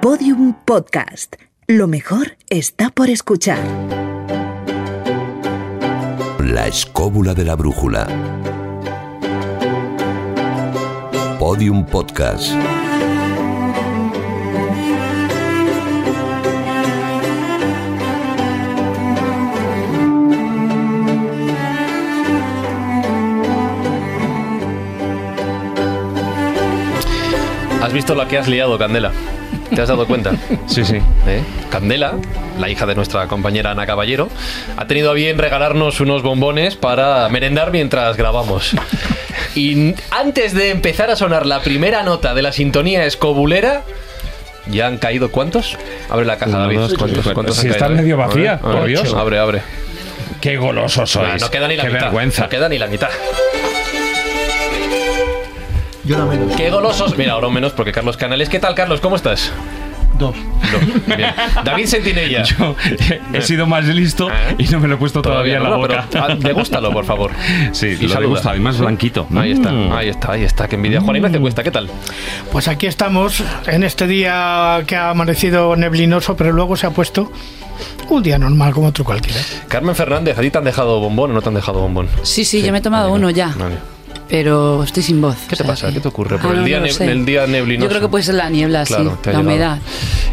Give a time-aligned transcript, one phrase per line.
[0.00, 1.34] Podium Podcast.
[1.66, 3.58] Lo mejor está por escuchar.
[6.38, 8.06] La escóbula de la brújula.
[11.40, 12.52] Podium Podcast.
[27.82, 29.12] ¿Has visto la que has liado, Candela?
[29.74, 30.32] ¿Te has dado cuenta?
[30.66, 30.96] Sí, sí.
[31.26, 31.42] ¿Eh?
[31.70, 32.14] Candela,
[32.58, 34.28] la hija de nuestra compañera Ana Caballero,
[34.76, 38.72] ha tenido a bien regalarnos unos bombones para merendar mientras grabamos.
[39.54, 43.82] Y antes de empezar a sonar la primera nota de la sintonía escobulera,
[44.70, 45.76] ¿ya han caído cuántos?
[46.10, 46.80] Abre la caja, David.
[46.98, 48.02] ¿Cuántos, cuántos si han está caído?
[48.02, 49.14] medio vacía, A ver, por Dios.
[49.14, 49.62] Abre, abre.
[50.40, 51.40] Qué golosos sois.
[51.42, 52.02] No queda ni la Qué mitad.
[52.06, 52.42] vergüenza.
[52.44, 53.08] No queda ni la mitad.
[56.08, 56.56] Yo la menos.
[56.56, 57.16] Qué golosos.
[57.18, 58.48] Mira, ahora menos porque Carlos Canales.
[58.48, 59.00] ¿Qué tal, Carlos?
[59.00, 59.52] ¿Cómo estás?
[60.18, 60.34] Dos.
[60.36, 61.30] No, bien.
[61.64, 62.42] David Sentinella.
[62.42, 62.74] Yo
[63.32, 64.56] he sido más listo ¿Eh?
[64.58, 66.06] y no me lo he puesto todavía, en la boca.
[66.14, 67.30] ah, degústalo, por favor.
[67.72, 68.56] Sí, Y lo gustado.
[68.56, 69.28] Y más blanquito.
[69.36, 69.92] Ahí está, Mm.
[69.92, 70.66] ahí está, ahí está.
[70.66, 71.00] Qué envidia.
[71.00, 71.88] Juan Ignacio Cuesta, ¿qué tal?
[72.50, 77.30] Pues aquí estamos en este día que ha amanecido neblinoso, pero luego se ha puesto
[78.08, 79.40] un día normal como otro cualquiera.
[79.68, 82.08] Carmen Fernández, ¿a ti te han dejado bombón o no te han dejado bombón?
[82.22, 83.54] Sí, sí, yo me he tomado uno ya.
[83.56, 83.76] vale.
[84.28, 85.36] Pero estoy sin voz.
[85.48, 85.88] ¿Qué te pasa?
[85.88, 86.36] que- ¿Qué te ocurre?
[86.38, 87.84] Por Ah, el, no, día no el día neblinoso.
[87.84, 89.30] Yo creo que puede ser la niebla, Claro, sí.
[89.30, 89.78] La humedad.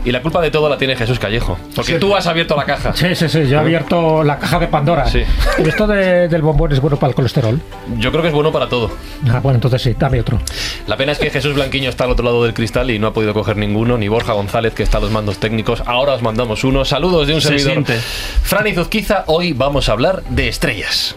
[0.03, 1.57] Y la culpa de todo la tiene Jesús Callejo.
[1.75, 2.93] Porque tú has abierto la caja.
[2.93, 5.07] Sí, sí, sí, yo he abierto la caja de Pandora.
[5.09, 5.21] Sí.
[5.63, 7.59] ¿Y esto de- del bombón es bueno para el colesterol?
[7.97, 8.91] Yo creo que es bueno para todo.
[9.29, 10.39] Ah, bueno, entonces sí, dame otro.
[10.87, 13.13] La pena es que Jesús Blanquiño está al otro lado del cristal y no ha
[13.13, 15.81] podido coger ninguno, ni Borja González, que está a los mandos técnicos.
[15.85, 16.83] Ahora os mandamos uno.
[16.85, 17.71] Saludos de un Se servidor.
[17.71, 17.93] siente.
[17.97, 21.15] Fran Izuzquiza, hoy vamos a hablar de estrellas.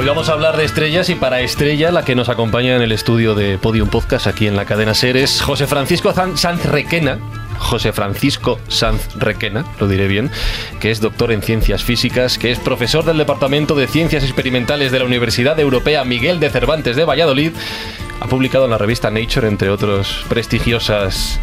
[0.00, 2.90] Hoy vamos a hablar de estrellas y para estrella la que nos acompaña en el
[2.90, 7.18] estudio de Podium Podcast aquí en la cadena Ser es José Francisco Sanz Requena.
[7.58, 10.30] José Francisco Sanz Requena, lo diré bien,
[10.80, 15.00] que es doctor en ciencias físicas, que es profesor del Departamento de Ciencias Experimentales de
[15.00, 17.52] la Universidad Europea Miguel de Cervantes de Valladolid.
[18.20, 21.38] Ha publicado en la revista Nature, entre otros prestigiosas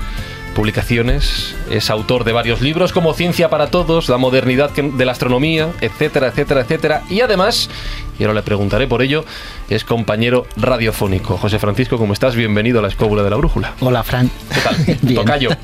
[0.57, 1.53] publicaciones.
[1.69, 6.29] Es autor de varios libros como Ciencia para Todos, La modernidad de la astronomía, etcétera,
[6.29, 7.03] etcétera, etcétera.
[7.11, 7.69] Y además,
[8.17, 9.23] y ahora le preguntaré por ello,
[9.69, 11.37] es compañero radiofónico.
[11.37, 12.35] José Francisco, ¿cómo estás?
[12.35, 13.73] Bienvenido a la escóbula de la brújula.
[13.81, 14.31] Hola, Fran.
[14.51, 14.97] ¿Qué tal?
[15.03, 15.15] Bien.
[15.15, 15.49] Tocayo.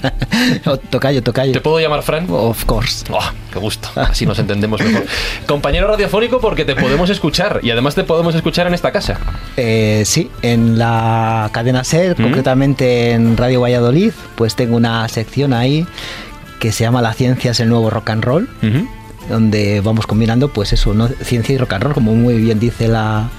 [0.65, 1.53] Oh, tocayo, tocayo.
[1.53, 2.27] ¿Te puedo llamar Fran?
[2.29, 3.05] Of course.
[3.09, 3.19] Oh,
[3.51, 3.89] ¡Qué gusto!
[3.95, 5.05] Así nos entendemos mejor.
[5.47, 9.19] Compañero radiofónico porque te podemos escuchar y además te podemos escuchar en esta casa.
[9.55, 12.23] Eh, sí, en la cadena SER, ¿Mm?
[12.23, 15.85] concretamente en Radio Valladolid, pues tengo una sección ahí
[16.59, 18.49] que se llama La ciencia es el nuevo rock and roll,
[19.29, 21.07] donde vamos combinando, pues eso, ¿no?
[21.07, 23.29] ciencia y rock and roll, como muy bien dice la,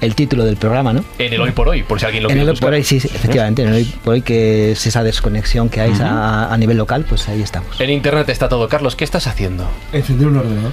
[0.00, 1.04] el título del programa, ¿no?
[1.18, 2.84] En el hoy por hoy, por si alguien lo en quiere el hoy por hoy,
[2.84, 6.52] sí, sí, efectivamente, en el hoy por hoy, que es esa desconexión que hay a,
[6.52, 7.78] a nivel local, pues ahí estamos.
[7.78, 8.66] En internet está todo.
[8.68, 9.68] Carlos, ¿qué estás haciendo?
[9.92, 10.72] Encender un ordenador.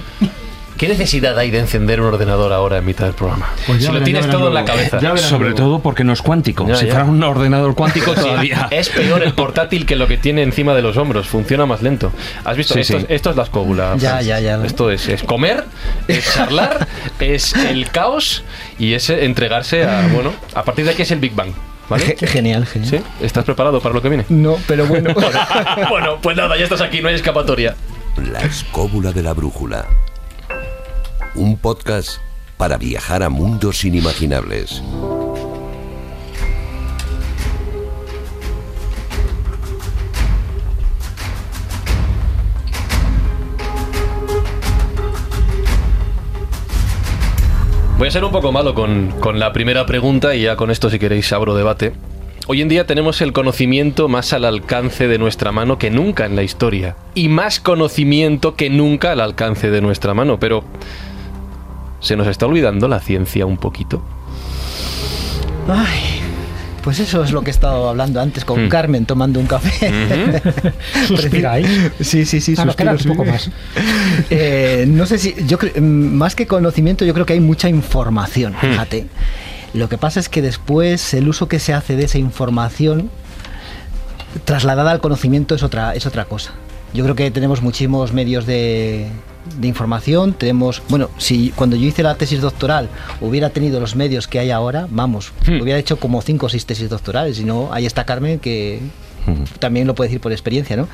[0.80, 3.50] ¿Qué necesidad hay de encender un ordenador ahora en mitad del programa?
[3.66, 4.98] Pues ya si lo tienes todo en la cabeza.
[5.18, 5.56] Sobre luego.
[5.62, 6.66] todo porque no es cuántico.
[6.66, 6.92] Ya, si ya.
[6.92, 8.66] fuera un ordenador cuántico todavía.
[8.70, 11.28] Es peor el portátil que lo que tiene encima de los hombros.
[11.28, 12.12] Funciona más lento.
[12.46, 12.72] ¿Has visto?
[12.72, 13.04] Sí, esto, sí.
[13.04, 13.94] Es, esto es la escóbula.
[13.98, 14.64] Ya, ya, ya.
[14.64, 15.66] Esto es, es comer,
[16.08, 16.88] es charlar,
[17.20, 18.42] es el caos
[18.78, 20.08] y es entregarse a.
[20.08, 21.52] Bueno, a partir de aquí es el Big Bang.
[22.22, 22.90] Genial, genial.
[22.90, 23.00] ¿Sí?
[23.20, 24.24] ¿Estás preparado para lo que viene?
[24.30, 25.12] No, pero bueno.
[25.90, 27.76] bueno, pues nada, ya estás aquí, no hay escapatoria.
[28.32, 29.84] La escóbula de la brújula.
[31.40, 32.18] Un podcast
[32.58, 34.82] para viajar a mundos inimaginables.
[47.96, 50.90] Voy a ser un poco malo con, con la primera pregunta y ya con esto
[50.90, 51.94] si queréis abro debate.
[52.48, 56.36] Hoy en día tenemos el conocimiento más al alcance de nuestra mano que nunca en
[56.36, 56.96] la historia.
[57.14, 60.38] Y más conocimiento que nunca al alcance de nuestra mano.
[60.38, 60.64] Pero
[62.00, 64.02] ¿se nos está olvidando la ciencia un poquito?
[65.68, 66.20] Ay,
[66.82, 68.68] pues eso es lo que he estado hablando antes con Mm.
[68.68, 69.92] Carmen tomando un café.
[71.06, 71.68] ¿Suspiráis?
[72.00, 73.50] Sí, sí, sí, Ah, nos queda suspiro, un poco sí.
[73.50, 73.50] más.
[74.30, 75.82] Eh, no sé si, yo creo, mm,
[76.16, 78.60] más que conocimiento, yo creo que hay mucha información, Hmm.
[78.70, 79.06] fíjate.
[79.74, 83.08] Lo que pasa es que después el uso que se hace de esa información
[84.44, 86.52] trasladada al conocimiento es otra, es otra cosa.
[86.92, 89.06] Yo creo que tenemos muchísimos medios de,
[89.58, 92.88] de información, tenemos, bueno, si cuando yo hice la tesis doctoral
[93.20, 95.60] hubiera tenido los medios que hay ahora, vamos, Hmm.
[95.60, 98.80] hubiera hecho como cinco o seis tesis doctorales, y no, ahí está Carmen que
[99.58, 100.88] también lo puede decir por experiencia, ¿no?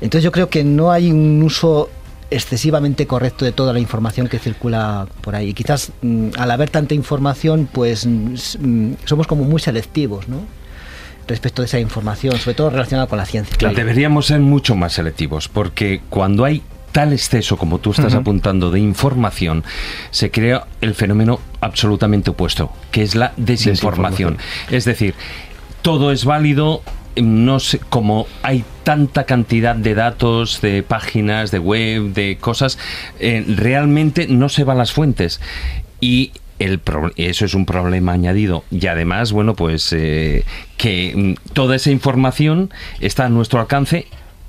[0.00, 1.90] Entonces yo creo que no hay un uso
[2.30, 5.52] excesivamente correcto de toda la información que circula por ahí.
[5.54, 10.38] Quizás mm, al haber tanta información, pues mm, somos como muy selectivos, ¿no?
[11.28, 13.56] Respecto de esa información, sobre todo relacionada con la ciencia.
[13.56, 16.62] Claro, deberíamos ser mucho más selectivos, porque cuando hay
[16.96, 19.64] tal exceso como tú estás apuntando de información,
[20.10, 24.38] se crea el fenómeno absolutamente opuesto, que es la desinformación.
[24.70, 25.14] Es decir,
[25.82, 26.80] todo es válido,
[27.16, 32.78] no sé, como hay tanta cantidad de datos, de páginas, de web, de cosas,
[33.20, 35.38] eh, realmente no se van las fuentes.
[36.00, 38.64] Y el pro- eso es un problema añadido.
[38.70, 40.44] Y además, bueno, pues eh,
[40.78, 42.70] que mm, toda esa información
[43.00, 44.06] está a nuestro alcance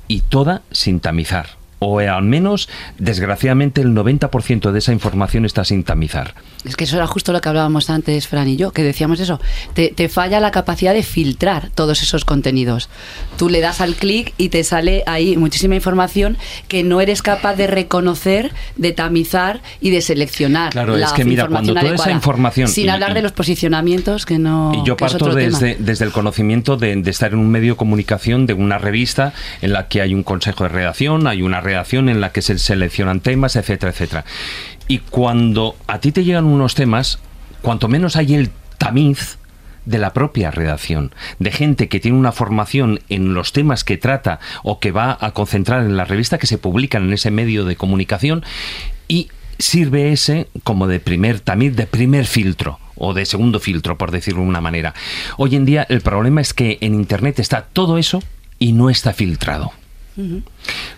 [0.08, 1.57] y toda sin tamizar.
[1.80, 6.34] O eh, al menos, desgraciadamente, el 90% de esa información está sin tamizar.
[6.66, 9.40] Es que eso era justo lo que hablábamos antes, Fran y yo, que decíamos eso.
[9.74, 12.90] Te, te falla la capacidad de filtrar todos esos contenidos.
[13.38, 16.38] Tú le das al clic y te sale ahí muchísima información
[16.68, 20.72] que no eres capaz de reconocer, de tamizar y de seleccionar.
[20.72, 22.12] Claro, la es que mira, cuando toda esa adecuada.
[22.12, 24.72] información- Sin y- hablar de los posicionamientos, que no.
[24.74, 25.58] Y yo parto otro tema.
[25.58, 29.34] desde, desde el conocimiento de, de estar en un medio de comunicación, de una revista
[29.62, 32.58] en la que hay un consejo de redacción, hay una redacción en la que se
[32.58, 34.26] seleccionan temas, etcétera, etcétera.
[34.88, 37.20] Y cuando a ti te llegan unos temas,
[37.62, 39.38] cuanto menos hay el tamiz
[39.86, 44.40] de la propia redacción, de gente que tiene una formación en los temas que trata
[44.64, 47.76] o que va a concentrar en la revista que se publican en ese medio de
[47.76, 48.44] comunicación
[49.08, 49.30] y
[49.60, 54.42] sirve ese como de primer tamiz, de primer filtro o de segundo filtro, por decirlo
[54.42, 54.94] de una manera.
[55.38, 58.22] Hoy en día el problema es que en Internet está todo eso
[58.60, 59.72] y no está filtrado.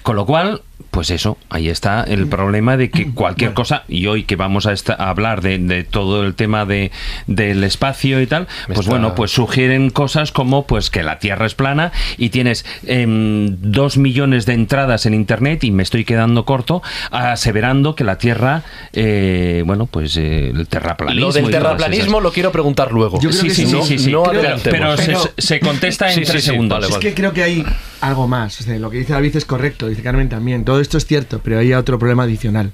[0.04, 0.62] Con lo cual,
[0.92, 4.72] pues eso, ahí está el problema de que cualquier cosa, y hoy que vamos a,
[4.72, 6.90] esta- a hablar de, de todo el tema de,
[7.28, 11.20] del espacio y tal, Me pues está- bueno, pues sugieren cosas como pues que la
[11.20, 16.06] Tierra es plana y tienes em, dos millones de entradas en Internet y me estoy
[16.06, 18.64] quedando corto aseverando que la Tierra,
[18.94, 21.28] eh, bueno, pues eh, el terraplanismo.
[21.28, 23.20] Lo del terraplanismo lo quiero preguntar luego.
[23.22, 24.12] Yo creo Sí, que sí, sí, sí, no, sí, sí.
[24.12, 24.98] no Pero-
[25.38, 26.78] se, contesta en tres sí, segundos.
[26.78, 27.06] vale, Es vale.
[27.10, 27.66] que creo que hay
[28.02, 28.60] algo más.
[28.62, 30.64] O sea, lo que dice David es correcto, dice Carmen también.
[30.66, 32.72] Todo esto es cierto, pero hay otro problema adicional.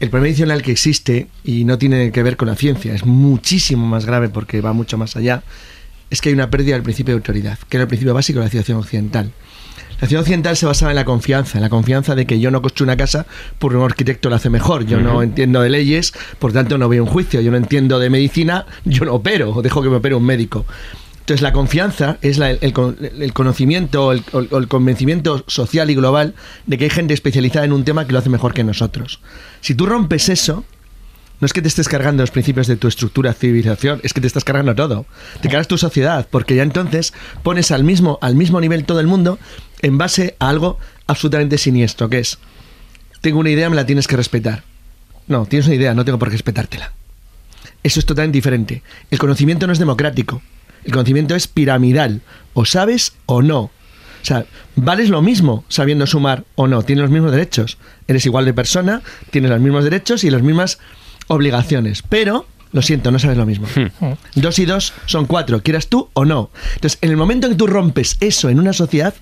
[0.00, 3.86] El problema adicional que existe, y no tiene que ver con la ciencia, es muchísimo
[3.86, 5.42] más grave porque va mucho más allá,
[6.08, 8.46] es que hay una pérdida del principio de autoridad, que era el principio básico de
[8.46, 9.32] la civilización occidental.
[10.00, 12.62] La ciudad occidental se basaba en la confianza, en la confianza de que yo no
[12.62, 13.26] construyo una casa
[13.58, 14.86] porque un arquitecto la hace mejor.
[14.86, 17.42] Yo no entiendo de leyes, por tanto no veo un juicio.
[17.42, 20.64] Yo no entiendo de medicina, yo no opero, o dejo que me opere un médico.
[21.30, 26.34] Entonces la confianza es el, con- el conocimiento el, o el convencimiento social y global
[26.66, 29.20] de que hay gente especializada en un tema que lo hace mejor que nosotros.
[29.60, 30.64] Si tú rompes eso,
[31.38, 34.26] no es que te estés cargando los principios de tu estructura, civilización, es que te
[34.26, 35.06] estás cargando todo.
[35.40, 37.12] Te cargas tu sociedad, porque ya entonces
[37.44, 39.38] pones al mismo, al mismo nivel todo el mundo
[39.82, 42.38] en base a algo absolutamente siniestro, que es,
[43.20, 44.64] tengo una idea, me la tienes que respetar.
[45.28, 46.92] No, tienes una idea, no tengo por qué respetártela.
[47.84, 48.82] Eso es totalmente diferente.
[49.12, 50.42] El conocimiento no es democrático.
[50.84, 52.20] El conocimiento es piramidal.
[52.54, 53.70] O sabes o no.
[54.22, 54.44] O sea,
[54.76, 56.82] vales lo mismo sabiendo sumar o no.
[56.82, 57.78] Tienes los mismos derechos.
[58.06, 60.78] Eres igual de persona, tienes los mismos derechos y las mismas
[61.28, 62.02] obligaciones.
[62.02, 63.66] Pero, lo siento, no sabes lo mismo.
[64.34, 66.50] Dos y dos son cuatro, quieras tú o no.
[66.74, 69.14] Entonces, en el momento en que tú rompes eso en una sociedad,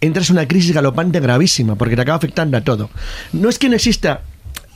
[0.00, 2.90] entras en una crisis galopante gravísima, porque te acaba afectando a todo.
[3.32, 4.22] No es que no exista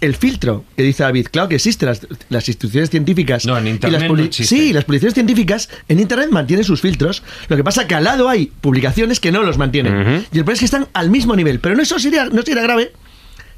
[0.00, 3.46] el filtro que dice David, claro que existe, las, las instituciones científicas.
[3.46, 4.28] No, en y Internet las no.
[4.30, 7.22] Sí, las publicaciones científicas en Internet mantienen sus filtros.
[7.48, 10.26] Lo que pasa que al lado hay publicaciones que no los mantienen.
[10.32, 11.60] Y el problema es que están al mismo nivel.
[11.60, 12.92] Pero no eso sería, no sería grave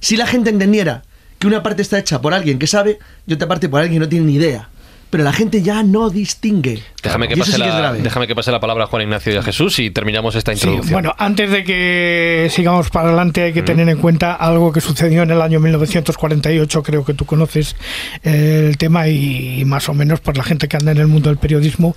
[0.00, 1.02] si la gente entendiera
[1.38, 4.06] que una parte está hecha por alguien que sabe y otra parte por alguien que
[4.06, 4.68] no tiene ni idea.
[5.10, 6.82] Pero la gente ya no distingue.
[7.02, 9.32] Déjame que, pase sí que es la, déjame que pase la palabra a Juan Ignacio
[9.32, 10.92] y a Jesús y terminamos esta Sí, introducción.
[10.92, 15.22] bueno, antes de que sigamos para adelante hay que tener en cuenta algo que sucedió
[15.22, 17.74] en el año 1948, creo que tú conoces
[18.22, 21.28] eh, el tema y, más o menos por la gente que anda en el mundo
[21.30, 21.96] del periodismo,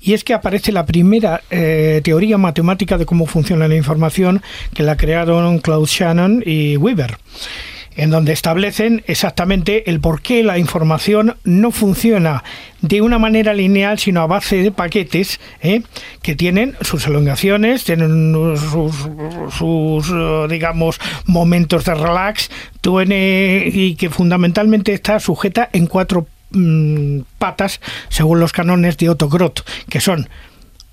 [0.00, 4.42] y es que aparece la primera eh, teoría matemática de cómo funciona la información
[4.74, 7.16] que la crearon Claude Shannon y Weaver
[7.96, 12.42] en donde establecen exactamente el por qué la información no funciona
[12.80, 15.82] de una manera lineal, sino a base de paquetes ¿eh?
[16.22, 19.08] que tienen sus elongaciones, tienen sus,
[19.56, 22.50] sus, eh, digamos, momentos de relax,
[22.84, 29.60] y que fundamentalmente está sujeta en cuatro mm, patas, según los canones de Otto Groth,
[29.88, 30.28] que son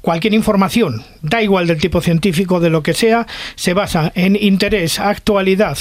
[0.02, 4.98] Cualquier información, da igual del tipo científico, de lo que sea, se basa en interés,
[4.98, 5.78] actualidad,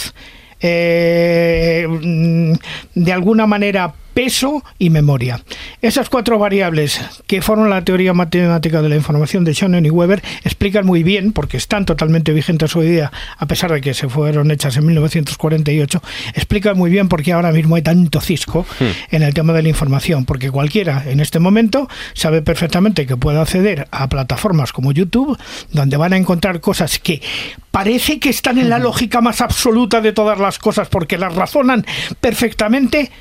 [0.61, 2.53] eh, mm,
[2.95, 5.41] de alguna manera peso y memoria.
[5.81, 10.25] Esas cuatro variables que forman la teoría matemática de la información de Schoenen y Weber
[10.43, 14.51] explican muy bien, porque están totalmente vigentes hoy día, a pesar de que se fueron
[14.51, 16.03] hechas en 1948,
[16.35, 18.67] explican muy bien por qué ahora mismo hay tanto cisco
[19.13, 23.39] en el tema de la información, porque cualquiera en este momento sabe perfectamente que puede
[23.39, 25.39] acceder a plataformas como YouTube,
[25.71, 27.23] donde van a encontrar cosas que
[27.71, 31.87] parece que están en la lógica más absoluta de todas las cosas, porque las razonan
[32.21, 33.13] perfectamente,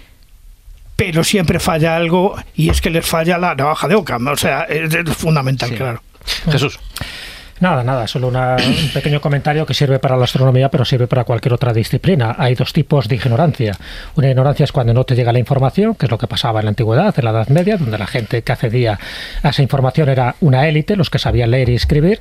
[0.98, 4.28] pero siempre falla algo y es que les falla la navaja de Ockham.
[4.28, 6.02] O sea, es, es fundamental, claro.
[6.52, 6.78] Jesús.
[7.60, 11.24] Nada, nada, solo una- un pequeño comentario que sirve para la astronomía, pero sirve para
[11.24, 12.36] cualquier otra disciplina.
[12.38, 13.74] Hay dos tipos de ignorancia.
[14.16, 16.66] Una ignorancia es cuando no te llega la información, que es lo que pasaba en
[16.66, 19.00] la antigüedad, en la Edad Media, donde la gente que accedía
[19.42, 22.20] a esa información era una élite, los que sabían leer y escribir,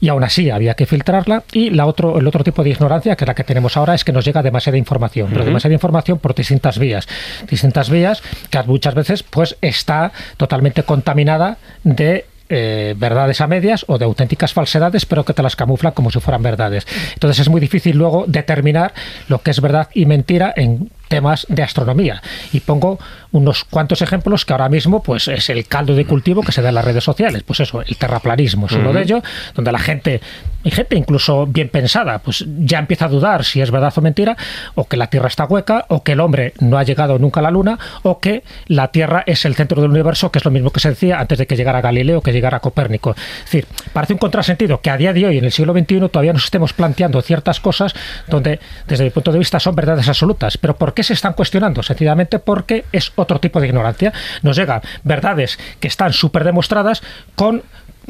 [0.00, 1.42] y aún así había que filtrarla.
[1.52, 4.04] Y la otro, el otro tipo de ignorancia, que es la que tenemos ahora, es
[4.04, 7.06] que nos llega demasiada información, pero demasiada información por distintas vías.
[7.48, 13.98] Distintas vías que muchas veces pues está totalmente contaminada de eh, verdades a medias o
[13.98, 16.86] de auténticas falsedades, pero que te las camuflan como si fueran verdades.
[17.14, 18.92] Entonces es muy difícil luego determinar
[19.28, 22.22] lo que es verdad y mentira en temas de astronomía.
[22.52, 22.98] Y pongo
[23.32, 26.70] unos cuantos ejemplos que ahora mismo pues es el caldo de cultivo que se da
[26.70, 27.42] en las redes sociales.
[27.42, 29.22] Pues eso, el terraplanismo es uno de ellos,
[29.54, 30.20] donde la gente,
[30.64, 34.36] y gente incluso bien pensada, pues ya empieza a dudar si es verdad o mentira,
[34.74, 37.42] o que la Tierra está hueca, o que el hombre no ha llegado nunca a
[37.42, 40.70] la Luna, o que la Tierra es el centro del universo, que es lo mismo
[40.70, 43.10] que se decía antes de que llegara Galileo, que llegara Copérnico.
[43.10, 46.32] Es decir, parece un contrasentido que a día de hoy, en el siglo XXI, todavía
[46.32, 47.94] nos estemos planteando ciertas cosas
[48.26, 50.58] donde, desde mi punto de vista, son verdades absolutas.
[50.58, 51.80] Pero ¿por qué se están cuestionando?
[51.84, 54.12] Sencillamente porque es otro tipo de ignorancia.
[54.42, 57.04] Nos llegan verdades que están súper demostradas
[57.36, 57.62] con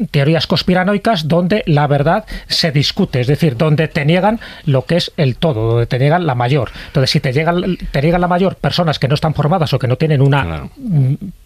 [0.09, 5.11] teorías conspiranoicas donde la verdad se discute, es decir, donde te niegan lo que es
[5.17, 6.71] el todo, donde te niegan la mayor.
[6.87, 9.87] Entonces, si te llegan, te niegan la mayor personas que no están formadas o que
[9.87, 10.67] no tienen una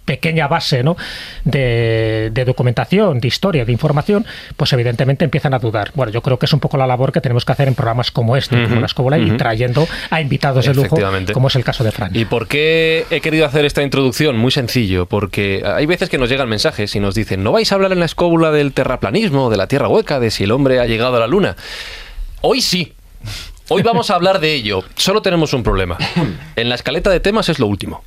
[0.06, 0.98] pequeña base ¿no?
[1.46, 4.26] de, de documentación, de historia, de información,
[4.58, 5.92] pues evidentemente empiezan a dudar.
[5.96, 8.12] Bueno, yo creo que es un poco la labor que tenemos que hacer en programas
[8.12, 10.98] como este, Ujú, como la Escóbula, y trayendo a invitados de lujo,
[11.34, 12.12] como es el caso de Fran.
[12.14, 14.38] ¿Y por qué he querido hacer esta introducción?
[14.38, 17.76] Muy sencillo, porque hay veces que nos llegan mensajes y nos dicen, no vais a
[17.76, 20.86] hablar en la escóbula del terraplanismo, de la Tierra hueca, de si el hombre ha
[20.86, 21.56] llegado a la Luna.
[22.42, 22.94] Hoy sí.
[23.70, 24.84] Hoy vamos a hablar de ello.
[24.96, 25.98] Solo tenemos un problema.
[26.56, 28.04] En la escaleta de temas es lo último.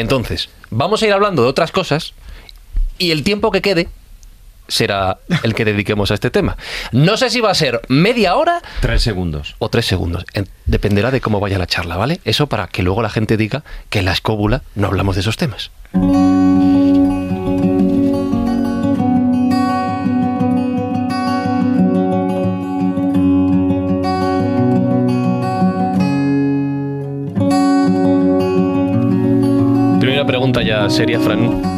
[0.00, 2.14] Entonces, vamos a ir hablando de otras cosas
[2.98, 3.88] y el tiempo que quede
[4.66, 6.56] será el que dediquemos a este tema.
[6.92, 9.54] No sé si va a ser media hora Tres segundos.
[9.58, 10.24] o tres segundos.
[10.34, 12.20] En- Dependerá de cómo vaya la charla, ¿vale?
[12.26, 15.38] Eso para que luego la gente diga que en la escóbula no hablamos de esos
[15.38, 15.70] temas.
[30.18, 31.77] Primera pregunta ya seria, Fran.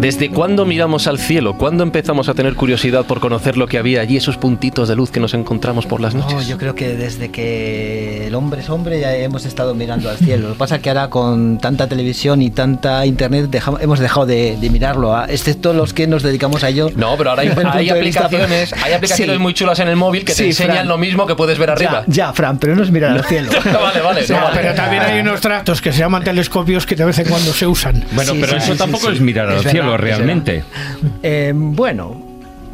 [0.00, 1.58] ¿Desde cuándo miramos al cielo?
[1.58, 5.10] ¿Cuándo empezamos a tener curiosidad por conocer lo que había allí, esos puntitos de luz
[5.10, 6.32] que nos encontramos por las noches?
[6.32, 10.16] No, yo creo que desde que el hombre es hombre ya hemos estado mirando al
[10.16, 10.48] cielo.
[10.48, 14.24] Lo que pasa es que ahora con tanta televisión y tanta internet deja- hemos dejado
[14.24, 16.88] de, de mirarlo, ah, excepto los que nos dedicamos a ello.
[16.96, 17.48] No, pero ahora hay,
[17.90, 19.42] aplicaciones, hay aplicaciones Sí.
[19.42, 20.88] muy chulas en el móvil que te enseñan Fran.
[20.88, 22.04] lo mismo que puedes ver arriba.
[22.06, 23.50] Ya, ya, Fran, pero no es mirar al cielo.
[23.64, 24.60] vale, vale, No, no, vale.
[24.62, 27.66] pero también hay unos tractos que se llaman telescopios que de vez en cuando se
[27.66, 28.02] usan.
[28.12, 29.14] Bueno, Sí, pero sí, eso sí, tampoco sí.
[29.16, 29.66] es mirar al Es
[29.98, 30.64] cielo es realmente.
[31.22, 32.26] Eh, bueno,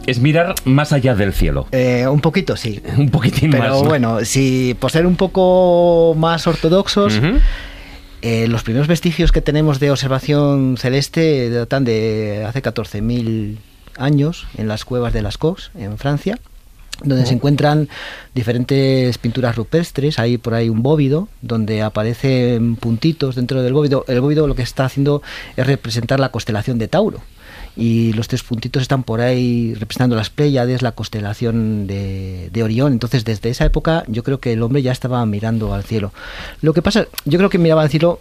[0.06, 1.66] Es mirar más allá del cielo.
[1.72, 2.80] eh, un poquito sí.
[2.96, 3.82] Un poquitín Pero más.
[3.82, 3.88] ¿no?
[3.88, 7.20] bueno, si por ser un poco más ortodoxos,
[8.22, 13.56] eh, los primeros vestigios que tenemos de observación celeste datan de hace 14.000
[13.98, 16.38] años en las cuevas de las Cox, en Francia,
[17.02, 17.88] donde se encuentran
[18.34, 20.18] diferentes pinturas rupestres.
[20.18, 24.04] Hay por ahí un bóvido donde aparecen puntitos dentro del bóvido.
[24.08, 25.22] El bóvido lo que está haciendo
[25.56, 27.20] es representar la constelación de Tauro.
[27.78, 32.92] Y los tres puntitos están por ahí representando las Pléyades, la constelación de, de Orión.
[32.94, 36.12] Entonces, desde esa época, yo creo que el hombre ya estaba mirando al cielo.
[36.62, 38.18] Lo que pasa, yo creo que miraba al cielo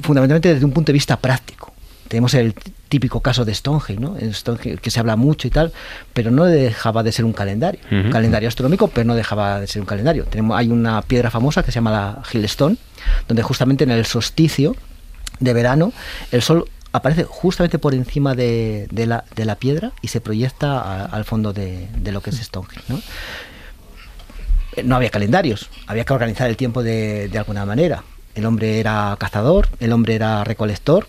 [0.00, 1.72] fundamentalmente desde un punto de vista práctico.
[2.08, 2.54] Tenemos el
[2.88, 4.16] típico caso de Stonehenge, ¿no?
[4.32, 5.72] Stonehenge, que se habla mucho y tal,
[6.12, 7.80] pero no dejaba de ser un calendario.
[7.90, 10.24] Un calendario astronómico, pero no dejaba de ser un calendario.
[10.24, 12.76] Tenemos, hay una piedra famosa que se llama la Hillstone,
[13.28, 14.76] donde justamente en el solsticio
[15.40, 15.92] de verano
[16.32, 20.78] el sol aparece justamente por encima de, de la, de la piedra y se proyecta
[20.80, 23.00] a- al fondo de, de lo que es Stonehenge, ¿no?
[24.84, 28.02] No había calendarios, había que organizar el tiempo de, de alguna manera.
[28.34, 31.06] El hombre era cazador, el hombre era recolector,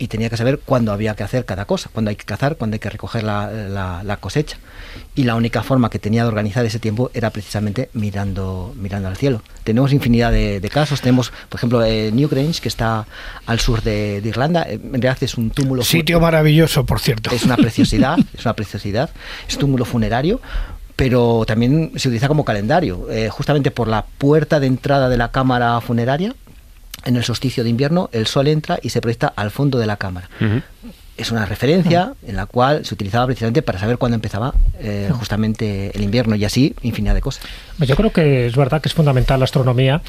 [0.00, 2.74] y tenía que saber cuándo había que hacer cada cosa, cuándo hay que cazar, cuándo
[2.74, 4.56] hay que recoger la, la- la cosecha.
[5.14, 9.16] Y la única forma que tenía de organizar ese tiempo era precisamente mirando, mirando al
[9.16, 9.42] cielo.
[9.62, 11.00] Tenemos infinidad de, de casos.
[11.02, 13.06] Tenemos, por ejemplo, eh, Newgrange, que está
[13.46, 14.62] al sur de, de Irlanda.
[14.62, 15.82] Eh, En realidad es un túmulo.
[15.82, 17.30] Sitio maravilloso, por cierto.
[17.30, 19.10] Es una preciosidad, es una preciosidad.
[19.46, 20.40] Es un túmulo funerario,
[20.96, 23.06] pero también se utiliza como calendario.
[23.10, 26.34] Eh, justamente por la puerta de entrada de la cámara funeraria,
[27.04, 29.96] en el solsticio de invierno, el sol entra y se proyecta al fondo de la
[29.96, 30.28] cámara.
[31.20, 35.94] Es una referencia en la cual se utilizaba precisamente para saber cuándo empezaba eh, justamente
[35.94, 37.44] el invierno y así infinidad de cosas.
[37.78, 40.00] Yo creo que es verdad que es fundamental la astronomía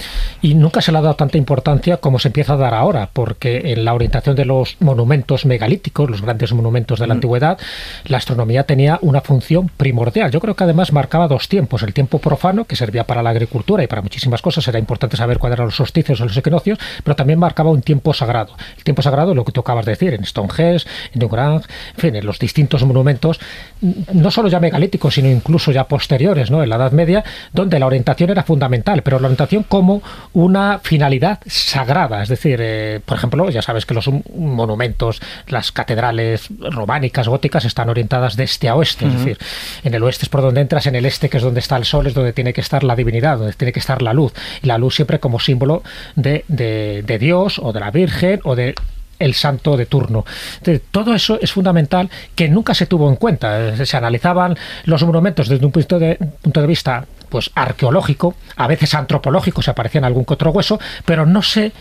[0.41, 3.73] y nunca se le ha dado tanta importancia como se empieza a dar ahora, porque
[3.73, 7.57] en la orientación de los monumentos megalíticos, los grandes monumentos de la antigüedad,
[8.05, 10.31] la astronomía tenía una función primordial.
[10.31, 13.83] Yo creo que además marcaba dos tiempos, el tiempo profano, que servía para la agricultura
[13.83, 17.17] y para muchísimas cosas, era importante saber cuáles eran los solsticios o los equinoccios, pero
[17.17, 18.55] también marcaba un tiempo sagrado.
[18.77, 21.65] El tiempo sagrado, lo que tú acabas de decir, en Stonehenge, en Newgrange,
[21.95, 23.39] en fin, en los distintos monumentos,
[24.13, 26.61] no solo ya megalíticos, sino incluso ya posteriores, ¿no?
[26.63, 30.01] en la Edad Media, donde la orientación era fundamental, pero la orientación como
[30.33, 32.21] una finalidad sagrada.
[32.23, 37.89] Es decir, eh, por ejemplo, ya sabes que los monumentos, las catedrales románicas, góticas, están
[37.89, 39.05] orientadas de este a oeste.
[39.07, 39.37] Es decir,
[39.83, 41.85] en el oeste es por donde entras, en el este, que es donde está el
[41.85, 44.33] sol, es donde tiene que estar la divinidad, donde tiene que estar la luz.
[44.61, 45.83] Y la luz siempre como símbolo
[46.15, 48.75] de, de- de Dios o de la Virgen o de
[49.21, 50.25] el santo de turno.
[50.91, 53.69] Todo eso es fundamental que nunca se tuvo en cuenta.
[53.69, 58.67] Eh, Se analizaban los monumentos desde un punto de, punto de vista pues arqueológico, a
[58.67, 61.71] veces antropológico, se aparecían algún que otro hueso, pero no se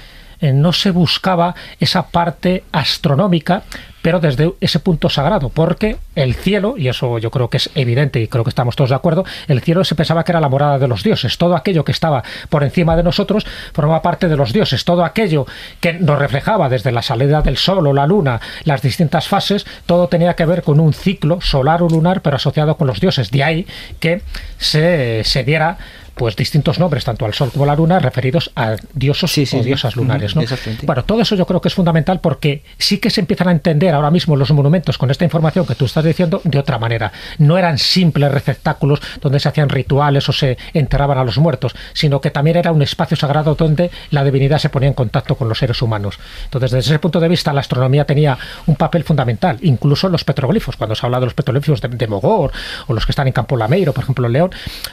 [0.40, 3.62] no se buscaba esa parte astronómica,
[4.02, 8.20] pero desde ese punto sagrado, porque el cielo, y eso yo creo que es evidente
[8.20, 10.78] y creo que estamos todos de acuerdo, el cielo se pensaba que era la morada
[10.78, 14.52] de los dioses, todo aquello que estaba por encima de nosotros formaba parte de los
[14.52, 15.47] dioses, todo aquello
[15.80, 20.09] que nos reflejaba desde la salida del sol o la luna, las distintas fases, todo
[20.09, 23.44] tenía que ver con un ciclo solar o lunar, pero asociado con los dioses, de
[23.44, 23.66] ahí
[23.99, 24.23] que
[24.59, 25.78] se, se diera
[26.20, 29.46] pues distintos nombres, tanto al Sol como a la Luna, referidos a diosos sí, o
[29.46, 29.60] sí.
[29.62, 30.36] diosas lunares.
[30.36, 30.42] ¿no?
[30.82, 33.94] Bueno, todo eso yo creo que es fundamental porque sí que se empiezan a entender
[33.94, 37.10] ahora mismo los monumentos con esta información que tú estás diciendo de otra manera.
[37.38, 42.20] No eran simples receptáculos donde se hacían rituales o se enterraban a los muertos, sino
[42.20, 45.56] que también era un espacio sagrado donde la divinidad se ponía en contacto con los
[45.56, 46.18] seres humanos.
[46.45, 50.76] Entonces, desde ese punto de vista, la astronomía tenía un papel fundamental, incluso los petroglifos.
[50.76, 52.52] Cuando se habla de los petroglifos de, de Mogor
[52.88, 54.50] o los que están en Campo Lameiro, por ejemplo, en León,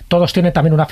[0.08, 0.86] todos tienen también una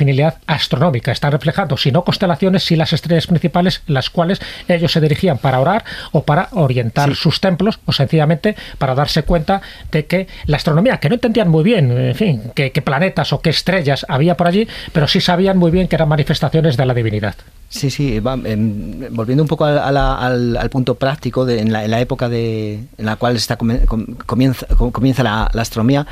[0.48, 1.12] astronómica.
[1.12, 5.60] Están reflejando, si no constelaciones, si las estrellas principales, las cuales ellos se dirigían para
[5.60, 9.62] orar o para orientar sus templos, o sencillamente para darse cuenta
[9.92, 13.50] de que la astronomía, que no entendían muy bien, en fin, qué, planetas o qué
[13.50, 17.36] estrellas había por allí, pero sí sabían muy bien que eran manifestaciones de la divinidad.
[17.70, 21.60] Sí, sí, va, em, volviendo un poco al, a la- al- al punto práctico, de,
[21.62, 25.62] en, la, en la época de, en la cual está, comienza, com- comienza la, la
[25.62, 26.06] astronomía,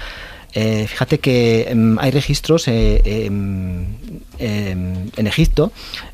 [0.54, 3.86] eh, fíjate que em, hay registros eh, em,
[4.40, 5.72] em, en Egipto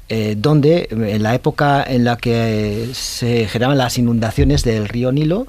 [0.09, 5.11] eh, donde em, en la época en la que se generaban las inundaciones del río
[5.11, 5.45] Nilo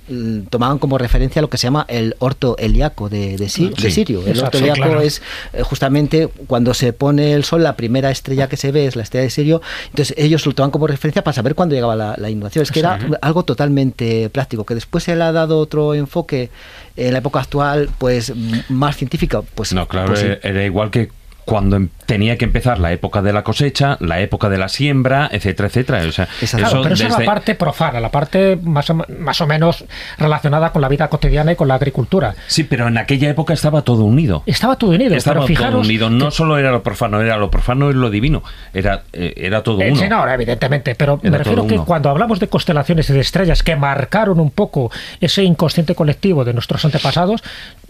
[0.51, 4.27] tomaban como referencia lo que se llama el orto heliaco de, de, Sí, de Sirio.
[4.27, 5.01] El orto heliaco claro.
[5.01, 8.97] es eh, justamente cuando se pone el sol, la primera estrella que se ve es
[8.97, 9.63] la estrella de Sirio.
[9.91, 12.63] Entonces ellos lo toman como referencia para saber cuándo llegaba la, la inundación.
[12.63, 16.51] Es que era algo totalmente práctico, que después se le ha dado otro enfoque
[16.97, 18.33] en la época actual, pues
[18.69, 19.41] más científica.
[19.55, 21.09] Pues, No, claro, pues era- era igual que
[21.45, 25.29] cuando em- tenía que empezar la época de la cosecha, la época de la siembra,
[25.33, 26.03] etcétera, etcétera.
[26.09, 29.47] O sea, Claro, pero esa es la parte profana, la parte más o, más o
[29.47, 29.85] menos
[30.19, 32.35] relacionada con la vida cotidiana y con la agricultura.
[32.47, 34.43] Sí, pero en aquella época estaba todo unido.
[34.47, 36.11] Estaba todo unido, Estaba pero fijaros todo unido.
[36.11, 38.43] No solo era lo profano, era lo profano y lo divino.
[38.75, 40.01] Era, eh, era todo Eh, uno.
[40.01, 41.85] sí, no, evidentemente, pero Era me refiero que uno.
[41.85, 46.53] cuando hablamos de constelaciones y de estrellas que marcaron un poco ese inconsciente colectivo de
[46.53, 47.43] nuestros antepasados,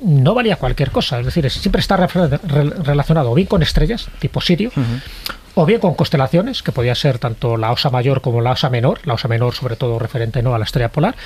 [0.03, 1.19] no valía cualquier cosa.
[1.21, 2.39] Es decir, siempre está re-
[2.83, 4.71] relacionado bien con estrellas, tipo Sirio,
[5.55, 9.01] o bien con constelaciones, que podía ser tanto la Osa Mayor como la Osa Menor,
[9.07, 11.17] la Osa Menor sobre todo referente no a la estrella polar,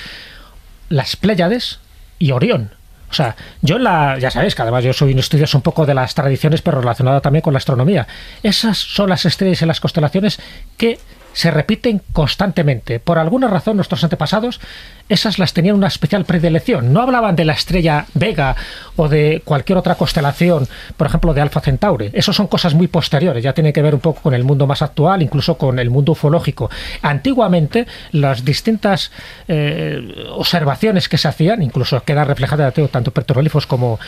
[0.87, 1.79] las Pléyades
[2.17, 2.71] y Orión.
[3.09, 5.85] O sea, yo en la, ya sabéis que además yo soy un estudioso un poco
[5.85, 8.07] de las tradiciones, pero relacionado también con la astronomía.
[8.41, 10.39] Esas son las estrellas y las constelaciones
[10.77, 10.97] que
[11.35, 12.99] se repiten constantemente.
[12.99, 14.61] Por alguna razón nuestros antepasados
[15.09, 16.91] esas las tenían una especial predilección.
[16.91, 18.55] No hablaban de la estrella Vega
[18.95, 20.67] o de cualquier otra constelación,
[20.97, 22.09] por ejemplo de Alfa Centauri.
[22.13, 24.81] Eso son cosas muy posteriores, ya tiene que ver un poco con el mundo más
[24.81, 26.71] actual, incluso con el mundo ufológico.
[27.01, 29.11] Antiguamente las distintas
[29.47, 33.99] eh, observaciones que se hacían, incluso quedan reflejadas tanto en petroglifos como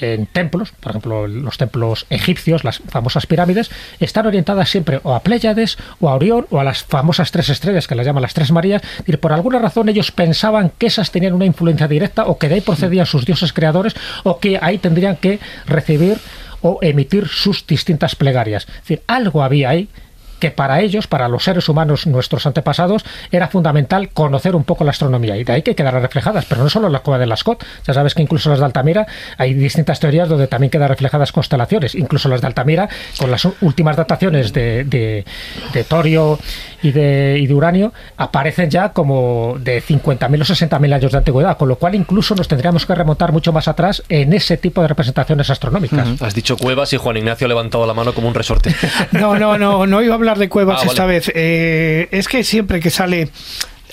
[0.00, 5.20] en templos, por ejemplo los templos egipcios, las famosas pirámides, están orientadas siempre o a
[5.20, 8.50] Pléyades o a Orión o a la famosas tres estrellas, que las llaman las tres
[8.52, 12.48] Marías, y por alguna razón ellos pensaban que esas tenían una influencia directa o que
[12.48, 16.18] de ahí procedían sus dioses creadores o que ahí tendrían que recibir
[16.62, 18.66] o emitir sus distintas plegarias.
[18.66, 19.88] Decir, algo había ahí
[20.38, 24.90] que para ellos, para los seres humanos, nuestros antepasados, era fundamental conocer un poco la
[24.90, 27.64] astronomía y de ahí que quedará reflejadas, pero no solo en la cueva de Lascaux,
[27.86, 29.06] ya sabes que incluso las de Altamira
[29.38, 33.96] hay distintas teorías donde también quedan reflejadas constelaciones, incluso las de Altamira con las últimas
[33.96, 35.24] dataciones de, de,
[35.72, 36.38] de torio
[36.82, 41.56] y de, y de, uranio aparecen ya como de 50.000 o 60.000 años de antigüedad,
[41.56, 44.88] con lo cual incluso nos tendríamos que remontar mucho más atrás en ese tipo de
[44.88, 46.20] representaciones astronómicas.
[46.20, 48.74] Has dicho cuevas y Juan Ignacio ha levantado la mano como un resorte.
[49.12, 51.18] No, no, no, no iba a hablar de cuevas ah, esta vale.
[51.18, 51.32] vez.
[51.34, 53.30] Eh, es que siempre que sale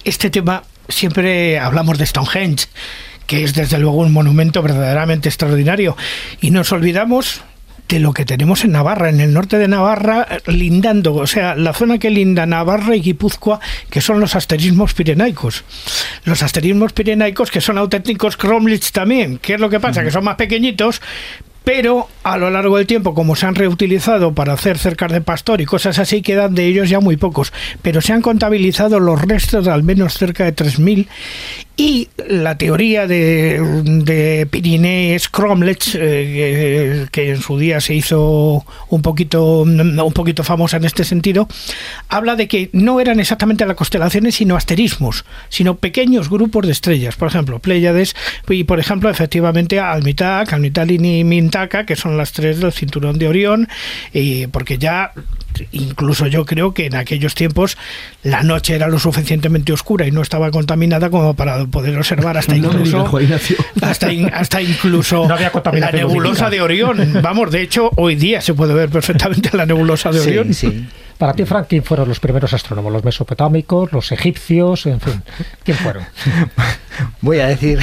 [0.03, 2.67] este tema, siempre hablamos de Stonehenge,
[3.27, 5.95] que es desde luego un monumento verdaderamente extraordinario.
[6.41, 7.41] Y nos olvidamos
[7.87, 11.73] de lo que tenemos en Navarra, en el norte de Navarra, lindando, o sea, la
[11.73, 15.63] zona que linda Navarra y Guipúzcoa, que son los asterismos pirenaicos.
[16.23, 19.37] Los asterismos pirenaicos que son auténticos cromlits también.
[19.37, 19.99] ¿Qué es lo que pasa?
[19.99, 20.05] Uh -huh.
[20.07, 21.01] Que son más pequeñitos,
[21.63, 25.61] pero a lo largo del tiempo, como se han reutilizado para hacer cercas de pastor
[25.61, 27.53] y cosas así, quedan de ellos ya muy pocos.
[27.81, 31.07] Pero se han contabilizado los restos de al menos cerca de 3.000
[31.75, 39.01] y la teoría de, de Pirinees Cromlech, eh, que en su día se hizo un
[39.01, 41.47] poquito, un poquito famosa en este sentido,
[42.09, 47.15] habla de que no eran exactamente las constelaciones, sino asterismos, sino pequeños grupos de estrellas.
[47.15, 48.15] Por ejemplo, Pléyades
[48.47, 53.27] y, por ejemplo, efectivamente, Almitac, Almitalin y Mintaka, que son las tres del cinturón de
[53.27, 53.67] Orión,
[54.13, 55.11] y porque ya
[55.71, 57.77] incluso yo creo que en aquellos tiempos
[58.23, 62.55] la noche era lo suficientemente oscura y no estaba contaminada como para poder observar hasta
[62.57, 63.09] no incluso
[63.81, 65.37] hasta, in, hasta incluso no
[65.73, 67.21] la nebulosa de Orión.
[67.21, 70.53] Vamos, de hecho, hoy día se puede ver perfectamente la nebulosa de Orión.
[70.53, 70.87] Sí, sí.
[71.17, 72.91] Para ti, Frank, ¿quién fueron los primeros astrónomos?
[72.91, 74.85] ¿Los mesopotámicos, los egipcios?
[74.87, 75.23] En fin,
[75.63, 76.03] ¿quién fueron?
[77.21, 77.79] Voy a decir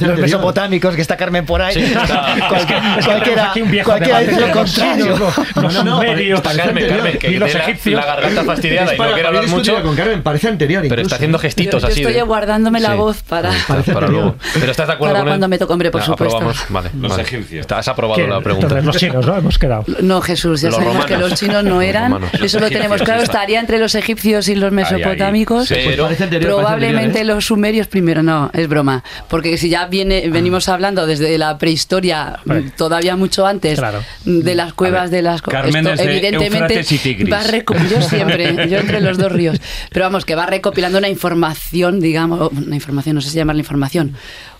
[0.00, 1.74] los mesopotámicos, que está Carmen por ahí.
[1.74, 5.32] Sí, está, cualquiera, cualquiera, cualquiera dice lo contrario.
[5.56, 7.94] No, no, no, está Carmen, Carmen, que y los egipcios.
[7.94, 9.82] La garganta fastidiada y no quiere hablar mucho.
[9.82, 10.84] Con Carmen, parece anterior.
[10.88, 12.00] Pero está haciendo gestitos yo, yo así.
[12.00, 12.22] Estoy de...
[12.22, 12.96] guardándome la sí.
[12.96, 13.50] voz para.
[13.92, 14.36] para luego.
[14.54, 15.50] Pero estás de acuerdo para con cuando él?
[15.50, 16.36] me toque, hombre, por no, supuesto.
[16.36, 16.64] Aprobamos.
[16.68, 17.22] Vale, los vale.
[17.22, 17.60] egipcios.
[17.60, 18.66] Estás aprobado la pregunta.
[18.66, 19.36] Entonces, los chinos, ¿no?
[19.36, 19.84] Hemos quedado.
[20.04, 21.10] No, Jesús, ya los sabemos romanos.
[21.10, 22.20] que los chinos no eran.
[22.20, 23.22] Los Eso lo tenemos claro.
[23.22, 25.70] Estaría entre los egipcios y los mesopotámicos.
[25.70, 25.88] Ahí, ahí.
[25.88, 27.24] Pero, pues anterior, probablemente ¿eh?
[27.24, 28.22] los sumerios primero.
[28.22, 29.02] No, es broma.
[29.28, 32.38] Porque si ya viene, venimos hablando desde la prehistoria,
[32.76, 33.80] todavía mucho antes,
[34.24, 37.32] de las cuevas de las Carmen es de Éufrates y Tigris.
[37.32, 39.58] va reco- yo siempre, yo entre los dos ríos.
[39.92, 44.14] Pero vamos, que va recopilando una información, digamos, una información, no sé si llamarla información,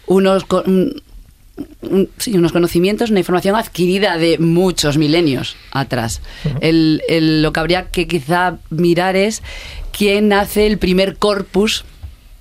[0.06, 1.00] unos co- un-
[1.82, 6.20] un- sí, unos conocimientos, una información adquirida de muchos milenios atrás.
[6.60, 9.42] El- el- lo que habría que quizá mirar es
[9.96, 11.84] quién hace el primer corpus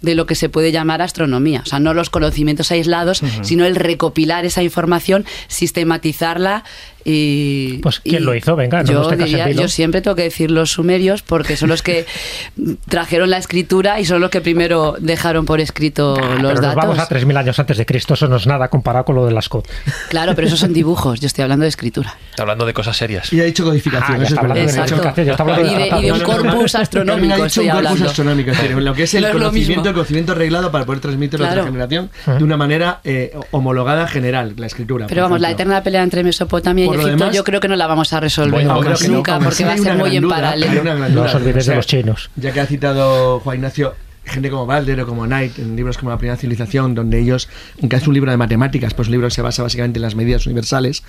[0.02, 1.62] de lo que se puede llamar astronomía.
[1.64, 6.64] O sea, no los conocimientos aislados, sino el recopilar esa información, sistematizarla
[7.06, 7.78] y...
[7.80, 8.56] Pues, ¿quién y lo hizo?
[8.56, 11.82] Venga, no yo, nos diría- yo siempre tengo que decir los sumerios porque son los
[11.82, 12.06] que
[12.90, 16.62] trajeron la escritura y son los que primero dejaron por escrito Ah, los pero nos
[16.62, 16.76] datos.
[16.76, 19.32] vamos a 3.000 años antes de Cristo, eso no es nada comparado con lo de
[19.32, 19.68] las COT.
[20.10, 22.16] Claro, pero esos son dibujos, yo estoy hablando de escritura.
[22.30, 23.32] Está hablando de cosas serias.
[23.34, 24.58] Y ha dicho codificación, Ah, eso es está verdad.
[24.58, 25.22] hablando de Exacto.
[25.62, 28.10] Y de, y de un corpus Carmen ha astronómico dicho estoy un corpus hablando.
[28.10, 30.86] astronómico, es decir, lo que es el No es lo conocimiento, el conocimiento arreglado para
[30.86, 31.62] poder transmitirlo a Claro.
[31.62, 35.08] otra generación de una manera eh, homologada general, la escritura.
[35.08, 37.68] Pero vamos, la eterna pelea entre Mesopotamia y Por lo Egipto demás- yo creo que
[37.68, 39.96] no la vamos a resolver Bueno, creo que no, nunca como porque va a ser
[39.96, 41.10] muy en paralelo.
[41.10, 42.30] No os olvidéis de los chinos.
[42.36, 46.12] Ya que ha citado Juan Ignacio gente como Balder o como Knight en libros como
[46.12, 47.50] La Primera Civilización, donde ellos,
[47.82, 50.16] aunque es un libro de matemáticas, pues un libro que se basa básicamente en las
[50.16, 51.04] medidas universales,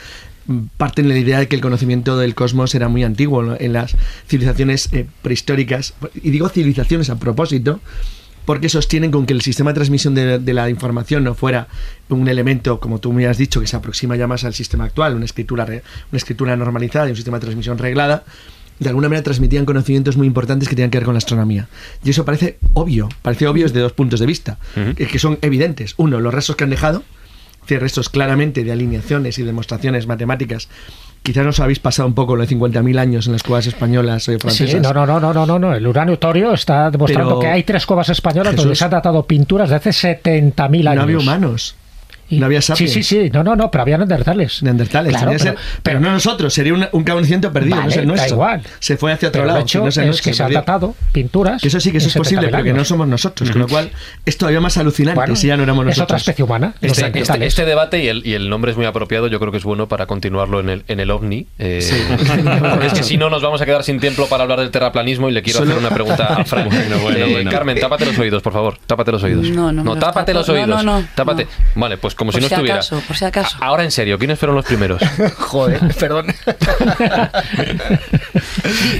[0.76, 3.56] parten de la idea de que el conocimiento del cosmos era muy antiguo ¿no?
[3.58, 3.96] en las
[4.28, 5.94] civilizaciones eh, prehistóricas.
[6.14, 7.80] Y digo civilizaciones a propósito,
[8.44, 11.68] porque sostienen con que el sistema de transmisión de, de la información no fuera
[12.08, 15.14] un elemento, como tú me has dicho, que se aproxima ya más al sistema actual,
[15.14, 18.24] una escritura, una escritura normalizada y un sistema de transmisión reglada,
[18.78, 21.68] de alguna manera transmitían conocimientos muy importantes que tenían que ver con la astronomía.
[22.04, 24.58] Y eso parece obvio, parece obvio desde dos puntos de vista,
[24.96, 25.94] que, que son evidentes.
[25.96, 27.04] Uno, los restos que han dejado,
[27.68, 30.68] restos claramente de alineaciones y demostraciones matemáticas.
[31.24, 34.38] Quizás nos habéis pasado un poco los 50.000 años en las cuevas españolas o Sí,
[34.38, 34.82] francesas.
[34.82, 35.74] no, no, no, no, no, no, no.
[35.74, 39.26] El uranio torio está demostrando Pero, que hay tres cuevas españolas donde se han datado
[39.26, 40.94] pinturas de hace 70.000 años.
[40.96, 41.76] No había humanos.
[42.28, 42.92] Y- No había Sí, sapiens.
[42.92, 43.30] sí, sí.
[43.32, 44.62] No, no, no, pero había neandertales.
[44.62, 47.98] Neandertales, Claro, pero- ser- pero, no nosotros, sería un, un conocimiento perdido, no Vale, es
[47.98, 48.34] el da nuestro.
[48.34, 48.62] igual.
[48.80, 49.60] Se fue hacia otro Pero lado.
[49.62, 51.60] hecho no es el es que se han datado pinturas.
[51.62, 53.68] Que eso sí que eso es posible, 70.000 pero que no somos nosotros, con lo
[53.68, 53.90] cual
[54.24, 56.04] es todavía más alucinante Bueno, si ya no éramos es nosotros.
[56.06, 56.74] otra especie humana.
[56.76, 57.48] Este, este- neandertales.
[57.48, 59.88] este debate y el, y el nombre es muy apropiado, yo creo que es bueno
[59.88, 61.46] para continuarlo en el, en el OVNI.
[61.58, 61.80] eh,
[62.70, 65.28] porque es que si no nos vamos a quedar sin tiempo para hablar del terraplanismo
[65.28, 66.68] y le quiero Solo- hacer una pregunta a Fran.
[66.74, 67.50] Bueno, bueno, Eh, bueno.
[67.50, 68.78] Carmen, tápate los oídos, por favor.
[68.86, 69.48] Tápate los oídos.
[69.50, 70.68] No, no los tápate los No, oídos.
[70.68, 71.44] no, no, tápate.
[71.44, 71.80] no.
[71.80, 72.76] Vale, pues como Por si no si estuviera.
[72.76, 73.56] acaso, por si acaso.
[73.60, 75.00] A- Ahora en serio, ¿quiénes fueron los primeros?
[75.38, 76.26] Joder, perdón.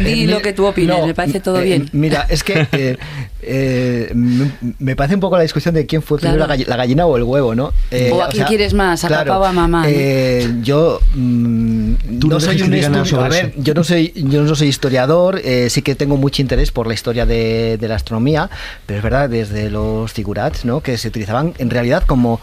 [0.05, 1.88] Di, di lo que tú opines, No, me parece todo eh, bien.
[1.92, 2.96] Mira, es que eh,
[3.42, 6.35] eh, me me parece un poco la discusión de quién fue Claro.
[6.35, 7.72] primero la, gall- la gallina o el huevo, ¿no?
[7.90, 9.88] Eh, O a quién quieres más, a papá o a mamá, ¿no?
[9.88, 14.55] eh, yo mm, Tú no no soy un a ver, yo no soy yo no
[14.55, 18.50] soy historiador, eh, sí que tengo mucho interés por la historia de, de la astronomía,
[18.87, 20.81] pero es verdad desde los figurats, ¿no?
[20.81, 22.40] Que se utilizaban en realidad como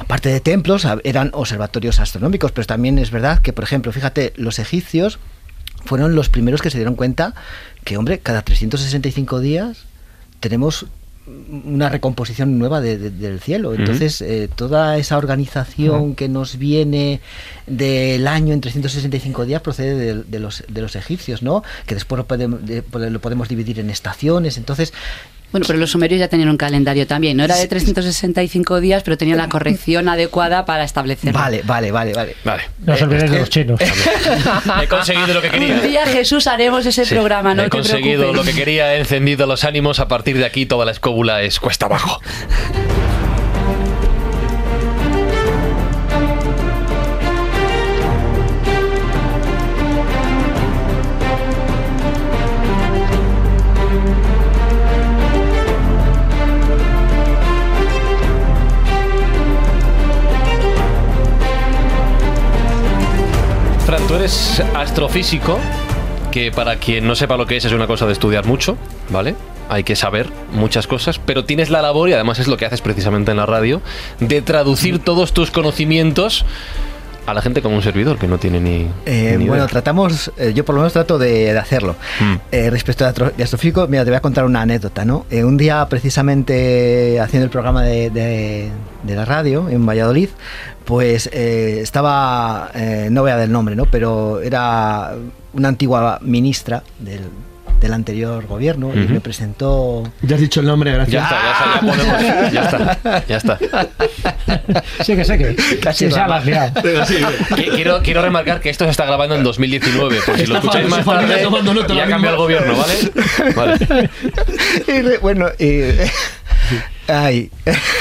[0.00, 4.58] aparte de templos eran observatorios astronómicos, pero también es verdad que por ejemplo, fíjate, los
[4.58, 5.18] egipcios
[5.84, 7.34] fueron los primeros que se dieron cuenta
[7.84, 9.84] que, hombre, cada 365 días
[10.40, 10.86] tenemos
[11.64, 13.72] una recomposición nueva de- de- del cielo.
[13.74, 17.20] Entonces, eh, toda esa organización que nos viene
[17.68, 21.62] del año en 365 días procede de, de los, de los egipcios, ¿no?
[21.86, 22.60] Que después lo podemos,
[22.92, 24.58] lo podemos dividir en estaciones.
[24.58, 24.92] Entonces,
[25.52, 27.36] Bueno, pero los sumerios ya tenían un calendario también.
[27.36, 31.38] No era de 365 días, pero tenía la corrección adecuada para establecerlo.
[31.38, 32.36] vale, vale, vale, vale.
[32.44, 32.62] Vale.
[32.86, 33.80] No os olvidéis de los chinos.
[34.82, 35.74] He conseguido lo que quería.
[35.74, 38.36] Un día, Jesús, haremos ese Sí, programa, no he te conseguido preocupes.
[38.46, 39.98] lo que quería, he encendido los ánimos.
[40.00, 42.20] A partir de aquí, toda la escóbula es cuesta abajo.
[63.90, 65.58] Fran, tú eres astrofísico,
[66.30, 68.76] que para quien no sepa lo que es, es una cosa de estudiar mucho,
[69.08, 69.34] ¿vale?
[69.68, 72.82] Hay que saber muchas cosas, pero tienes la labor, y además es lo que haces
[72.82, 73.82] precisamente en la radio,
[74.20, 76.44] de traducir todos tus conocimientos
[77.26, 78.86] a la gente como un servidor, que no tiene ni.
[79.06, 79.66] Eh, ni bueno, idea.
[79.66, 81.96] tratamos, eh, yo por lo menos trato de, de hacerlo.
[82.20, 82.34] Mm.
[82.52, 85.26] Eh, respecto de, astro- de astrofísico, mira, te voy a contar una anécdota, ¿no?
[85.32, 88.70] Eh, un día, precisamente haciendo el programa de, de-
[89.02, 90.28] de la radio en Valladolid,
[90.84, 93.86] pues eh, estaba, eh, no voy a dar el nombre, ¿no?
[93.86, 95.12] Pero era
[95.52, 97.20] una antigua ministra del,
[97.80, 100.02] del anterior gobierno y me presentó...
[100.22, 101.12] Ya has dicho el nombre, gracias.
[101.12, 102.52] Ya está, ya está, ya podemos.
[102.52, 103.58] Ya está, ya está.
[105.04, 105.56] Sí que sé que.
[105.80, 106.72] Casi sí, sí, venga.
[106.74, 110.58] Qui- Quiero, quiero remarcar que esto se está grabando en 2019, por si lo Está
[110.78, 112.94] escucháis fa- más tarde, ya cambia el gobierno, ¿vale?
[113.56, 114.10] Vale.
[114.86, 115.80] y re- bueno, y,
[117.08, 117.50] ay,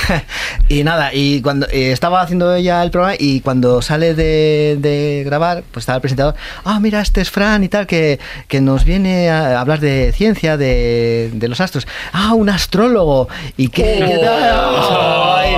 [0.69, 5.23] y nada, y cuando eh, estaba haciendo ella el programa y cuando sale de, de
[5.25, 8.85] grabar, pues estaba el presentador, ah, mira, este es Fran y tal, que, que nos
[8.85, 11.87] viene a hablar de ciencia, de, de los astros.
[12.13, 13.27] Ah, un astrólogo.
[13.57, 13.69] ¿Y?
[13.81, 15.55] Ay,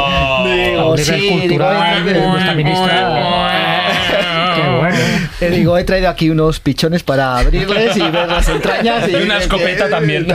[0.78, 3.10] un nivel cultural de nuestra ministra.
[4.56, 5.31] Qué bueno.
[5.42, 9.10] Le digo, he traído aquí unos pichones para abrirles y ver las entrañas.
[9.10, 10.28] Y, Y una escopeta también.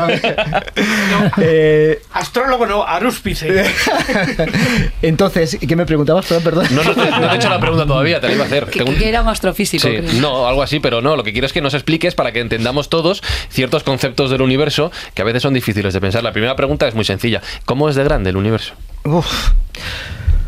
[1.40, 3.64] Eh, Astrólogo no, arúspice.
[5.02, 6.26] entonces, ¿qué me preguntabas?
[6.26, 6.66] Perdón, perdón.
[6.72, 8.66] No, no te, no te he hecho la pregunta todavía, te la iba a hacer.
[8.66, 9.86] Que, Tengo un- que era un astrofísico.
[9.88, 11.16] Sí, no, algo así, pero no.
[11.16, 14.90] Lo que quiero es que nos expliques para que entendamos todos ciertos conceptos del universo
[15.14, 16.22] que a veces son difíciles de pensar.
[16.22, 17.40] La primera pregunta es muy sencilla.
[17.64, 18.74] ¿Cómo es de grande el universo?
[19.04, 19.50] Uf.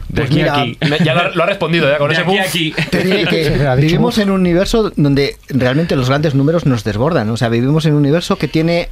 [0.09, 0.79] De Pues aquí mira, a aquí.
[0.89, 2.75] Me- Ya lo, lo ha respondido, ya con De ese aquí aquí.
[2.91, 7.29] Te diré Se que vivimos en un universo donde realmente los grandes números nos desbordan.
[7.31, 8.89] O sea, vivimos en un universo que tiene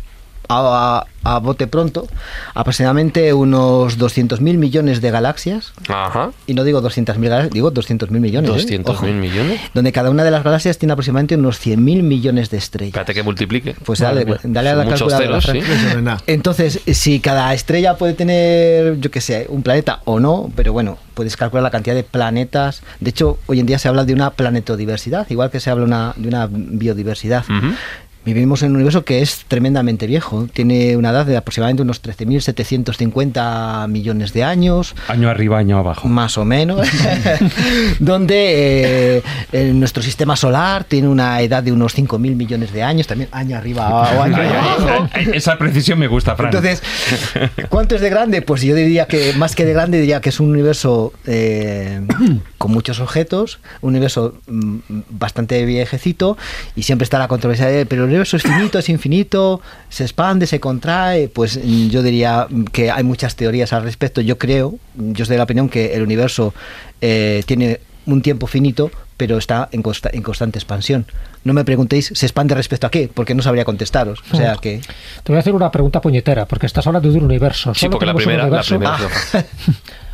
[0.49, 2.07] a, a- bote pronto
[2.55, 5.73] aproximadamente unos 200.000 millones de galaxias.
[5.89, 6.31] Ajá.
[6.47, 8.51] Y no digo 200.000 galaxias, digo 200.000 millones.
[8.51, 8.55] ¿eh?
[8.55, 9.07] 200 Ojo.
[9.07, 9.61] mil millones.
[9.75, 12.89] Donde cada una de las galaxias tiene aproximadamente unos 100.000 millones de estrellas.
[12.91, 13.75] Espérate que multiplique.
[13.85, 15.41] Pues dale, dale a la muchos calculadora.
[15.41, 16.25] ceros, sí.
[16.27, 20.99] Entonces, si cada estrella puede tener, yo qué sé, un planeta o no, pero bueno,
[21.15, 22.83] puedes calcular la cantidad de planetas.
[23.01, 26.13] De hecho, hoy en día se habla de una planetodiversidad, igual que se habla una,
[26.17, 27.45] de una biodiversidad.
[27.45, 27.75] Ujú.
[28.27, 30.49] Vivimos en un universo que es tremendamente viejo.
[30.53, 36.09] Tiene una edad de aproximadamente unos 13.750 millones de años Año arriba, año abajo.
[36.09, 36.89] más o menos,
[38.01, 43.31] donde eh, nuestro sistema solar tiene una edad de unos 5.000 millones de años, también
[43.31, 45.09] año arriba o año abajo.
[45.33, 46.49] Esa precisión me gusta, Fran.
[46.53, 46.83] Entonces,
[47.69, 48.43] ¿cuánto es de grande?
[48.43, 52.01] Pues yo diría que más que de grande diría que es un universo eh,
[52.59, 54.79] con muchos objetos, un universo mm,
[55.11, 56.37] bastante viejecito
[56.75, 60.59] y siempre está la controversia de, pero universo es finito, es infinito, se expande, se
[60.61, 64.21] contrae, pues mm, yo diría que hay muchas teorías al respecto.
[64.21, 66.53] Yo creo, yo soy de la opinión que el universo
[67.01, 71.07] eh, tiene un tiempo finito, pero está en, consta- en constante expansión.
[71.45, 73.11] No me preguntéis, ¿se expande respecto a qué?
[73.13, 74.23] Porque no sabría contestaros.
[74.31, 74.81] O sea que...
[75.23, 77.73] Te voy a hacer una pregunta puñetera, porque estás hablando de un universo.
[77.75, 78.99] Sí, ¿Solo porque la primera, la Ah.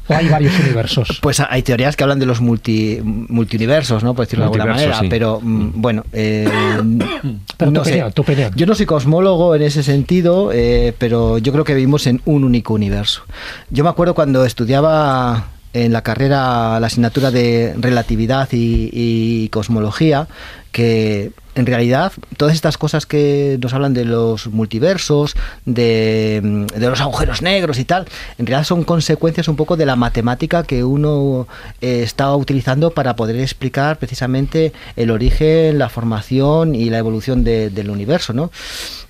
[0.09, 1.09] o hay varios universos.
[1.23, 4.15] Pues hay teorías que hablan de los multi, multiuniversos, ¿no?
[4.15, 4.99] Por decirlo de alguna manera.
[5.01, 5.07] sí.
[5.09, 6.49] Pero mm, bueno, eh,
[7.57, 7.91] Pero tu no sé.
[7.91, 8.53] opinión, tu opinión.
[8.57, 12.45] Yo no soy cosmólogo en ese sentido, eh, pero yo creo que vivimos en un
[12.45, 13.23] único universo.
[13.71, 20.29] Yo me acuerdo cuando estudiaba en la carrera la asignatura de relatividad y, y cosmología,
[20.73, 25.35] que en realidad todas estas cosas que nos hablan de los multiversos,
[25.67, 28.07] de, mm, de los agujeros negros y tal,
[28.39, 31.47] en realidad son consecuencias un poco de la matemática que uno
[31.81, 37.71] eh, está utilizando para poder explicar precisamente el origen, la formación y la evolución de-
[37.71, 38.51] del universo, ¿no?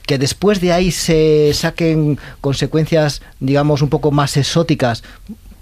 [0.06, 5.04] que después de ahí se saquen consecuencias, digamos, un poco más exóticas,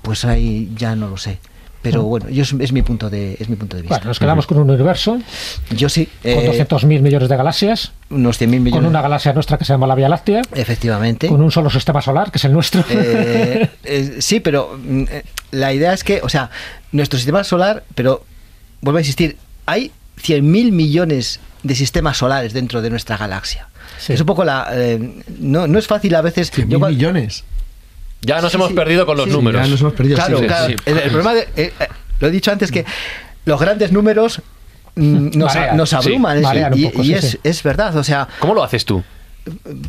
[0.00, 1.38] pues ahí ya no lo sé.
[1.82, 3.96] Pero bueno, yo es, es mi punto de es mi punto de vista.
[3.96, 5.18] Bueno, nos quedamos con un universo
[5.70, 8.72] Yo sí, con eh, 200.000 millones de galaxias, unos 100.000 millones.
[8.72, 11.28] con una galaxia nuestra que se llama la Vía Láctea, Efectivamente.
[11.28, 12.84] con un solo sistema solar, que es el nuestro.
[12.90, 16.50] Eh, eh, sí, pero mm, eh, la idea es que, o sea,
[16.92, 18.24] nuestro sistema solar, pero
[18.82, 19.90] vuelvo a insistir, hay
[20.22, 23.68] 100.000 millones de sistemas solares dentro de nuestra galaxia.
[23.98, 24.12] Sí.
[24.14, 24.68] Es un poco la...
[24.72, 26.52] eh, no, no es fácil a veces...
[26.52, 27.44] 100.000 yo millones.
[28.22, 28.74] Ya nos Sí, hemos sí.
[28.74, 29.62] perdido con los Sí, números.
[29.62, 30.16] Ya nos hemos perdido.
[30.16, 30.66] Claro, sí, claro.
[30.68, 30.76] sí.
[30.84, 31.88] El, el problema de, eh, eh,
[32.20, 32.84] lo he dicho antes que
[33.46, 34.42] los grandes números
[34.94, 36.38] mm, nos, Marean, nos sí, abruman
[36.74, 37.38] y, poco, y sí, es, sí.
[37.42, 39.02] es verdad, o sea, ¿Cómo lo haces tú?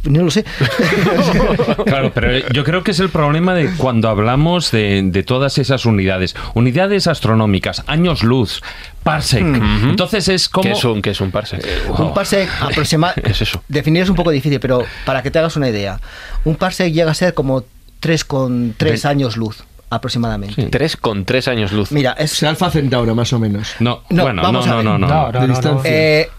[0.06, 0.46] no lo sé.
[1.86, 5.86] Claro, pero yo creo que es el problema de cuando hablamos de, de todas esas
[5.86, 6.36] unidades.
[6.54, 8.62] Unidades astronómicas, años luz,
[9.04, 9.44] parsec.
[9.44, 10.64] Entonces es como...
[10.64, 11.66] ¿Qué es un, qué es un parsec?
[11.98, 13.14] Un parsec aproximado.
[13.22, 13.62] ¿Qué es eso?
[13.68, 16.00] Definir es un poco difícil, pero para que te hagas una idea,
[16.46, 17.66] un parsec llega a ser como
[18.02, 20.68] 3,3 Ve- años luz aproximadamente.
[20.68, 21.92] Tres con tres años luz.
[21.92, 23.74] Mira, es sea, Alfa Centauro, más o menos.
[23.80, 24.86] No, No, bueno, no, vamos a no, ver.
[24.86, 25.32] no, no, No, no.
[25.34, 25.92] no, de no, distancia.
[25.94, 26.30] Eh,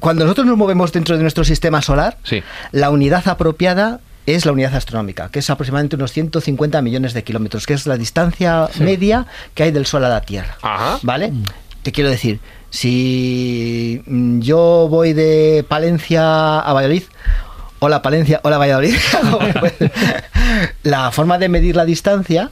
[0.00, 2.42] cuando nosotros nos movemos dentro de nuestro sistema solar, Sí.
[2.72, 7.66] la unidad apropiada es la unidad astronómica, que es aproximadamente unos 150 millones de kilómetros,
[7.66, 10.56] que es la distancia media que hay del Sol a la Tierra.
[10.62, 10.98] Ajá.
[11.02, 11.32] ¿Vale?
[11.82, 12.38] Te quiero decir,
[12.70, 17.04] si mm, yo voy de Palencia a Valladolid,
[17.80, 18.94] hola Palencia, hola Valladolid,
[20.82, 22.50] la forma de medir la distancia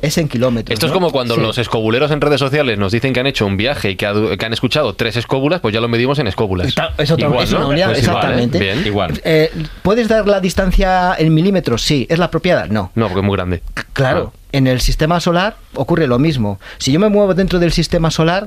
[0.00, 0.72] es en kilómetros.
[0.74, 1.40] Esto es como cuando Sí.
[1.40, 4.36] los escobuleros en redes sociales nos dicen que han hecho un viaje y que, ha-
[4.38, 6.68] que han escuchado tres escóbulas, pues ya lo medimos en escóbulas.
[6.68, 7.58] Está- es otra- Igual, es ¿no?
[7.58, 8.18] una unidad, Pues igual, ¿eh?
[8.44, 8.58] exactamente.
[8.60, 8.86] Bien.
[8.86, 9.20] Igual.
[9.24, 9.50] Eh,
[9.82, 11.82] ¿Puedes dar la distancia en milímetros?
[11.82, 12.06] Sí.
[12.08, 12.66] ¿Es la apropiada?
[12.68, 12.92] No.
[12.94, 13.60] No, porque es muy grande.
[13.92, 16.60] Claro, en el sistema solar ocurre lo mismo.
[16.78, 18.46] Si yo me muevo dentro del sistema solar,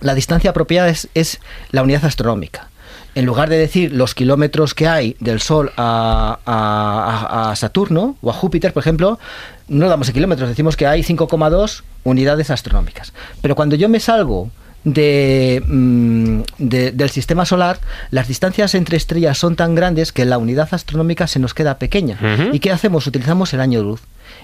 [0.00, 1.38] la distancia apropiada es, es
[1.70, 2.68] la unidad astronómica.
[3.14, 8.16] En lugar de decir los kilómetros que hay del Sol a, a- a- a Saturno
[8.22, 9.18] o a Júpiter, por ejemplo,
[9.68, 13.12] no damos en kilómetros, decimos que hay 5,2 unidades astronómicas.
[13.42, 14.50] Pero cuando yo me salgo
[14.84, 17.78] de, mm, de- del sistema solar,
[18.10, 22.16] las distancias entre estrellas son tan grandes que la unidad astronómica se nos queda pequeña.
[22.54, 23.06] ¿Y qué hacemos?
[23.06, 24.00] Utilizamos el año luz.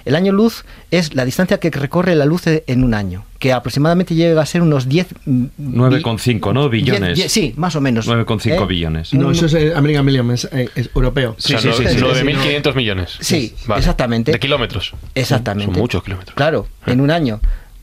[0.06, 4.14] El año luz es la distancia que recorre la luz en un año, que aproximadamente
[4.14, 5.08] llega a ser unos 10...
[5.26, 6.68] mm, bi- 9,5, ¿no?
[6.70, 7.16] Billones.
[7.16, 8.08] 10, sí, más o menos.
[8.08, 8.66] 9,5 ¿Eh?
[8.66, 9.12] billones.
[9.12, 11.34] No, eso es eh, American Million, es, eh, es europeo.
[11.36, 12.24] O sea, Sí, sí, nueve- sí, sí,
[12.62, 13.16] 9.500 millones.
[13.20, 14.30] Sí, exactamente.
[14.32, 14.94] De kilómetros.
[15.14, 15.72] Exactamente.
[15.74, 16.34] Son muchos kilómetros.
[16.36, 17.40] Claro, en un año.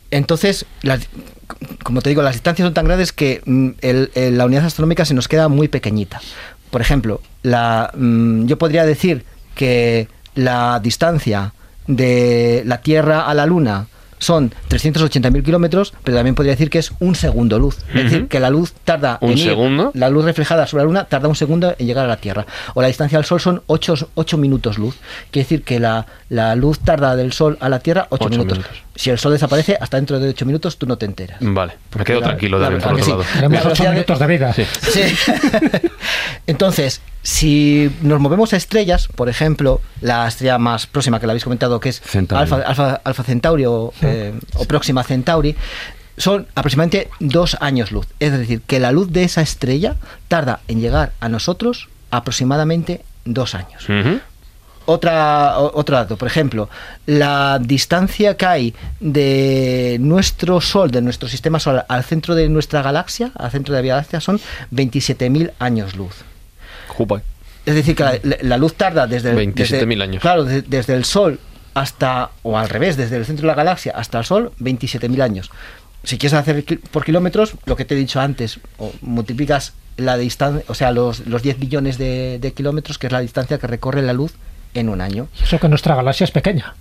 [0.10, 1.08] Entonces, las-
[1.84, 5.04] como te digo, las distancias son tan grandes que mm, el- el- la unidad astronómica
[5.06, 6.22] se nos queda muy pequeñita.
[6.72, 11.54] Por ejemplo, la, mm, yo podría decir que la distancia
[11.88, 13.88] de la Tierra a la Luna
[14.20, 17.80] son 380.000 kilómetros, pero también podría decir que es un segundo luz.
[17.94, 19.92] Es decir, que la luz tarda ¿Un en ir- segundo?
[19.96, 22.46] la luz reflejada sobre la Luna tarda un segundo en llegar a la Tierra.
[22.74, 24.96] O la distancia al Sol son 8, minutos luz.
[25.30, 28.58] Quiere decir que la, la luz tarda del Sol a la Tierra 8 Ocho minutos.
[28.60, 28.78] minutos.
[28.96, 31.38] Si el Sol desaparece, hasta dentro de 8 minutos tú no te enteras.
[31.42, 33.12] Vale, me quedo La- tranquilo también por verdad otro sí.
[33.12, 33.24] lado.
[33.34, 34.54] Tenemos La 8 velocidad de- minutos de vida.
[34.54, 34.66] Sí.
[34.92, 35.02] Sí.
[36.48, 41.44] Entonces, si nos movemos a estrellas, por ejemplo, la estrella más próxima que la habéis
[41.44, 42.42] comentado, que es Centauri.
[42.42, 45.56] Alfa, Alfa, Alfa Centauri o, eh, o Próxima Centauri,
[46.18, 48.06] son aproximadamente dos años luz.
[48.20, 49.96] Es decir, que la luz de esa estrella
[50.28, 53.84] tarda en llegar a nosotros aproximadamente dos años.
[53.90, 54.20] Ujú.
[54.86, 56.70] Otra, otro dato, por ejemplo,
[57.06, 62.82] la distancia que hay de nuestro Sol, de nuestro sistema solar, al centro de nuestra
[62.82, 64.42] galaxia, al centro de la Vía Láctea, son
[64.74, 66.16] 27.000 años luz.
[67.66, 70.22] Es decir, que la, la luz tarda desde el, 27.000 desde- años.
[70.22, 71.40] Claro, de- desde el Sol
[71.76, 75.50] hasta, o al revés, desde el centro de la galaxia hasta el Sol, 27.000 años.
[76.04, 80.66] Si quieres hacer por kilómetros, lo que te he dicho antes, o multiplicas la distancia,
[80.68, 84.02] o sea, los, los 10 billones de, de kilómetros, que es la distancia que recorre
[84.02, 84.34] la luz
[84.74, 85.28] en un año.
[85.40, 86.74] Y eso que nuestra galaxia es pequeña.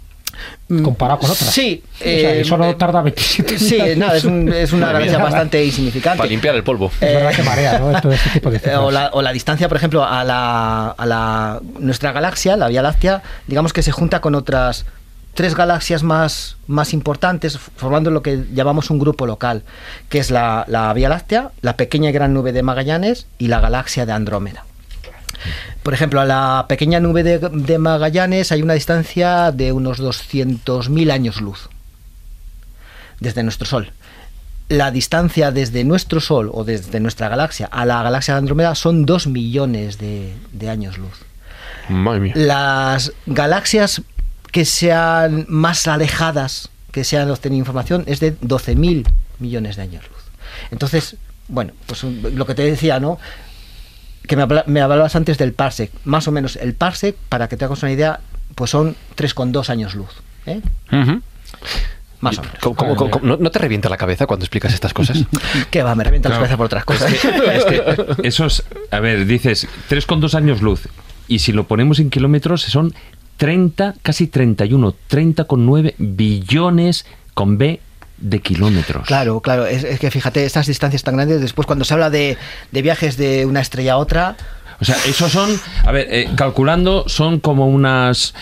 [0.83, 1.51] Comparado con otras.
[1.51, 3.97] Sí, O sea, eh, solo tarda 27 Sí, días.
[3.99, 6.19] nada, es, un- es una galaxia bastante insignificante.
[6.19, 6.87] Para limpiar el polvo.
[7.01, 8.01] Es verdad que marea, ¿no?
[8.01, 11.07] Todo este tipo de Eh, o, la, o la distancia, por ejemplo, a la, a
[11.07, 14.87] la nuestra galaxia, la Vía Láctea, digamos que se junta con otras
[15.35, 19.63] tres galaxias más, más importantes, formando lo que llamamos un grupo local,
[20.09, 23.61] que es la, la Vía Láctea, la pequeña y gran nube de Magallanes y la
[23.61, 24.65] galaxia de Andrómeda.
[25.83, 31.11] Por ejemplo, a la pequeña nube de, de Magallanes hay una distancia de unos 200.000
[31.11, 31.69] años luz
[33.23, 33.93] desde nuestro Sol.
[34.69, 39.07] La distancia desde nuestro Sol o desde nuestra galaxia a la galaxia de Andrómeda son
[39.07, 41.21] 2 millones de, de años luz.
[41.89, 42.33] Madre mía.
[42.37, 44.03] Las galaxias
[44.51, 49.07] que sean más alejadas, que se han obtenido información, es de 12.000
[49.39, 50.23] millones de años luz.
[50.71, 51.17] Entonces,
[51.49, 53.19] bueno, pues lo que te decía, ¿no?
[54.27, 55.91] Que me, habla- me hablabas antes del parsec.
[56.05, 58.21] Más o menos, el parsec, para que te hagas una idea,
[58.55, 60.11] pues son 3,2 años luz.
[60.47, 60.61] ¿eh?
[62.21, 62.57] Más o menos.
[62.61, 65.25] ¿Cómo- cómo- cómo- cómo- ¿no, no te revienta la cabeza cuando explicas estas cosas?
[65.71, 67.13] Que va, me revienta la cabeza por otras cosas.
[67.13, 67.83] Es que
[68.29, 70.89] esos, a ver, dices 3,2 años luz.
[71.27, 72.95] Y si lo ponemos en kilómetros, son
[73.39, 77.81] 30, casi 31, 30,9 billones con B
[78.23, 79.07] de kilómetros.
[79.07, 79.67] Claro, claro.
[79.67, 82.39] Es, es que fíjate, estas distancias tan grandes, después cuando se habla de,
[82.71, 84.37] de viajes de una estrella a otra,
[84.81, 88.35] O sea, esos son, a ver, eh, calculando, son como unas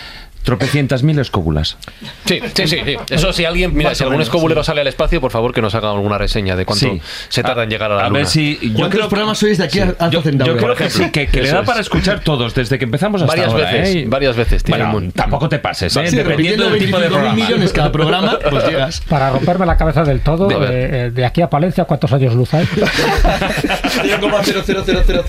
[0.43, 1.77] tropecientas mil escóbulas.
[2.25, 2.95] Sí, sí, sí, sí.
[3.09, 5.61] Eso si alguien, mira, Más si algún menos, escobulero sale al espacio, por favor que
[5.61, 7.01] nos haga alguna reseña de cuánto Sí.
[7.29, 8.19] se tarda en llegar a la A luna.
[8.19, 8.57] ver si.
[8.61, 11.27] Yo ¿Cuántos creo, programas sois de aquí a Alfa yo, yo creo que sí, que,
[11.27, 11.65] que le da es.
[11.65, 14.05] para escuchar todos, desde que empezamos hasta varias ahora, veces, ¿eh?
[14.07, 14.63] varias veces.
[14.67, 16.07] Bueno, un- tampoco te pases, ¿eh?
[16.07, 17.33] Sí, dependiendo del tipo de 25.000 programa.
[17.35, 19.01] millones cada programa, pues llegas.
[19.01, 22.33] Para romperme la cabeza del todo, De- de, eh, de aquí a Palencia, ¿cuántos años
[22.33, 22.67] luz hay?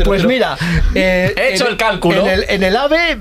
[0.04, 0.56] Pues mira,
[0.94, 2.20] eh, He hecho en- el cálculo.
[2.26, 3.18] En el, en el AVE,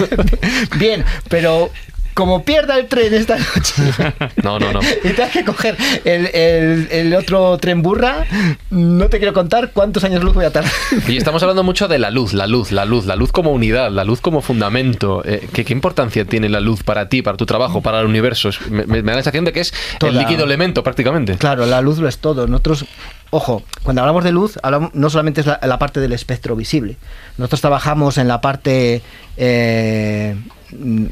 [0.78, 1.70] bien, pero
[2.12, 3.72] como pierda el tren esta noche
[4.42, 4.80] No, no, no.
[5.04, 8.26] y tengas que coger el, el- el otro tren burra,
[8.68, 10.70] no te quiero contar cuántos años luz voy a tardar.
[11.08, 13.90] Y estamos hablando mucho de la luz, la luz, la luz, la luz como unidad,
[13.92, 15.22] la luz como fundamento.
[15.24, 18.50] Eh, ¿qué, qué importancia tiene la luz para ti, para tu trabajo, para el universo?
[18.68, 19.72] Me, da la sensación de que es
[20.04, 21.36] el líquido elemento prácticamente.
[21.36, 22.46] Claro, la luz lo es todo.
[22.48, 22.84] Nosotros,
[23.30, 26.96] ojo, cuando hablamos de luz, hablamos, no solamente es la, la parte del espectro visible.
[27.38, 29.00] Nosotros trabajamos en la parte
[29.36, 30.34] eh,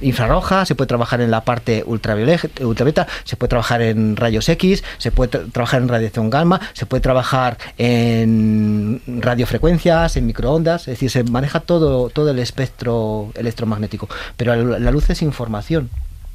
[0.00, 5.10] infrarroja, se puede trabajar en la parte ultravioleta, se puede trabajar en rayos X, se
[5.10, 11.10] puede tra- trabajar en radiación gamma, se puede trabajar en radiofrecuencias, en microondas, es decir,
[11.10, 14.08] se maneja todo, todo el espectro electromagnético.
[14.36, 15.90] Pero la, luz es información.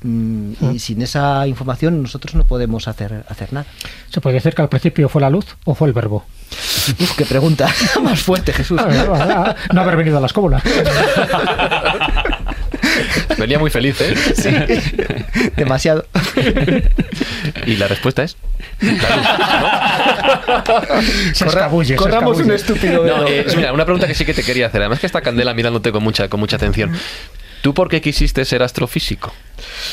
[0.05, 3.65] Mm, Y sin esa información nosotros no podemos hacer, hacer nada.
[4.09, 6.26] ¿Se puede decir que al principio fue la luz o fue el verbo?
[6.99, 7.69] Uf, qué pregunta
[8.03, 8.80] más fuerte, Jesús.
[9.74, 10.61] no haber venido a la escóbula.
[13.38, 14.14] Venía muy feliz, ¿eh?
[14.36, 14.49] Sí,
[15.56, 16.06] demasiado.
[17.66, 18.36] Y la respuesta es.
[21.34, 23.28] Se corramos un estúpido No, velo.
[23.28, 24.82] eh, mira, una pregunta que sí que te quería hacer.
[24.82, 26.91] Además que está Candela mirándote con mucha, con mucha atención.
[27.62, 29.34] ¿Tú por qué quisiste ser astrofísico?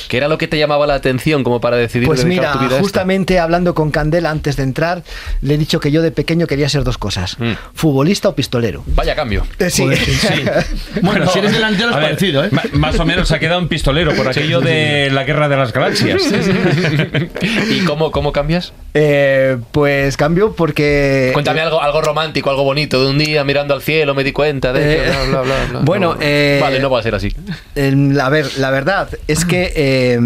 [0.08, 2.76] ¿Qué era lo que te llamaba la atención como para decidir Pues mira, tu vida
[2.76, 5.02] a justamente hablando con Candela antes de entrar,
[5.42, 7.52] le he dicho que yo de pequeño quería ser dos cosas, Mm.
[7.74, 8.82] futbolista o pistolero.
[8.86, 9.46] Vaya cambio.
[9.58, 9.84] Eh, sí.
[11.02, 12.50] Bueno, si eres delantero es ver, parecido, ¿eh?
[12.72, 15.72] Más o menos se ha quedado un pistolero por aquello de la guerra de las
[15.72, 16.22] galaxias.
[17.70, 18.72] ¿Y cómo, cómo cambias?
[18.94, 21.30] Eh, pues cambio porque...
[21.32, 23.02] Cuéntame algo, algo romántico, algo bonito.
[23.02, 25.80] De un día mirando al cielo me di cuenta de Eh, bla, bla, bla, bla.
[25.82, 26.18] bueno, No.
[26.20, 27.34] eh, vale, no va a ser así.
[27.76, 30.20] Eh, a ver, la verdad es que eh,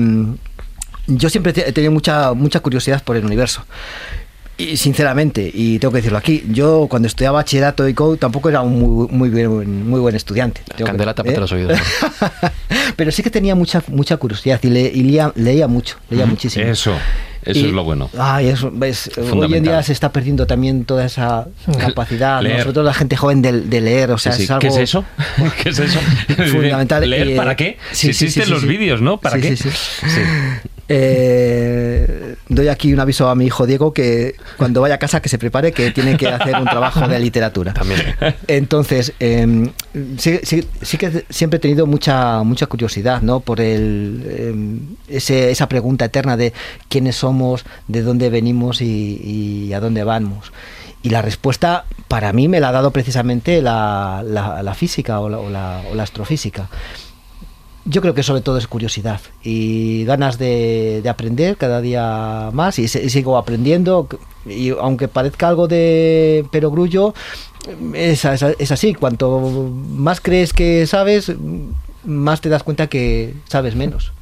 [1.06, 3.64] yo siempre he tenido mucha curiosidad por el universo.
[4.56, 8.60] Y sinceramente, y tengo que decirlo aquí, yo cuando estudiaba bachillerato y co tampoco era
[8.60, 10.60] un muy, muy, buen, muy buen estudiante.
[10.64, 11.40] Tengo que- Candela, tápate ¿eh?
[11.40, 11.76] los oídos.
[12.96, 16.64] Pero sí que tenía mucha, mucha curiosidad y, le- y leía, leía mucho, leía muchísimo.
[16.66, 16.92] Eso,
[17.44, 18.08] eso Y- es lo bueno.
[18.16, 21.48] Ay, eso, ves, hoy en día se está perdiendo también toda esa
[21.80, 22.56] capacidad, ¿no?
[22.60, 24.44] Sobre todo la gente joven de, de leer, o sea, Sí, sí.
[24.44, 25.04] es algo ¿Qué es eso?
[25.64, 25.98] ¿Qué es eso?
[26.52, 27.10] fundamental.
[27.10, 27.76] ¿Leer Eh, para qué?
[27.90, 28.68] sí, si sí, existen sí, los sí.
[28.68, 29.18] vídeos, ¿no?
[29.18, 29.56] ¿Para Sí, qué?
[29.56, 30.20] sí, sí.
[30.88, 35.28] Eh, doy aquí un aviso a mi hijo Diego que cuando vaya a casa que
[35.28, 37.72] se prepare que tiene que hacer un trabajo de literatura.
[37.72, 38.00] También.
[38.46, 39.70] Entonces, eh,
[40.18, 43.40] sí, sí- sí que siempre he tenido mucha mucha curiosidad, ¿no?
[43.40, 46.52] Por el eh, ese- esa pregunta eterna de
[46.88, 49.20] quiénes somos, de dónde venimos y,
[49.68, 50.52] y a dónde vamos.
[51.02, 55.28] Y la respuesta para mí me la ha dado precisamente la, la- la física o
[55.28, 55.50] la, o
[55.90, 56.68] o la astrofísica.
[57.86, 62.78] Yo creo que sobre todo es curiosidad y ganas de, de aprender cada día más
[62.78, 64.08] y, sigo aprendiendo
[64.46, 67.14] y aunque parezca algo de perogrullo,
[67.94, 68.94] es, es así.
[68.94, 71.32] Cuanto más crees que sabes,
[72.04, 74.12] más te das cuenta que sabes menos.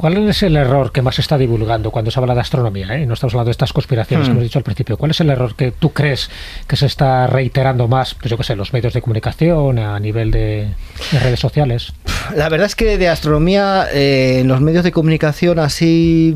[0.00, 2.96] ¿Cuál es el error que más se está divulgando cuando se habla de astronomía?
[2.96, 3.04] eh?
[3.04, 4.36] No estamos hablando de estas conspiraciones que Hmm.
[4.36, 4.96] hemos dicho al principio.
[4.96, 6.30] ¿Cuál es el error que tú crees
[6.66, 10.30] que se está reiterando más, pues yo qué sé, los medios de comunicación, a nivel
[10.30, 10.68] de,
[11.12, 11.92] de redes sociales?
[12.34, 16.34] La verdad es que de astronomía eh, en los medios de comunicación así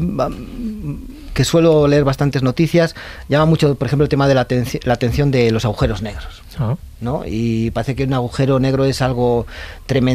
[1.35, 2.95] que suelo leer bastantes noticias,
[3.28, 6.43] llama mucho, por ejemplo, el tema de la, atenci- la atención de los agujeros negros.
[6.59, 6.76] Ah.
[7.01, 7.22] ¿no?
[7.26, 9.47] Y parece que un agujero negro es algo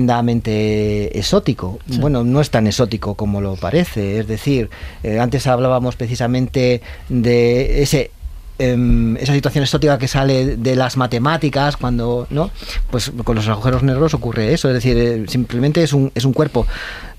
[0.09, 1.79] tremendamente exótico.
[1.99, 4.19] Bueno, no es tan exótico como lo parece.
[4.19, 4.69] Es decir,
[5.03, 8.11] eh, antes hablábamos precisamente de ese
[8.57, 12.51] em, esa situación exótica que sale de las matemáticas cuando no
[12.91, 16.33] pues con los agujeros negros ocurre eso es decir eh, simplemente es un, es un
[16.33, 16.67] cuerpo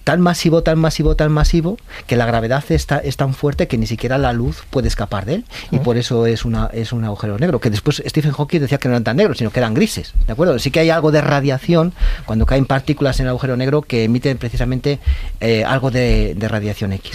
[0.04, 1.76] tan masivo tan masivo tan masivo
[2.06, 5.34] que la gravedad está, es tan fuerte que ni siquiera la luz puede escapar de
[5.34, 5.44] él.
[5.70, 8.88] Y por eso es una es un agujero negro que después Stephen Hawking decía que
[8.88, 11.20] no eran tan negros sino que eran grises de acuerdo sí que hay algo de
[11.20, 11.92] radiación
[12.26, 14.98] cuando caen partículas en el agujero negro que emiten precisamente
[15.40, 17.12] eh, algo de, de radiación X.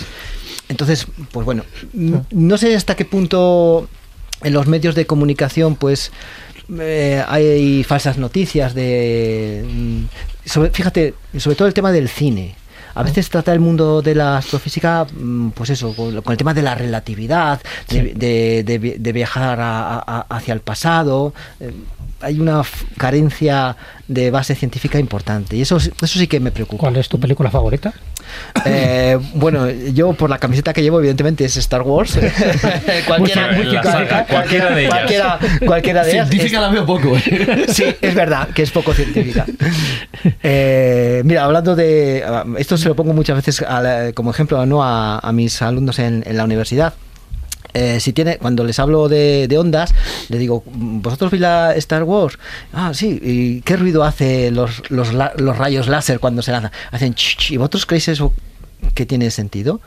[0.69, 1.63] Entonces, pues bueno,
[1.93, 3.88] n- no sé hasta qué punto
[4.41, 6.11] en los medios de comunicación, pues
[6.79, 12.55] eh, hay falsas noticias de, mm, sobre, fíjate, sobre todo el tema del cine.
[12.95, 16.61] A veces trata el mundo de la astrofísica, mm, pues eso, con, el tema de
[16.61, 21.33] la relatividad, de, de- de vi- de viajar a- a- hacia el pasado.
[21.59, 21.71] eh,
[22.21, 22.63] hay una
[22.97, 23.75] carencia
[24.07, 26.81] de base científica importante y eso, sí- eso sí que me preocupa.
[26.81, 27.93] ¿Cuál es tu película favorita?
[28.65, 32.17] Eh, bueno, yo por la camiseta que llevo, evidentemente es Star Wars.
[33.07, 34.93] cualquiera, Muy la saga, cualquiera de ellas.
[34.93, 36.29] Cualquiera, cualquiera de ellas.
[36.29, 37.15] Científica la veo poco.
[37.17, 37.65] ¿eh?
[37.69, 39.45] Sí, es verdad que es poco científica.
[40.43, 42.23] Eh, mira, hablando de.
[42.57, 44.83] Esto se lo pongo muchas veces a la- como ejemplo ¿no?
[44.83, 46.93] a, a mis alumnos en, en la universidad.
[47.76, 49.93] Eh, si tiene, cuando les hablo de, de ondas,
[50.30, 52.39] le digo, ¿vosotros veis la Star Wars?
[52.71, 56.71] Ah, sí, ¿y qué ruido hace los, los, los rayos láser cuando se lanzan?
[56.91, 58.32] Hacen ch, ch, ¿y vosotros creéis eso
[58.93, 59.82] que tiene sentido?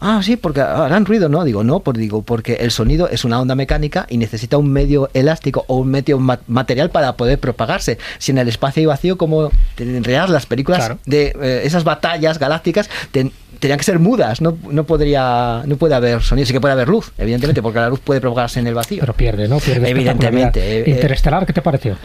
[0.00, 1.44] Ah, sí, porque harán ruido, ¿no?
[1.44, 5.08] Digo, no, pues digo, porque el sonido es una onda mecánica y necesita un medio
[5.14, 7.98] elástico o un medio ma- material para poder propagarse.
[8.18, 10.98] Si en el espacio hay vacío, como tendrías las películas Claro.
[11.06, 15.94] de eh, esas batallas galácticas, ten- tendrían que ser mudas, no, no podría, no puede
[15.94, 18.74] haber sonido, sí que puede haber luz, evidentemente, porque la luz puede propagarse en el
[18.74, 19.00] vacío.
[19.00, 19.58] Pero pierde, ¿no?
[19.58, 20.90] Pierde Evidentemente, eh, eh.
[20.90, 21.96] Interestelar, ¿qué te pareció?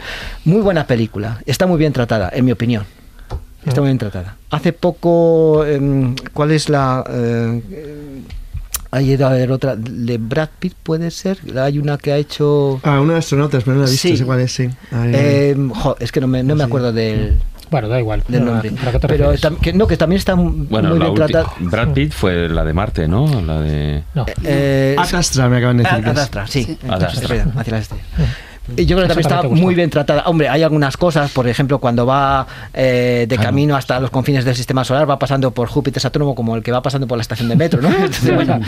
[0.46, 2.84] Muy buena película, está muy bien tratada, en mi opinión.
[3.66, 4.36] Está muy bien tratada.
[4.50, 7.04] Hace poco, em, ¿cuál es la...?
[7.08, 8.20] eh, eh,
[8.92, 12.80] hay ido a ver otra, de Brad Pitt puede ser, hay una que ha hecho...
[12.82, 14.16] Ah, una de astronautas, pero no la he visto, Sí.
[14.16, 14.68] sé cuál es, sí.
[14.90, 16.66] Ay, em, jo, es que no me, no me Sí.
[16.66, 17.38] acuerdo del,
[17.70, 18.24] Bueno, da igual.
[18.26, 18.72] del No, nombre.
[18.76, 21.52] ¿pero a qué te Pero que, no, que también está Bueno, muy bien tratada.
[21.60, 23.40] Brad Pitt fue la de Marte, ¿no?
[23.42, 24.02] La de...
[24.12, 24.26] No.
[24.42, 25.98] Eh, Ad Astra me acaban de decir.
[25.98, 26.16] Ad- que es.
[26.16, 26.64] Ad Astra, sí.
[26.64, 26.78] Sí.
[26.88, 27.20] Ad Astra.
[27.22, 28.02] Estrella, hacia la estrella.
[28.76, 30.22] Y yo creo que también está muy bien tratada.
[30.26, 34.54] Hombre, hay algunas cosas, por ejemplo, cuando va eh, de camino hasta los confines del
[34.56, 37.48] sistema solar, va pasando por Júpiter Saturno como el que va pasando por la estación
[37.48, 37.88] de metro, ¿no?
[37.94, 38.60] Entonces, bueno,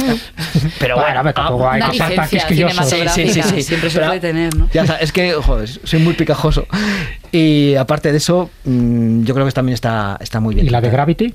[0.78, 3.62] pero Bueno, tampoco ah, hay tan cinematográfica Sí, sí, sí, sí.
[3.62, 4.68] siempre se Pero- puede tener, ¿no?
[4.72, 6.66] Ya sabes, es que, joder, soy muy picajoso.
[7.30, 10.66] Y aparte de eso, mm, yo creo que también está, está muy bien.
[10.66, 10.90] ¿Y la de.
[10.90, 11.34] Gravity?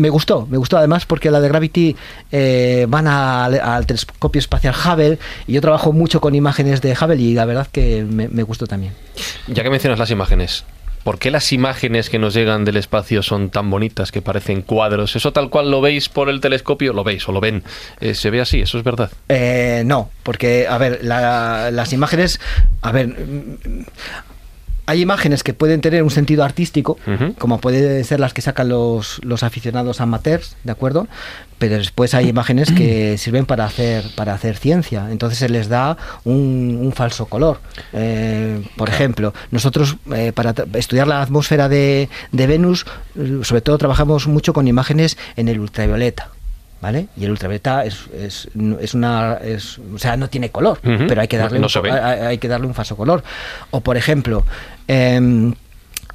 [0.00, 1.94] Me gustó, me gustó además porque la de Gravity
[2.32, 7.16] eh, van al, al telescopio espacial Hubble y yo trabajo mucho con imágenes de Hubble
[7.16, 8.94] y la verdad que me, me gustó también.
[9.46, 10.64] Ya que mencionas las imágenes,
[11.04, 15.16] ¿por qué las imágenes que nos llegan del espacio son tan bonitas que parecen cuadros?
[15.16, 16.94] ¿Eso tal cual lo veis por el telescopio?
[16.94, 17.62] ¿Lo veis o lo ven?
[18.00, 18.60] Eh, ¿Se ve así?
[18.62, 19.10] ¿Eso es verdad?
[19.28, 22.40] Eh, no, porque, a ver, la- las imágenes,
[22.80, 23.84] a ver, mm,
[24.90, 26.98] hay imágenes que pueden tener un sentido artístico,
[27.38, 31.06] como pueden ser las que sacan los, los aficionados amateurs, ¿de acuerdo?
[31.58, 35.96] Pero después hay imágenes que sirven para hacer, para hacer ciencia, entonces se les da
[36.24, 37.60] un, un falso color.
[37.92, 42.84] Eh, por ejemplo, nosotros eh, para estudiar la atmósfera de, de Venus,
[43.16, 46.30] eh, sobre todo trabajamos mucho con imágenes en el ultravioleta.
[46.80, 47.08] ¿Vale?
[47.14, 48.48] Y el ultravioleta es, es,
[48.80, 49.34] es una.
[49.34, 52.48] Es, o sea, no tiene color, pero hay que darle No un, hay, hay que
[52.48, 53.22] darle un falso color.
[53.70, 54.44] O, por ejemplo,
[54.88, 55.54] em,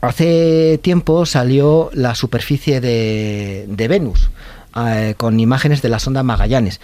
[0.02, 4.32] hace tiempo salió la superficie de, de Venus
[4.76, 6.82] eh, con imágenes de la sonda Magallanes.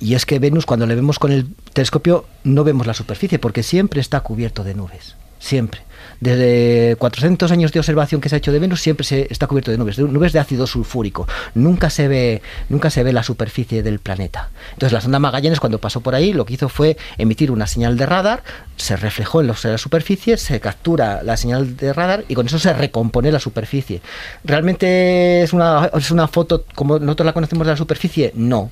[0.00, 3.62] Y es que Venus, cuando le vemos con el telescopio, no vemos la superficie porque
[3.62, 5.16] siempre está cubierto de nubes.
[5.38, 5.80] siempre.
[6.20, 9.70] Desde 400 años de observación que se ha hecho de Venus siempre se está cubierto
[9.70, 11.28] de nubes, de nubes de ácido sulfúrico.
[11.54, 14.50] Nunca se ve, nunca se ve la superficie del planeta.
[14.72, 17.96] Entonces la sonda Magallanes cuando pasó por ahí lo que hizo fue emitir una señal
[17.96, 18.42] de radar,
[18.76, 22.72] se reflejó en la superficie, se captura la señal de radar y con eso se
[22.72, 24.00] recompone la superficie.
[24.44, 28.32] ¿Realmente es una, es una foto como nosotros la conocemos de la superficie?
[28.34, 28.70] No,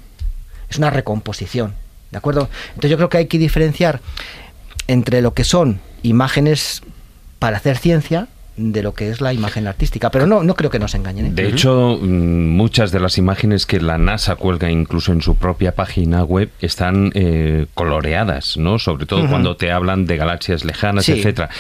[0.69, 1.75] es una recomposición.
[2.11, 2.49] ¿De acuerdo?
[2.69, 4.01] Entonces yo creo que hay que diferenciar
[4.89, 6.83] entre lo que son imágenes
[7.39, 10.11] para hacer ciencia de lo que es la imagen artística.
[10.11, 11.27] Pero no, no creo que nos engañen.
[11.27, 11.31] ¿eh?
[11.33, 15.75] De hecho, mm, muchas de las imágenes que la NASA cuelga incluso en su propia
[15.75, 18.79] página web están eh, coloreadas, ¿no?
[18.79, 21.51] Sobre todo cuando te hablan de galaxias lejanas, etcétera.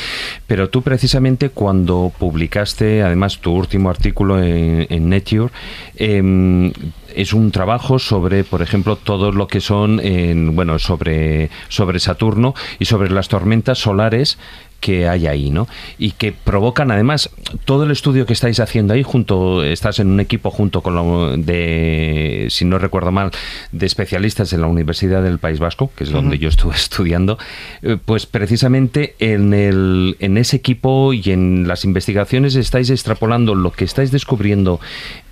[0.46, 5.50] Pero tú precisamente cuando publicaste, además, tu último artículo en, Nature,
[5.96, 6.72] em,
[7.14, 12.54] es un trabajo sobre, por ejemplo, todo lo que son, en, bueno, sobre, sobre Saturno
[12.78, 14.38] y sobre las tormentas solares
[14.80, 15.68] que hay ahí, ¿no?
[15.98, 17.30] Y que provocan además
[17.64, 21.36] todo el estudio que estáis haciendo ahí junto estás en un equipo junto con lo
[21.36, 23.30] de si no recuerdo mal
[23.72, 27.38] de especialistas en la Universidad del País Vasco, que es donde yo estuve estudiando,
[27.82, 33.72] eh, pues precisamente en el en ese equipo y en las investigaciones estáis extrapolando lo
[33.72, 34.80] que estáis descubriendo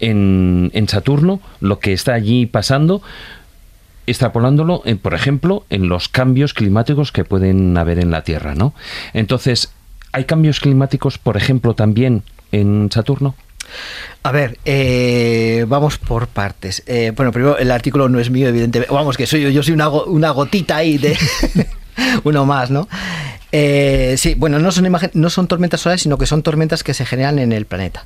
[0.01, 3.03] en, en Saturno, lo que está allí pasando
[4.07, 8.75] extrapolándolo, en, por ejemplo, en los cambios climáticos que pueden haber en la Tierra, ¿no?
[9.13, 9.71] Entonces,
[10.13, 13.35] ¿hay cambios climáticos, por ejemplo, también en Saturno?
[14.23, 16.83] A ver, eh, vamos por partes.
[16.87, 18.93] Eh, bueno, primero el artículo no es mío, evidentemente.
[18.93, 21.17] Vamos, que soy yo, yo soy una, una gotita ahí de
[22.25, 22.89] uno más, ¿no?
[23.53, 27.07] Eh, sí, bueno, no son, no son tormentas solares, sino que son tormentas que se
[27.07, 28.05] generan en el planeta.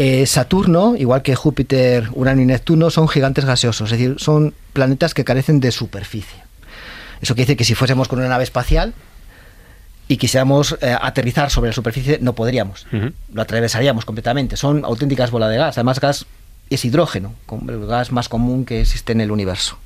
[0.00, 5.12] Eh, Saturno, igual que Júpiter, Urano y Neptuno, son gigantes gaseosos, es decir, son planetas
[5.12, 6.38] que carecen de superficie.
[7.20, 8.94] Eso quiere decir que si fuésemos con una nave espacial
[10.06, 12.86] y quisiéramos eh, aterrizar sobre la superficie, no podríamos.
[13.32, 14.56] Lo atravesaríamos completamente.
[14.56, 15.78] Son auténticas bolas de gas.
[15.78, 16.26] Además, gas
[16.70, 17.34] es hidrógeno,
[17.68, 19.78] el gas más común que existe en el universo.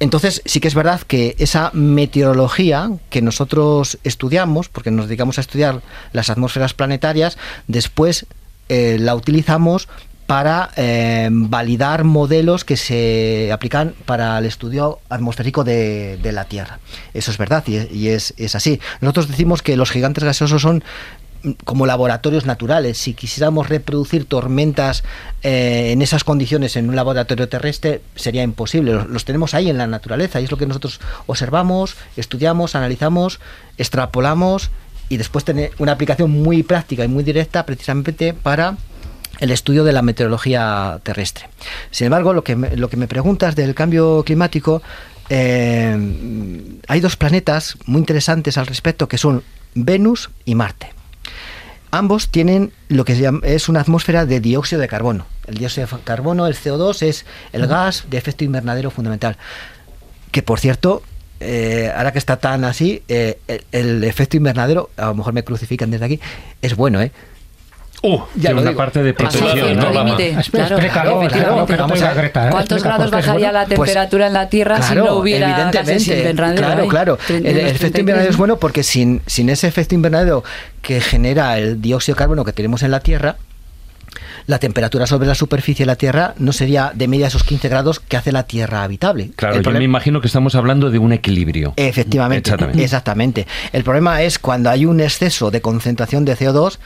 [0.00, 5.40] Entonces, sí que es verdad que esa meteorología que nosotros estudiamos, porque nos dedicamos a
[5.40, 5.80] estudiar
[6.12, 7.38] las atmósferas planetarias,
[7.68, 8.26] después
[8.68, 9.88] eh, la utilizamos
[10.28, 16.80] para eh, validar modelos que se aplican para el estudio atmosférico de, la Tierra.
[17.14, 18.78] Eso es verdad y, es, así.
[19.00, 20.84] Nosotros decimos que los gigantes gaseosos son
[21.44, 22.98] mm, como laboratorios naturales.
[22.98, 25.02] Si quisiéramos reproducir tormentas
[25.42, 28.92] eh, en esas condiciones en un laboratorio terrestre, sería imposible.
[28.92, 33.40] Los, los, tenemos ahí en la naturaleza y es lo que nosotros observamos, estudiamos, analizamos,
[33.78, 34.70] extrapolamos
[35.08, 38.76] y después tener una aplicación muy práctica y muy directa precisamente para
[39.40, 41.48] el estudio de la meteorología terrestre.
[41.90, 44.82] Sin embargo, lo que me, lo que me preguntas del cambio climático,
[45.30, 45.96] eh,
[46.86, 49.42] hay dos planetas muy interesantes al respecto que son
[49.74, 50.92] Venus y Marte.
[51.90, 55.26] Ambos tienen lo que se llama, es una atmósfera de dióxido de carbono.
[55.46, 59.38] El dióxido de carbono, el CO2, es el gas de efecto invernadero fundamental.
[60.30, 61.02] Que por cierto,
[61.40, 63.38] eh, ahora que está tan así, eh,
[63.72, 66.20] el, efecto invernadero, a lo mejor me crucifican desde aquí,
[66.62, 67.12] es bueno, ¿eh?
[68.00, 69.76] Uh, ya una parte de protección.
[69.76, 70.06] ¿no?
[72.50, 76.86] ¿Cuántos grados bajaría la pues, temperatura en la Tierra si no hubiera gases invernadero?
[76.86, 77.18] Claro, claro.
[77.28, 80.44] El, efecto invernadero es bueno porque sin, sin ese efecto invernadero
[80.80, 83.36] que genera el dióxido de carbono que tenemos en la Tierra,
[84.48, 88.00] la temperatura sobre la superficie de la Tierra no sería de media esos 15 grados
[88.00, 89.30] que hace la Tierra habitable.
[89.36, 91.74] Claro, yo me imagino que estamos hablando de un equilibrio.
[91.76, 93.46] Efectivamente, exactamente.
[93.74, 96.78] El problema es cuando hay un exceso de concentración de CO2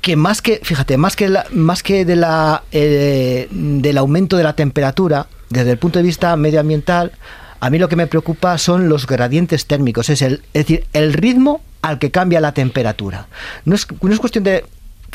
[0.00, 4.54] que más que, fíjate, más que, más que de la, eh, del aumento de la
[4.54, 7.12] temperatura, desde el punto de vista medioambiental,
[7.60, 11.12] a mí lo que me preocupa son los gradientes térmicos, es, el, es decir, el
[11.12, 13.26] ritmo al que cambia la temperatura.
[13.66, 14.64] No es, no es cuestión de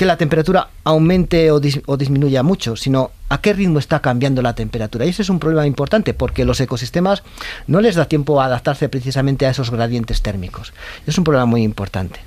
[0.02, 5.06] que la temperatura aumente o, disminuya mucho, sino a qué ritmo está cambiando la temperatura.
[5.06, 7.22] Y ese es un problema importante porque los ecosistemas
[7.68, 10.74] no les da tiempo a adaptarse precisamente a esos gradientes térmicos.
[11.06, 12.20] Es un problema muy importante.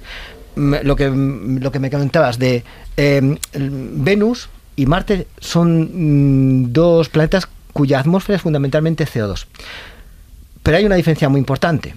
[0.54, 2.62] Lo que, lo que me comentabas de
[2.96, 9.46] em, Venus y Marte son mm, dos planetas cuya atmósfera es fundamentalmente CO2.
[10.62, 11.96] Pero hay una diferencia muy importante,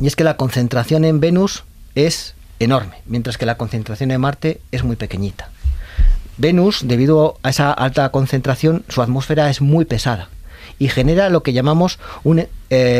[0.00, 2.34] y es que la concentración en Venus es
[2.64, 5.50] enorme, mientras que la concentración en Marte es muy pequeñita.
[6.38, 10.28] Venus, debido a esa alta concentración, su atmósfera es muy pesada
[10.78, 12.48] y genera lo que llamamos un eh,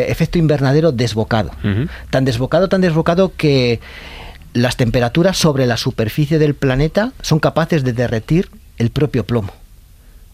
[0.08, 1.50] efecto invernadero desbocado.
[2.10, 3.80] Tan desbocado, tan desbocado que
[4.52, 9.52] las temperaturas sobre la superficie del planeta son capaces de derretir el propio plomo.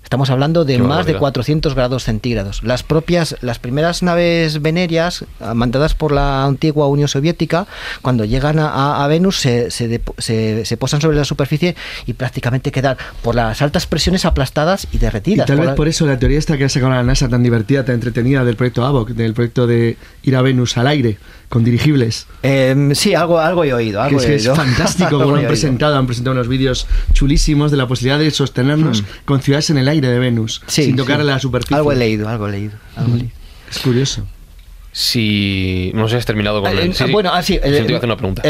[0.08, 1.18] Estamos hablando de Qué más de barbaridad.
[1.20, 2.62] 400 grados centígrados.
[2.62, 7.66] Las propias, las primeras naves venerias mandadas por la antigua Unión Soviética,
[8.00, 12.72] cuando llegan a, a- Venus, se, se se- se posan sobre la superficie y prácticamente
[12.72, 15.46] quedan por las altas presiones aplastadas y Y derretidas.
[15.46, 17.42] tal por vez la- por eso la teoría esta que ha sacado la NASA tan
[17.42, 21.18] divertida, tan entretenida del proyecto AVOC, del proyecto de ir a Venus al aire
[21.50, 22.26] con dirigibles.
[22.42, 24.00] Em, sí, algo, algo he oído.
[24.00, 24.54] Que Algo es, he que es oído.
[24.56, 25.96] fantástico como lo he han presentado.
[25.98, 29.97] Han presentado unos vídeos chulísimos de la posibilidad de sostenernos con ciudades en el aire
[30.06, 31.26] de Venus, Sí, sin tocar sí.
[31.26, 31.76] la superficie.
[31.76, 32.74] Algo he leído, algo he leído.
[32.96, 33.32] algo he leído.
[33.70, 34.24] Es curioso.
[34.92, 35.92] Si.
[35.94, 36.94] No sé si has terminado con Eh, el.
[36.94, 37.12] sí, sí.
[37.12, 38.42] bueno, ah, sí, el, una pregunta.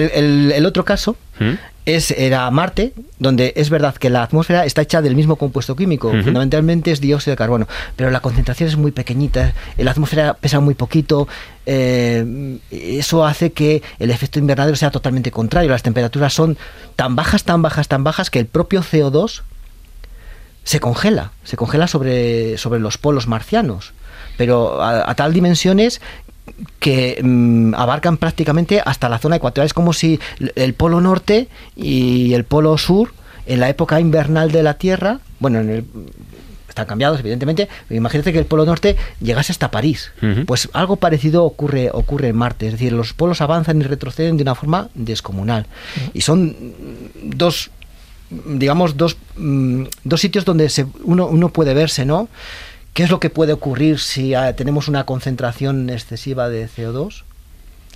[0.67, 1.53] otro caso ¿Mm?
[1.85, 6.11] es era Marte, donde es verdad que la atmósfera está hecha del mismo compuesto químico,
[6.23, 10.75] fundamentalmente es dióxido de carbono, pero la concentración es muy pequeñita, la atmósfera pesa muy
[10.75, 11.29] poquito,
[11.67, 16.57] eh, eso hace que el efecto invernadero sea totalmente contrario, las temperaturas son
[16.97, 19.43] tan bajas, tan bajas, tan bajas que el propio CO2
[20.69, 23.95] se congela, se congela sobre, sobre los polos marcianos,
[24.37, 26.03] pero a, a tal dimensiones
[26.79, 29.65] que mm, abarcan prácticamente hasta la zona ecuatorial.
[29.67, 30.21] Es como si
[30.57, 33.15] el polo norte y el polo sur,
[33.47, 35.85] en la época invernal de la Tierra, bueno, en el-
[36.69, 40.13] están cambiados evidentemente, pero imagínate que el polo norte llegase hasta París.
[40.45, 44.43] Pues algo parecido ocurre, ocurre en Marte, es decir, los polos avanzan y retroceden de
[44.43, 45.65] una forma descomunal.
[46.13, 46.55] Y son
[47.23, 47.71] dos
[48.31, 52.29] digamos, dos, mm, dos sitios donde se, uno, uno puede verse, ¿no?
[52.93, 57.23] ¿Qué es lo que puede ocurrir si ah, tenemos una concentración excesiva de CO2?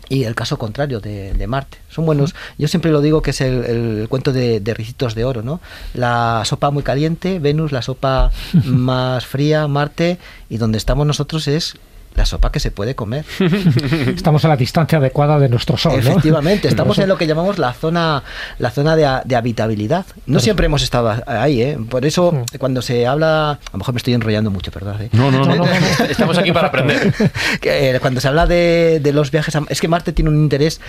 [0.08, 1.78] Y el caso contrario de, de Marte.
[1.88, 2.34] Son buenos.
[2.58, 5.60] Yo siempre lo digo que es el, el cuento de, de ricitos de oro, ¿no?
[5.94, 8.30] La sopa muy caliente, Venus, la sopa
[8.64, 10.18] más fría, Marte,
[10.50, 11.76] y donde estamos nosotros es
[12.14, 13.24] la sopa que se puede comer.
[14.14, 16.10] Estamos a la distancia adecuada de nuestro Sol, ¿no?
[16.10, 18.22] Efectivamente, estamos en lo que llamamos la zona,
[18.58, 20.04] la zona de, de habitabilidad.
[20.26, 21.78] No siempre hemos estado ahí, ¿eh?
[21.88, 25.00] Por eso, cuando se habla, a lo mejor me estoy enrollando mucho, perdón.
[25.02, 25.08] ¿eh?
[25.12, 25.56] No, no, no.
[25.56, 25.64] no.
[26.08, 27.12] Estamos aquí para aprender.
[27.60, 30.36] Que, eh, cuando se habla de, de los viajes, a- es que Marte tiene un
[30.36, 30.80] interés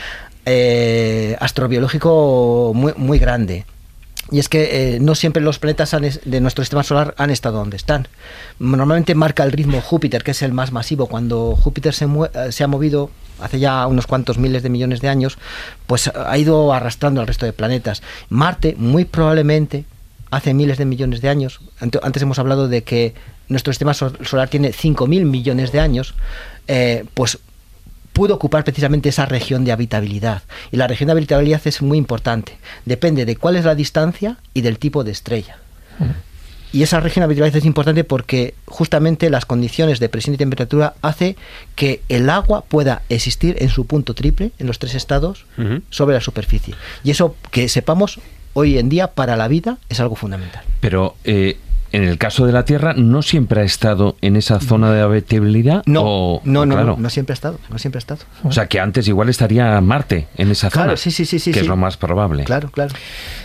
[0.45, 3.65] eh, astrobiológico muy, muy grande.
[4.33, 5.91] Y es que eh, no siempre los planetas
[6.25, 8.07] de nuestro sistema solar han estado donde están.
[8.57, 11.05] Normalmente marca el ritmo Júpiter, que es el más masivo.
[11.05, 15.09] Cuando Júpiter se, eh, se ha movido hace ya unos cuantos miles de millones de
[15.09, 15.37] años,
[15.85, 18.01] pues ha ido arrastrando al resto de planetas.
[18.29, 19.85] Marte, muy probablemente,
[20.31, 23.13] hace miles de millones de años, ante- antes hemos hablado de que
[23.49, 26.15] nuestro sistema sol- solar tiene 5.000 millones de años,
[26.67, 27.37] eh, pues
[28.13, 30.43] pudo ocupar precisamente esa región de habitabilidad.
[30.71, 32.57] Y la región de habitabilidad es muy importante.
[32.85, 35.57] Depende de cuál es la distancia y del tipo de estrella.
[36.71, 40.95] Y esa región de habitabilidad es importante porque justamente las condiciones de presión y temperatura
[41.01, 41.35] hace
[41.75, 45.45] que el agua pueda existir en su punto triple, en los tres estados,
[45.89, 46.73] sobre la superficie.
[47.03, 48.19] Y eso que sepamos
[48.53, 50.63] hoy en día para la vida es algo fundamental.
[50.79, 51.57] Pero eh,
[51.93, 55.83] en el caso de la Tierra, ¿no siempre ha estado en esa zona de habitabilidad?
[55.85, 56.95] No, O- no, no, claro.
[56.97, 58.21] no, no siempre ha estado, no siempre ha estado.
[58.43, 60.85] O sea, que antes igual estaría Marte en esa zona.
[60.85, 61.65] Claro, sí, sí, sí, sí, Que sí.
[61.65, 62.43] es lo más probable.
[62.43, 62.93] Claro, claro.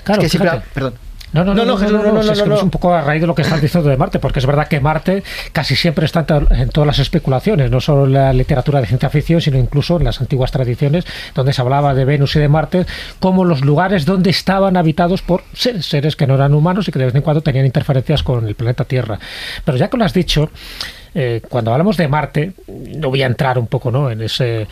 [0.02, 0.94] Claro, es que siempre, perdón.
[1.32, 3.02] No, no, no, no, no, Jesús, no, no, es que no, es un poco a
[3.02, 5.22] raíz de lo que estás diciendo de Marte, porque es verdad que Marte
[5.52, 9.40] casi siempre está en todas las especulaciones, no solo en la literatura de ciencia ficción,
[9.40, 11.04] sino incluso en las antiguas tradiciones,
[11.34, 12.86] donde se hablaba de Venus y de Marte
[13.20, 16.98] como los lugares donde estaban habitados por seres, seres que no eran humanos y que
[16.98, 19.18] de vez en cuando tenían interferencias con el planeta Tierra.
[19.64, 20.50] Pero ya que lo has dicho,
[21.14, 24.10] eh, cuando hablamos de Marte, no voy a entrar un poco ¿no?
[24.10, 24.66] en ese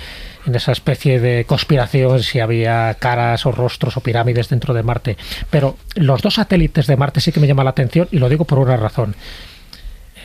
[0.46, 5.16] en esa especie de conspiración si había caras o rostros o pirámides dentro de Marte.
[5.50, 8.44] Pero los dos satélites de Marte sí que me llama la atención y lo digo
[8.44, 9.16] por una razón.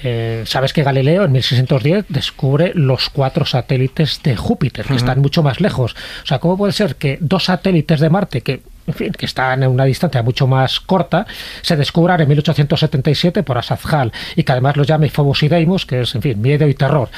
[0.03, 5.43] Eh, Sabes que Galileo en 1610 descubre los cuatro satélites de Júpiter, que están mucho
[5.43, 5.95] más lejos.
[6.23, 9.63] O sea, ¿cómo puede ser que dos satélites de Marte, que, en fin, que están
[9.63, 11.25] en una distancia mucho más corta,
[11.61, 15.85] se descubran en 1877 por Asaf Hall y que además los llame Phobos y Deimos,
[15.85, 17.09] que es, en fin, miedo y terror?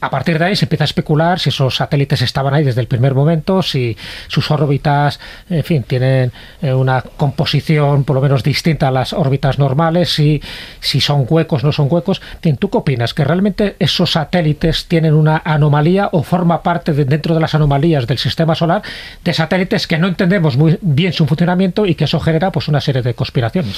[0.00, 2.86] A partir de ahí se empieza a especular si esos satélites estaban ahí desde el
[2.86, 3.96] primer momento, si
[4.28, 6.32] sus órbitas, en fin, tienen
[6.62, 10.42] eh, una composición por lo menos distinta a las órbitas normales, si,
[10.80, 12.22] si son huecos, no son huecos.
[12.58, 13.14] ¿tú qué opinas?
[13.14, 18.06] ¿Que realmente esos satélites tienen una anomalía o forma parte de, dentro de las anomalías
[18.06, 18.82] del sistema solar
[19.24, 22.80] de satélites que no entendemos muy bien su funcionamiento y que eso genera pues una
[22.80, 23.76] serie de conspiraciones?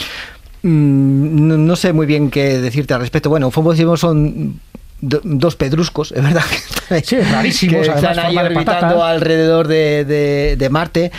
[0.63, 3.29] Mm, no, sé muy bien qué decirte al respecto.
[3.29, 4.61] Bueno, Deimos son
[5.03, 6.43] do- dos pedruscos, es verdad
[6.89, 11.13] que Sí, rarísimos, que además, están ahí de orbitando alrededor de, de- de Marte.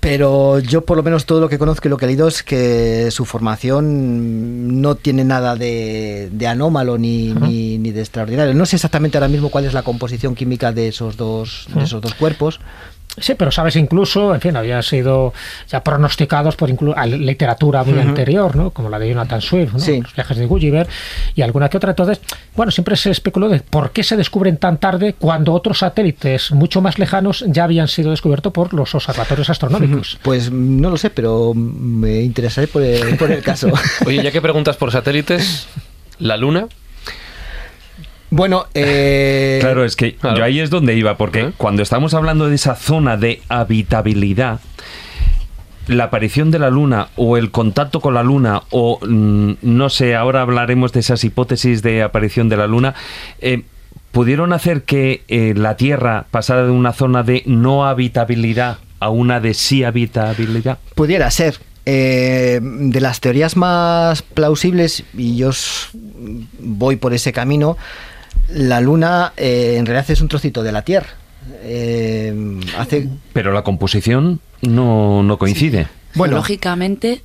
[0.00, 2.42] Pero yo por lo menos todo lo que conozco y lo que he leído es
[2.42, 8.52] que su formación no tiene nada de, de anómalo ni, ni, ni de extraordinario.
[8.52, 12.00] No sé exactamente ahora mismo cuál es la composición química de esos dos, de esos
[12.00, 12.58] dos cuerpos.
[13.18, 15.34] Sí, pero sabes incluso, en fin, habían sido
[15.68, 18.70] ya pronosticados por inclu- a literatura muy anterior, ¿no?
[18.70, 19.78] Como la de Jonathan Swift, ¿no?
[19.78, 20.00] Sí.
[20.00, 20.86] Los viajes de Gulliver
[21.34, 21.90] y alguna que otra.
[21.90, 22.20] Entonces,
[22.56, 26.80] bueno, siempre se especuló de por qué se descubren tan tarde cuando otros satélites mucho
[26.80, 30.18] más lejanos ya habían sido descubiertos por los observatorios astronómicos.
[30.22, 33.68] Pues no lo sé, pero me interesaré por el, por el caso.
[34.06, 35.66] Oye, ya que preguntas por satélites,
[36.18, 36.66] la Luna.
[38.32, 40.38] Bueno, eh, Claro, es que Claro.
[40.38, 41.52] yo ahí es donde iba, porque ¿Eh?
[41.58, 44.60] cuando estamos hablando de esa zona de habitabilidad,
[45.86, 50.14] la aparición de la luna o el contacto con la luna o mm, no sé,
[50.14, 52.94] ahora hablaremos de esas hipótesis de aparición de la luna,
[53.40, 53.64] eh,
[54.12, 59.40] pudieron hacer que eh, la Tierra pasara de una zona de no habitabilidad a una
[59.40, 60.78] de sí habitabilidad.
[60.94, 61.58] Pudiera ser.
[61.84, 65.50] Eh, de las teorías más plausibles, y yo
[66.60, 67.76] voy por ese camino,
[68.48, 71.08] la Luna eh, en realidad es un trocito de la Tierra.
[71.62, 75.88] Eh, hace, Pero la composición no, no coincide.
[76.14, 76.32] Bueno.
[76.34, 77.22] Geológicamente,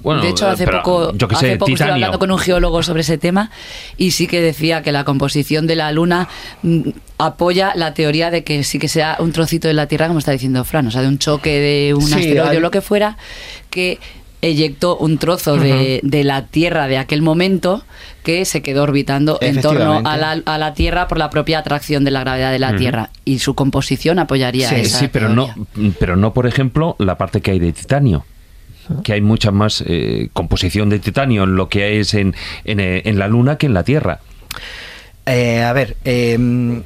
[0.00, 2.38] Bueno, de hecho, hace pero, poco, yo que hace sé, poco estuve hablando con un
[2.38, 3.50] geólogo sobre ese tema
[3.98, 6.28] y sí que decía que la composición de la Luna
[6.62, 6.80] mm,
[7.18, 10.32] apoya la teoría de que sí que sea un trocito de la Tierra, como está
[10.32, 12.80] diciendo Fran, o sea, de un choque de un Sí, asteroide hay- o lo que
[12.80, 13.16] fuera,
[13.70, 13.98] que
[14.42, 17.84] eyectó un trozo de, de la Tierra de aquel momento
[18.24, 22.04] que se quedó orbitando en torno a la, a la Tierra por la propia atracción
[22.04, 25.54] de la gravedad de la Tierra y su composición apoyaría Sí, esa Sí, pero teoría.
[25.56, 28.24] no, pero no, por ejemplo, la parte que hay de titanio.
[29.04, 32.34] Que hay mucha más eh, composición de titanio en lo que es en,
[32.64, 34.18] en, eh, en la Luna que en la Tierra.
[35.24, 36.82] eh, a ver, eh,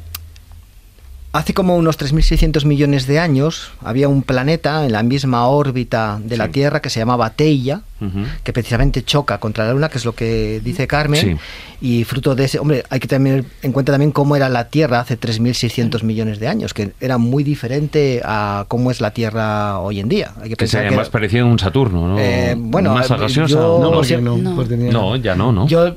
[1.36, 6.36] hace como unos 3.600 millones de años había un planeta en la misma órbita de
[6.36, 6.52] la Sí.
[6.52, 7.82] Tierra que se llamaba Teia,
[8.44, 11.36] que precisamente choca contra la Luna, que es lo que dice Carmen, Sí.
[11.80, 15.00] y fruto de ese, hombre, hay que tener en cuenta también cómo era la Tierra
[15.00, 20.00] hace 3.600 millones de años, que era muy diferente a cómo es la Tierra hoy
[20.00, 20.32] en día.
[20.42, 22.18] Hay que Que se pensar que más parecido a un Saturno, ¿no?
[22.18, 23.46] Eh, bueno, más gaseosa.
[23.52, 24.54] yo- No, ¿no?
[24.54, 25.66] no, tenía- No, ya no, ¿no?
[25.66, 25.94] Yo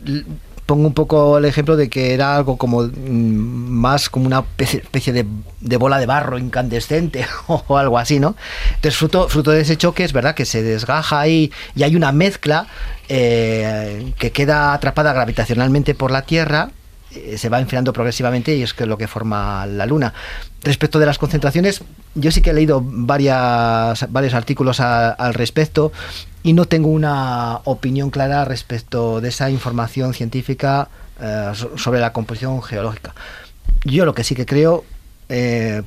[0.69, 5.11] pongo un poco el ejemplo de que era algo como mm, más como una especie
[5.13, 8.35] de bola de barro incandescente o algo así, ¿no?
[8.75, 12.11] Entonces, fruto, fruto de ese choque es verdad que se desgaja ahí y hay una
[12.11, 12.67] mezcla
[13.07, 16.69] eh, que queda atrapada gravitacionalmente por la Tierra
[17.15, 20.13] eh, se va enfriando progresivamente y es que es lo que forma la Luna.
[20.61, 21.81] Respecto de las concentraciones,
[22.15, 25.91] yo sí que he leído varias, varios artículos a- al respecto
[26.43, 30.89] y no tengo una opinión clara respecto de esa información científica
[31.21, 33.13] eh, so- sobre la composición geológica.
[33.83, 34.85] Yo lo que sí que creo,
[35.27, 35.83] eh,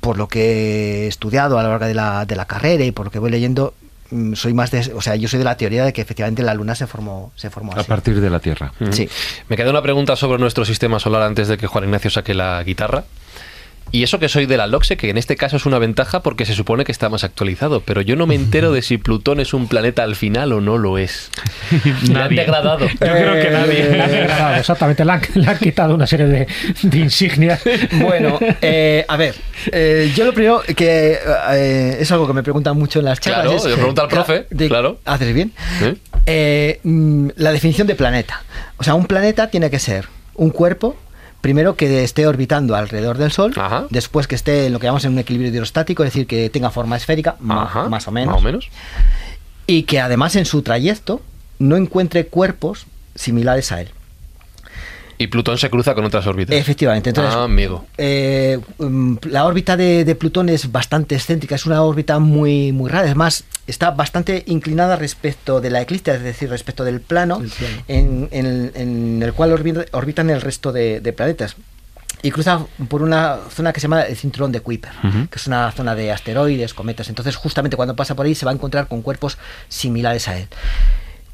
[0.00, 3.06] por lo que he estudiado a lo largo de la, de la carrera y por
[3.06, 3.74] lo que voy leyendo,
[4.12, 6.54] mm, soy más de, o sea, yo soy de la teoría de que efectivamente la
[6.54, 7.88] Luna se formó, se formó A así.
[7.88, 8.72] partir de la Tierra.
[8.92, 9.08] Sí.
[9.48, 12.62] Me queda una pregunta sobre nuestro sistema solar antes de que Juan Ignacio saque la
[12.62, 13.02] guitarra.
[13.92, 16.44] Y eso que soy de la LOXE, que en este caso es una ventaja porque
[16.44, 19.54] se supone que está más actualizado, pero yo no me entero de si Plutón es
[19.54, 21.30] un planeta al final o no lo es.
[21.84, 22.40] Le han Nadie.
[22.40, 22.86] degradado.
[22.88, 24.02] Yo creo que nadie.
[24.02, 26.46] Han degradado, exactamente, le han, le han quitado una serie de,
[26.82, 27.62] de insignias.
[27.92, 29.34] Bueno, eh, a ver,
[29.72, 31.18] eh, yo lo primero que
[31.52, 33.42] eh, es algo que me preguntan mucho en las charlas.
[33.44, 34.98] Claro, es, yo pregunto al profe, claro.
[35.04, 35.52] Haces bien.
[35.82, 35.94] ¿Eh?
[36.26, 38.42] Eh, mm, la definición de planeta.
[38.76, 40.96] O sea, un planeta tiene que ser un cuerpo.
[41.40, 43.86] Primero que esté orbitando alrededor del Sol, Ajá.
[43.90, 46.70] después que esté en lo que llamamos en un equilibrio hidrostático, es decir, que tenga
[46.70, 48.68] forma esférica, ma- Ajá, más o menos, Más o menos.
[49.66, 51.22] y que además en su trayecto
[51.58, 53.90] no encuentre cuerpos similares a él.
[55.18, 56.54] Y Plutón se cruza con otras órbitas.
[56.56, 57.86] Efectivamente, entonces Ah, amigo.
[57.96, 62.90] eh, mm, la órbita de, de Plutón es bastante excéntrica, es una órbita muy, muy
[62.90, 63.08] rara.
[63.08, 67.40] Es más, está bastante inclinada respecto de la eclíptica, es decir, respecto del plano.
[67.88, 71.56] En, en el, en el cual orbita- orbitan el resto de, de planetas.
[72.22, 74.90] Y cruza por una zona que se llama el cinturón de Kuiper,
[75.30, 77.08] que es una zona de asteroides, cometas.
[77.08, 79.38] Entonces, justamente cuando pasa por ahí se va a encontrar con cuerpos
[79.68, 80.48] similares a él.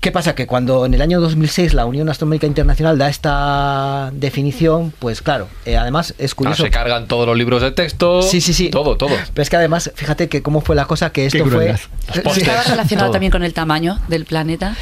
[0.03, 0.35] ¿Qué pasa?
[0.35, 5.47] Que cuando en el año 2006 la Unión Astronómica Internacional da esta definición, pues claro,
[5.65, 6.65] eh, además es Ah, curioso.
[6.65, 8.21] se cargan todos los libros de texto.
[8.21, 8.69] Sí, sí, sí.
[8.69, 9.15] Todo, todo.
[9.33, 11.77] Pero es que además, fíjate que cómo fue la cosa, que esto fue...
[12.13, 13.13] ¿Estaba relacionado todo.
[13.13, 14.75] también con el tamaño del planeta?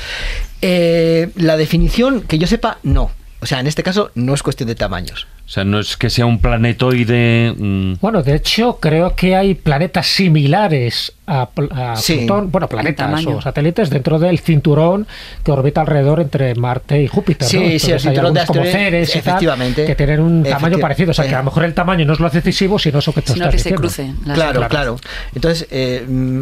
[0.63, 3.11] Eh, la definición, que yo sepa, no.
[3.43, 5.27] O sea, en este caso no es cuestión de tamaños.
[5.47, 7.55] O sea, no es que sea un planetoide.
[7.57, 12.19] mm, Bueno, de hecho, creo que hay planetas similares a, a Sí.
[12.19, 15.07] Plutón, bueno, planetas o satélites dentro del cinturón
[15.43, 17.49] que orbita alrededor entre Marte y Júpiter.
[17.49, 17.79] Sí, ¿no?
[17.79, 19.87] sí, el cinturón de como asteroides, Ceres y tal, efectivamente.
[19.87, 21.11] que tienen un tamaño parecido.
[21.11, 23.23] O sea, que a lo mejor el tamaño no es lo decisivo, sino eso que
[23.23, 24.19] tú Sino estás que se diciendo.
[24.27, 24.69] las Claro, dos.
[24.69, 24.97] claro.
[25.35, 26.41] Entonces, eh, mm,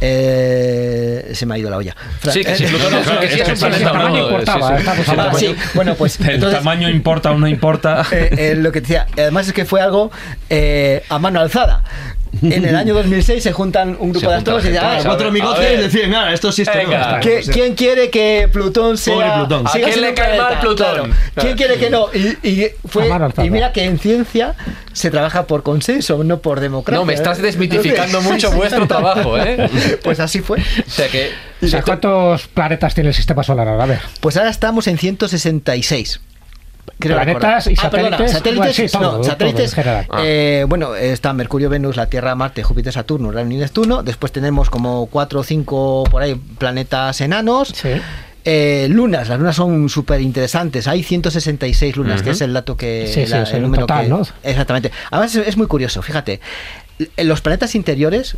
[0.00, 1.94] eh, se me ha ido la olla.
[2.20, 2.68] Fra- Sí, que sí, eh,
[5.74, 8.04] bueno, pues El entonces, tamaño importa o no importa.
[8.12, 10.10] eh, eh, lo que decía, además es que fue algo
[10.50, 11.82] eh, a mano alzada.
[12.42, 15.28] En el año 2006 se juntan un grupo de junta astrónomos y dicen, "Ah, Cuatro
[15.28, 17.12] amigotes decían, nada, esto sí, esto Venga.
[17.18, 17.22] no.
[17.22, 19.66] ¿Qui- ¿Quién quiere que Plutón sea Pobre Plutón.
[19.66, 21.12] ¿A quién le cae mal Plutón?
[21.34, 22.08] ¿Quién quiere que no?
[22.14, 23.08] Y, y fue,
[23.44, 24.54] y mira que en ciencia
[24.92, 26.98] se trabaja por consenso, no por democracia.
[26.98, 29.68] No, me estás desmitificando Entonces, mucho vuestro trabajo, ¿eh?
[30.02, 30.58] Pues así fue.
[30.60, 31.30] O sea que.
[31.62, 33.84] O sea, ¿cuántos planetas tiene el sistema solar ahora?
[33.84, 34.00] A ver.
[34.20, 36.20] Pues ahora estamos en 166.
[36.98, 38.32] Creo Planetas y Ah, satélites.
[38.32, 39.72] satélites, Bueno, sí, todo, no, todo satélites.
[39.72, 40.06] en general.
[40.22, 44.02] eh, bueno, está Mercurio, Venus, la Tierra, Marte, Júpiter, Saturno, Urano y Neptuno.
[44.02, 47.68] Después tenemos como cuatro o cinco por ahí planetas enanos.
[47.74, 47.90] Sí.
[48.48, 50.86] Eh, lunas, las lunas son súper interesantes.
[50.86, 53.06] Hay 166 lunas, que es el dato que.
[53.12, 54.22] Sí, sí, la- es el el número total, que- ¿no?
[54.44, 54.92] Exactamente.
[55.10, 56.40] Además, es, muy curioso, fíjate.
[57.16, 58.36] En los planetas interiores,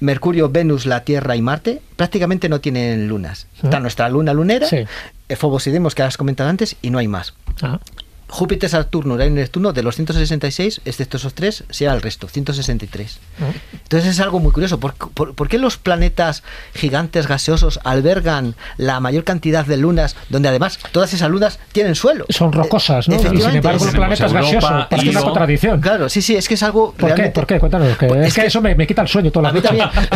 [0.00, 3.48] Mercurio, Venus, la Tierra y Marte, prácticamente no tienen lunas.
[3.60, 4.84] Está nuestra luna lunera, Sí.
[5.36, 7.34] Phobos y Deimos, que has comentado antes, y no hay más.
[7.62, 7.80] Ah.
[8.30, 12.28] Júpiter, Saturno, Urano y Neptuno, de los 166, excepto esos tres, se lleva el resto,
[12.28, 13.18] 163.
[13.72, 14.78] Entonces es algo muy curioso.
[14.78, 16.42] ¿Por, por, por qué los planetas
[16.74, 22.26] gigantes gaseosos albergan la mayor cantidad de lunas, donde además todas esas lunas tienen suelo?
[22.28, 23.14] Son rocosas, ¿no?
[23.14, 23.58] Y sin Efectivamente.
[23.66, 25.04] embargo, los planetas Europa, gaseosos.
[25.08, 25.80] Es una contradicción.
[25.80, 27.28] Claro, sí, sí, es que es algo ¿Por qué?
[27.28, 27.58] ¿Por qué?
[27.58, 27.96] Cuéntanos.
[27.96, 29.52] que- Pues es es que que- eso me, me quita el sueño toda la A
[29.52, 29.68] mí noche.
[29.68, 30.08] también.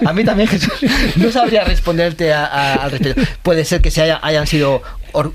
[0.06, 0.72] a mí también, Jesús.
[1.16, 3.20] No sabría responderte a- a- al respecto.
[3.42, 4.82] Puede ser que se haya- hayan sido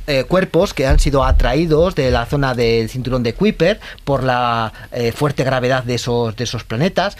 [0.07, 4.73] eh, cuerpos que han sido atraídos de la zona del cinturón de Kuiper por la
[4.91, 7.17] eh, fuerte gravedad de esos, de esos planetas.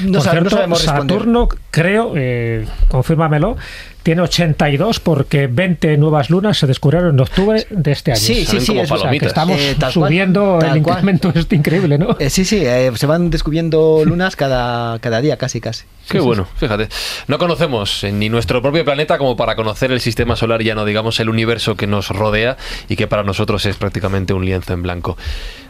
[0.00, 0.76] No, Por no cierto.
[0.76, 3.56] Saturno, creo, eh, confírmamelo,
[4.02, 8.20] tiene 82 porque 20 nuevas lunas se descubrieron en octubre de este año.
[8.20, 8.66] Sí, sí, sí.
[8.68, 9.28] como es- O sea, que palomitas.
[9.28, 10.96] estamos Eh, tal cual, subiendo tal el cual.
[10.98, 12.16] incremento este increíble, ¿no?
[12.18, 15.84] Eh, sí, sí, eh, se van descubriendo lunas cada, cada día, casi, casi.
[16.08, 16.88] Qué bueno, fíjate.
[17.26, 21.18] No conocemos ni nuestro propio planeta como para conocer el sistema solar, ya no digamos
[21.20, 22.56] el universo que nos rodea
[22.88, 25.16] y que para nosotros es prácticamente un lienzo en blanco.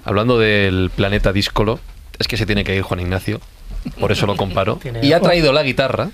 [0.04, 1.80] Hablando del planeta díscolo,
[2.18, 3.40] es que se tiene que ir Juan Ignacio,
[3.98, 4.78] por eso lo comparo.
[5.02, 6.10] Y ha traído la guitarra.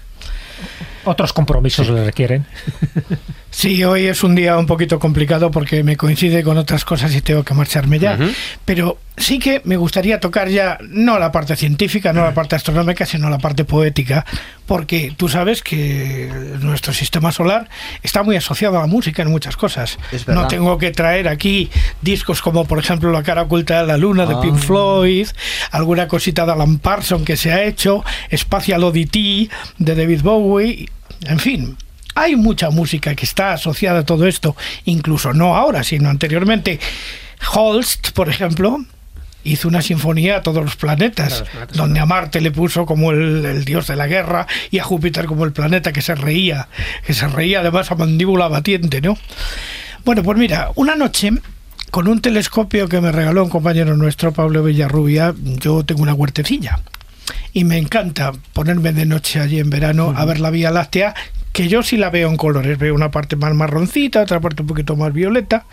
[1.05, 2.47] Otros compromisos le requieren.
[3.55, 7.21] Sí, hoy es un día un poquito complicado porque me coincide con otras cosas y
[7.21, 8.19] tengo que marcharme ya.
[8.65, 13.05] Pero sí que me gustaría tocar ya no la parte científica, no la parte astronómica,
[13.05, 14.25] sino la parte poética,
[14.65, 16.31] porque tú sabes que
[16.63, 17.69] nuestro sistema solar
[18.03, 19.99] está muy asociado a la música en muchas cosas.
[20.13, 20.43] Es verdad.
[20.45, 24.25] no tengo que traer aquí discos como por ejemplo La cara oculta de la luna
[24.25, 24.41] de Ah.
[24.41, 25.29] Pink Floyd,
[25.73, 28.03] alguna cosita de Alan Parsons que se ha hecho,
[28.35, 30.89] Spatial Oddity de David Bowie,
[31.27, 31.77] en fin.
[32.15, 34.55] Hay mucha música que está asociada a todo esto,
[34.85, 36.79] incluso no ahora, sino anteriormente.
[37.55, 38.85] Holst, por ejemplo,
[39.45, 43.65] hizo una sinfonía a todos los planetas, donde a Marte le puso como el, el
[43.65, 46.69] dios de la guerra y a Júpiter como el planeta que se reía,
[47.07, 49.17] que se reía además a mandíbula batiente, ¿no?
[50.05, 51.33] Bueno, pues mira, una noche
[51.91, 56.81] con un telescopio que me regaló un compañero nuestro, Pablo Villarrubia, yo tengo una huertecilla.
[57.53, 61.15] Y me encanta ponerme de noche allí en verano a ver la Vía Láctea,
[61.53, 62.79] que yo sí la veo en colores.
[62.79, 65.67] Veo una parte más marroncita, otra parte un poquito más violeta.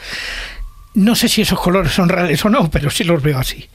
[0.94, 3.70] No sé si esos colores son reales o no, pero sí los veo así.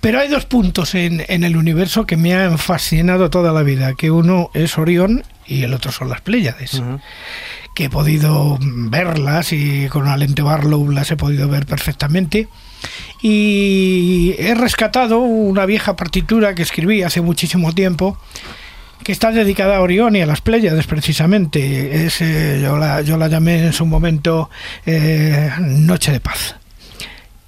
[0.00, 3.94] Pero hay dos puntos en, en el universo que me han fascinado toda la vida,
[3.94, 6.82] que uno es Orión y el otro son las Pléyades.
[7.74, 12.48] Que he podido verlas y con una lente Barlow las he podido ver perfectamente.
[13.20, 18.18] Y he rescatado una vieja partitura que escribí hace muchísimo tiempo
[19.04, 22.04] que está dedicada a Orión y a las Pléyades precisamente.
[22.06, 24.48] Es, eh, yo, la, yo la llamé en su momento
[24.86, 26.54] eh, Noche de Paz,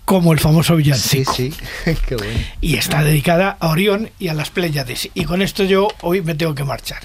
[0.04, 1.32] como el famoso Sí, villancico.
[1.32, 1.52] sí.
[2.08, 2.38] Qué bueno.
[2.60, 5.08] Y está dedicada a Orión y a las Pléyades.
[5.14, 7.02] Y con esto yo hoy me tengo que marchar.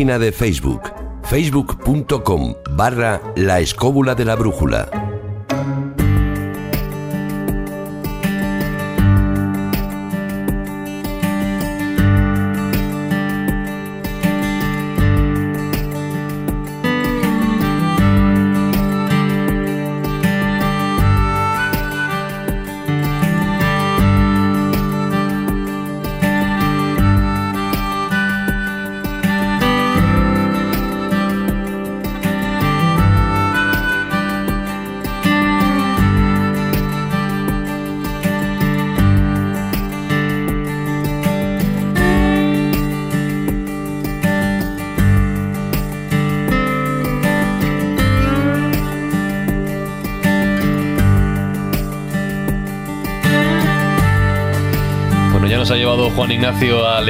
[0.00, 0.80] Página de Facebook,
[1.24, 4.99] facebook.com barra la escóbula de la brújula.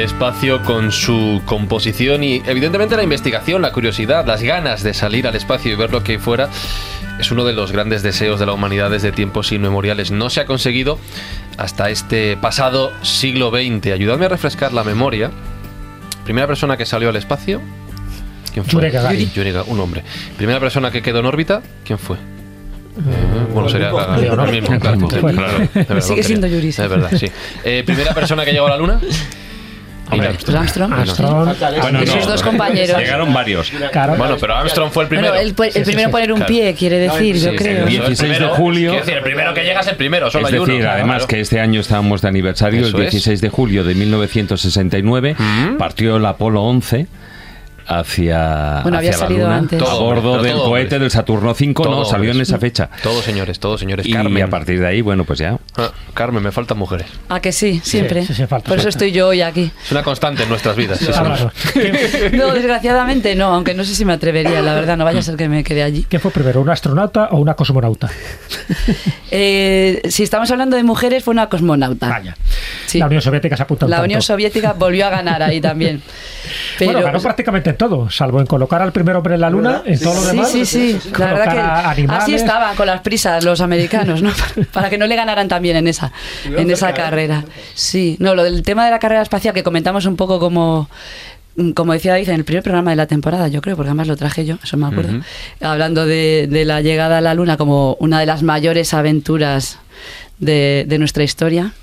[0.03, 5.35] Espacio con su composición y evidentemente la investigación, la curiosidad, las ganas de salir al
[5.35, 6.49] espacio y ver lo que hay fuera
[7.19, 10.11] es uno de los grandes deseos de la humanidad desde tiempos inmemoriales.
[10.11, 10.97] No se ha conseguido
[11.57, 13.87] hasta este pasado siglo XX.
[13.93, 15.29] Ayudadme a refrescar la memoria.
[16.23, 17.61] Primera persona que salió al espacio.
[18.53, 18.73] ¿Quién fue?
[18.81, 19.31] Yuri Gagarin.
[19.33, 20.03] Yuri Ga- un hombre.
[20.37, 21.61] Primera persona que quedó en órbita.
[21.85, 22.17] ¿Quién fue?
[22.17, 22.19] Eh,
[23.53, 26.69] bueno, sería la- mismo, claro, claro, Sigue siendo Yuri.
[26.69, 27.27] Es verdad, sí.
[27.63, 28.99] Eh, Primera persona que llegó a la luna.
[30.19, 30.93] Neil Pues Armstrong.
[30.93, 32.97] Armstrong, Bueno, Y sus dos compañeros.
[32.97, 33.71] Llegaron varios.
[33.91, 34.15] claro.
[34.15, 35.29] Bueno, pero Armstrong fue el primero.
[35.33, 36.11] Bueno, el, el Sí, sí, primero sí.
[36.11, 36.53] poner un Claro.
[36.53, 37.87] pie, quiere decir, yo Sí, creo.
[37.87, 38.89] sí, El el 16 de primero- julio.
[38.91, 40.89] Quiero decir, el primero que llega es el primero, solo Es hay decir, uno.
[40.89, 41.27] además Claro.
[41.27, 43.11] que este año estábamos de aniversario, Eso el es.
[43.11, 45.77] 16 de julio de 1969, Mm.
[45.77, 47.07] partió el Apolo 11
[47.87, 49.81] hacia, Bueno, había hacia la salido Luna, antes.
[49.81, 52.89] a bordo del todo cohete del Saturno 5, Todo no, salió en esa fecha.
[53.03, 54.05] Todos señores, todos señores.
[54.05, 54.43] Y Carmen.
[54.43, 55.57] a partir de ahí, bueno, pues ya.
[55.77, 57.07] Ah, Carmen, me faltan mujeres.
[57.29, 58.25] Ah, que sí, siempre.
[58.25, 59.71] sí, sí, falta, Por eso estoy yo hoy aquí.
[59.85, 60.99] Es una constante en nuestras vidas.
[60.99, 61.37] sí, señor.
[61.37, 61.51] claro.
[62.33, 65.35] No, desgraciadamente no, aunque no sé si me atrevería, la verdad, no vaya a ser
[65.35, 66.05] que me quede allí.
[66.09, 68.09] ¿Quién fue primero, un astronauta o una cosmonauta?
[69.33, 72.09] Eh, si estamos hablando de mujeres, fue una cosmonauta.
[72.09, 72.35] Vaya.
[72.85, 72.99] Sí.
[72.99, 74.05] La Unión Soviética se apunta un La tanto.
[74.07, 76.01] Unión Soviética volvió a ganar ahí también.
[76.77, 79.81] Pero, Bueno, ganó prácticamente en todo, salvo en colocar al primer hombre en la luna,
[79.85, 80.51] en todo lo demás.
[80.51, 80.99] sí, sí.
[81.17, 82.23] La verdad colocar a que animales.
[82.23, 84.31] así estaban con las prisas los americanos, ¿no?
[84.71, 86.11] Para que no le ganaran también en esa,
[86.45, 87.43] en esa carrera.
[87.73, 90.91] Sí, no, lo del tema de la carrera espacial que comentamos un poco como
[91.73, 94.15] como decía David en el primer programa de la temporada, yo creo, porque además lo
[94.15, 95.19] traje yo, eso me acuerdo,
[95.59, 99.79] hablando de, de la llegada a la Luna como una de las mayores aventuras
[100.37, 101.73] de, de nuestra historia.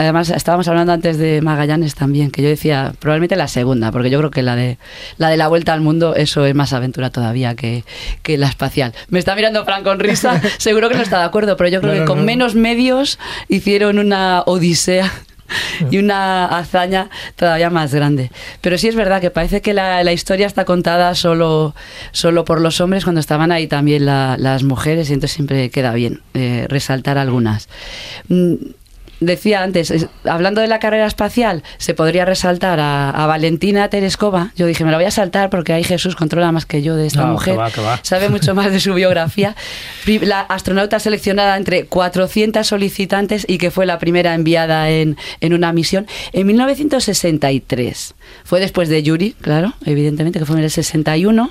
[0.00, 4.16] Además, estábamos hablando antes de Magallanes también, que yo decía probablemente la segunda, porque yo
[4.18, 4.78] creo que la de
[5.18, 7.84] la de la vuelta al mundo, eso es más aventura todavía que,
[8.22, 8.94] que la espacial.
[9.08, 11.92] Me está mirando Fran con risa, seguro que no está de acuerdo, pero yo creo
[11.94, 12.24] No, que con no.
[12.24, 15.12] menos medios hicieron una odisea
[15.90, 18.30] y una hazaña todavía más grande.
[18.60, 21.74] Pero sí es verdad que parece que la, la historia está contada solo,
[22.12, 25.92] solo por los hombres cuando estaban ahí también la- las mujeres y entonces siempre queda
[25.92, 27.68] bien eh, resaltar algunas.
[29.20, 34.52] Decía antes, es- hablando de la carrera espacial, se podría resaltar a, a Valentina Tereskova.
[34.56, 37.06] Yo dije, me la voy a saltar porque ahí Jesús controla más que yo de
[37.06, 37.58] esta No, que mujer.
[37.58, 38.00] va, que va.
[38.02, 39.54] Sabe mucho más de su biografía.
[40.22, 45.72] La astronauta seleccionada entre 400 solicitantes y que fue la primera enviada en, en una
[45.72, 48.14] misión en 1963.
[48.44, 51.50] Fue después de Yuri, claro, evidentemente, que fue en el 61,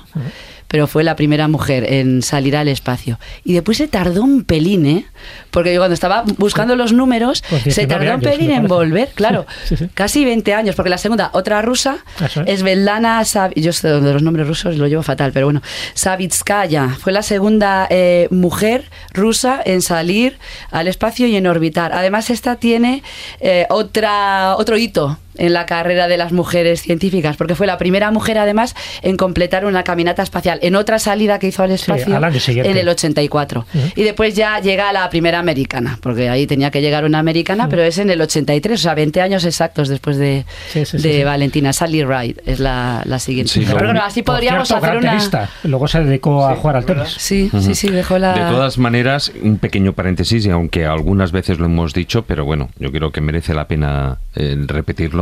[0.70, 3.18] pero fue la primera mujer en salir al espacio.
[3.44, 5.04] Y después se tardó un pelín, ¿eh?
[5.50, 9.08] Porque yo cuando estaba buscando los números, Pues se 19 tardó un pelín en volver,
[9.14, 9.46] claro.
[9.64, 9.88] Sí, sí.
[9.94, 14.12] Casi 20 años, porque la segunda, otra rusa, Eso es Svetlana Sav- yo sé de
[14.12, 15.60] los nombres rusos lo llevo fatal, pero bueno,
[15.94, 20.38] Savitskaya fue la segunda eh, mujer rusa en salir
[20.70, 21.92] al espacio y en orbitar.
[21.92, 23.02] Además, esta tiene
[23.40, 28.10] eh, otra otro hito en la carrera de las mujeres científicas, porque fue la primera
[28.10, 32.70] mujer además en completar una caminata espacial en otra salida que hizo al espacio siguiente.
[32.70, 33.66] en el 84.
[33.72, 33.84] Ujú.
[33.96, 37.82] Y después ya llega la primera americana, porque ahí tenía que llegar una americana, pero
[37.82, 41.18] es en el 83, o sea, 20 años exactos después de, Sí, sí, sí, de
[41.18, 41.24] sí.
[41.24, 41.72] Valentina.
[41.72, 43.52] Sally Ride es la, la siguiente.
[43.52, 45.10] Sí, pero bueno, así podríamos cierto, hacer una...
[45.10, 45.50] tenista.
[45.64, 47.14] Luego se dedicó a jugar al tenis.
[47.18, 48.32] Sí, sí, sí, dejó la...
[48.32, 52.70] De todas maneras, un pequeño paréntesis, y aunque algunas veces lo hemos dicho, pero bueno,
[52.78, 55.19] yo creo que merece la pena eh, repetirlo,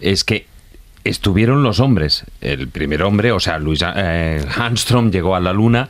[0.00, 0.46] es que
[1.04, 2.24] estuvieron los hombres.
[2.40, 5.88] El primer hombre, o sea, Luis eh, Armstrong llegó a la Luna,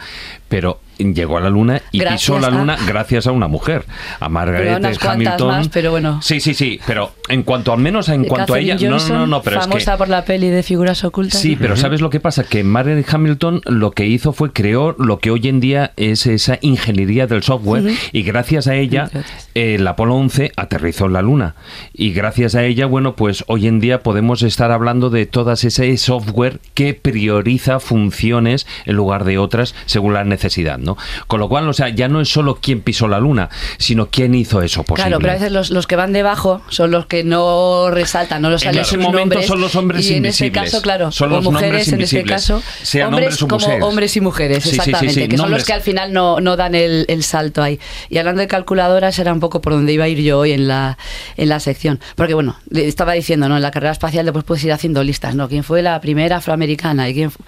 [0.49, 3.85] pero llegó a la Luna y Gracias pisó la a- Luna gracias a una mujer,
[4.21, 5.49] a Margaret Pero unas cuantas Hamilton.
[5.49, 6.21] más, pero bueno.
[6.23, 9.43] Sí, sí, sí, pero en cuanto al menos en cuanto a ella, no, no, no,
[9.43, 11.41] pero es que famosa por la peli de figuras ocultas.
[11.41, 12.45] Sí, pero ¿sabes lo que pasa?
[12.45, 16.59] Que Margaret Hamilton lo que hizo fue creó lo que hoy en día es esa
[16.61, 19.11] ingeniería del software y gracias a ella
[19.55, 21.55] eh, el Apolo 11 aterrizó en la Luna
[21.93, 25.97] y gracias a ella, bueno, pues hoy en día podemos estar hablando de todas ese
[25.97, 30.88] software que prioriza funciones en lugar de otras según la necesidad, ¿no?
[31.27, 34.35] Con lo cual, o sea, ya no es solo quién pisó la Luna, sino quién
[34.35, 35.09] hizo eso posible.
[35.11, 38.51] Claro, pero a veces los, los que van debajo son los que no resaltan, no
[38.51, 39.47] los En salen ese sus momento nombres.
[39.47, 40.71] son los hombres y en este invisibles.
[40.73, 42.29] caso, claro, Son o los mujeres en este invisibles.
[42.33, 45.51] caso, Sean hombres hombres como hombres y mujeres, Sí, sí, sí, sí, exactamente, que son
[45.51, 47.79] los que al final no, no dan el, el salto ahí.
[48.11, 50.69] Y hablando de calculadoras era un poco por donde iba a ir yo hoy en
[50.69, 50.99] la,
[51.37, 53.57] en la sección, porque bueno, le estaba diciendo, ¿no?
[53.57, 55.49] En la carrera espacial después puedes ir haciendo listas, ¿no?
[55.49, 57.43] ¿Quién fue la primera afroamericana y quién fu-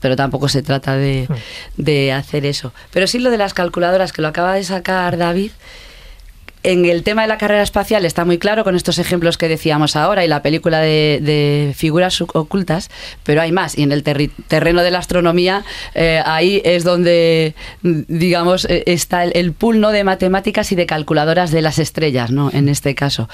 [0.00, 1.28] pero tampoco se trata de,
[1.76, 2.72] de hacer eso.
[2.92, 5.52] Pero sí lo de las calculadoras, que lo acaba de sacar David,
[6.70, 9.96] en el tema de la carrera espacial está muy claro con estos ejemplos que decíamos
[9.96, 12.90] ahora y la película de, figuras oc- ocultas,
[13.22, 13.78] pero hay más.
[13.78, 15.64] Y en el terreno de la astronomía,
[15.94, 19.90] eh, ahí es donde, mm, digamos, eh, está el, el pool ¿no?
[19.90, 22.50] de matemáticas y de calculadoras de las estrellas, ¿no?
[22.52, 23.28] En este caso.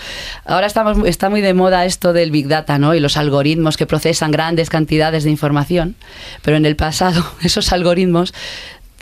[0.44, 2.94] Ahora estamos, está muy de moda esto del Big Data, ¿no?
[2.94, 5.96] Y los algoritmos que procesan grandes cantidades de información,
[6.42, 8.34] pero en el pasado esos algoritmos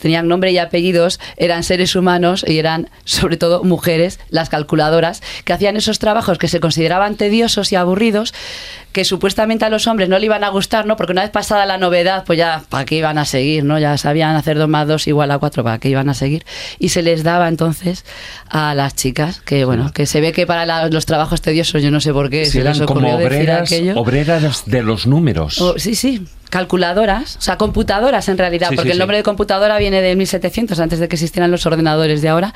[0.01, 5.53] tenían nombre y apellidos, eran seres humanos y eran sobre todo mujeres, las calculadoras, que
[5.53, 8.35] hacían esos trabajos que se consideraban tediosos y aburridos,
[8.93, 10.97] que supuestamente a los hombres no le iban a gustar, ¿no?
[10.97, 13.79] Porque una vez pasada la novedad, pues ya, ¿para qué iban a seguir, no?
[13.79, 16.45] Ya sabían hacer 2 más 2 igual a 4, ¿para qué iban a seguir?
[16.81, 18.05] Y se les daba entonces
[18.49, 21.91] a las chicas, que bueno, que se ve que para la- los trabajos tediosos, yo
[21.93, 23.95] no sé por qué, Si se les eran como ocurrió decir obreras, aquello.
[24.01, 25.61] obreras de los números.
[25.61, 28.99] Oh, sí, sí, calculadoras, o sea, computadoras en realidad, Sí, porque sí, el sí.
[28.99, 32.53] nombre de computadora viene de 1700, antes de que existieran los ordenadores de ahora,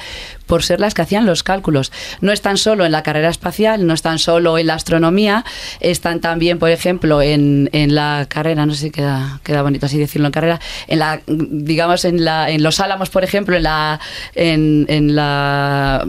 [0.46, 1.92] por ser las que hacían los cálculos.
[2.20, 5.44] No están solo en la carrera espacial, no están solo en la astronomía,
[5.80, 9.98] están también, por ejemplo, en, en la carrera, no sé si queda, queda bonito así
[9.98, 14.00] decirlo en carrera, en la, digamos, en, la, en los álamos, por ejemplo, en la,
[14.34, 16.06] en, en la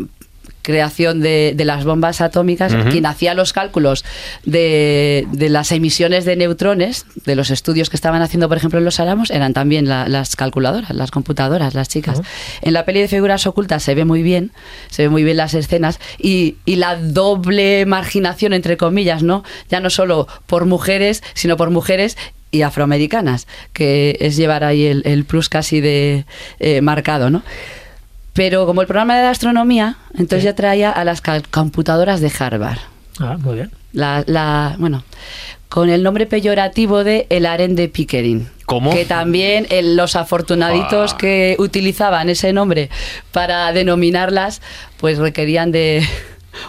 [0.66, 4.04] creación de, de las bombas atómicas, quien hacía los cálculos
[4.46, 8.86] de, de las emisiones de neutrones, de los estudios que estaban haciendo, por ejemplo, en
[8.86, 12.22] los álamos, eran también la- las calculadoras, las computadoras, las chicas.
[12.62, 14.52] En la peli de figuras ocultas se ve muy bien,
[14.90, 19.44] se ve muy bien las escenas y, y la doble marginación, entre comillas, ¿no?
[19.70, 22.18] Ya no solo por mujeres, sino por mujeres
[22.52, 26.26] y afroamericanas, que es llevar ahí el, el plus casi de
[26.60, 27.44] eh, marcado, ¿no?
[28.36, 32.78] Pero como el programa de la astronomía, entonces ya traía a las computadoras de Harvard.
[33.20, 33.72] Ah, muy bien.
[33.94, 35.04] La, la- bueno,
[35.70, 38.50] con el nombre peyorativo de el harén de Pickering.
[38.66, 38.92] ¿Cómo?
[38.92, 41.18] Que también el- los afortunaditos Ah.
[41.18, 42.90] que utilizaban ese nombre
[43.32, 44.62] para denominarlas,
[44.98, 46.06] pues requerían de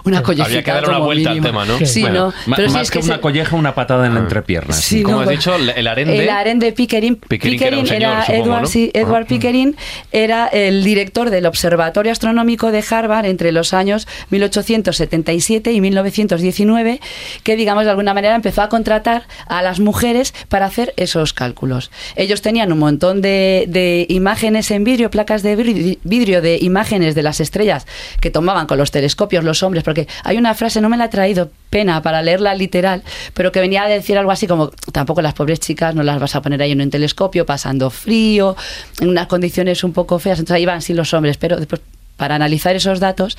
[0.04, 1.46] una collejita Había que dar una como vuelta al mínimo.
[1.62, 1.86] tema, ¿no?
[1.86, 2.56] Sí, Bueno, no.
[2.56, 4.22] sí más es que, que una colleja, una patada en la Ah.
[4.24, 4.74] entrepierna.
[4.74, 5.54] Sí, ¿Cómo no, has dicho?
[5.56, 6.18] El harén de...
[6.24, 7.16] El harén de Pickering.
[7.16, 8.66] Pickering, era un señor, era supongo, Edward, ¿no?
[8.68, 9.26] sí, Edward.
[9.26, 9.76] Pickering
[10.12, 17.00] era el director del Observatorio Astronómico de Harvard entre los años 1877 y 1919,
[17.42, 21.90] que digamos de alguna manera empezó a contratar a las mujeres para hacer esos cálculos.
[22.16, 27.14] Ellos tenían un montón de, de imágenes en vidrio, placas de vidri- vidrio de imágenes
[27.14, 27.86] de las estrellas
[28.20, 31.08] que tomaban con los telescopios los hombres, porque hay una frase, no me la he
[31.08, 33.02] traído, pena para leerla literal,
[33.34, 36.34] pero que venía a decir algo así como, tampoco las pobres chicas no las vas
[36.36, 38.56] a poner ahí en un telescopio pasando frío,
[39.00, 41.80] en unas condiciones un poco feas, entonces ahí van sí los hombres, pero después
[42.16, 43.36] para analizar esos datos,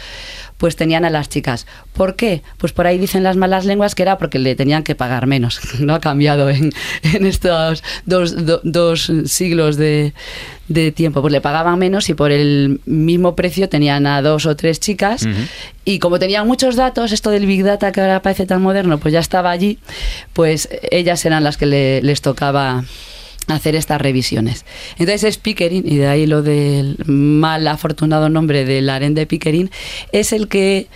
[0.58, 1.66] pues tenían a las chicas.
[1.94, 2.42] ¿Por qué?
[2.58, 5.60] Pues por ahí dicen las malas lenguas que era porque le tenían que pagar menos.
[5.80, 6.72] No ha cambiado en,
[7.04, 10.14] en estos dos, do- dos siglos de,
[10.68, 11.22] de tiempo.
[11.22, 15.26] Pues le pagaban menos y por el mismo precio tenían a dos o tres chicas.
[15.86, 19.12] Y como tenían muchos datos, esto del Big Data que ahora parece tan moderno, pues
[19.14, 19.80] ya estaba allí,
[20.34, 22.84] pues ellas eran las que le- les tocaba
[23.48, 24.66] hacer estas revisiones.
[25.00, 29.72] Entonces es Pickering, y de ahí lo del mal afortunado nombre del harén de Pickering,
[30.12, 30.88] es el que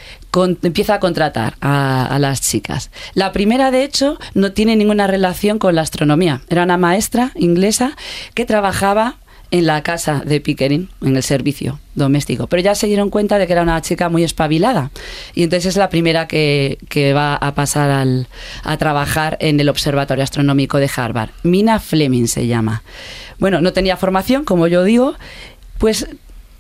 [0.61, 2.91] empieza a contratar a las chicas.
[3.14, 6.41] La primera, de hecho, no tiene ninguna relación con la astronomía.
[6.49, 7.95] Era una maestra inglesa
[8.34, 9.18] que trabajaba
[9.52, 12.48] en la casa de Pickering, en el servicio doméstico.
[12.48, 14.91] Pero ya se dieron cuenta de que era una chica muy espabilada.
[15.36, 18.28] Y entonces es la primera que, que va a pasar al-
[18.64, 21.30] a trabajar en el Observatorio Astronómico de Harvard.
[21.44, 22.82] Mina Fleming se llama.
[23.40, 25.15] Bueno, no tenía formación, como yo digo,
[25.80, 26.07] pues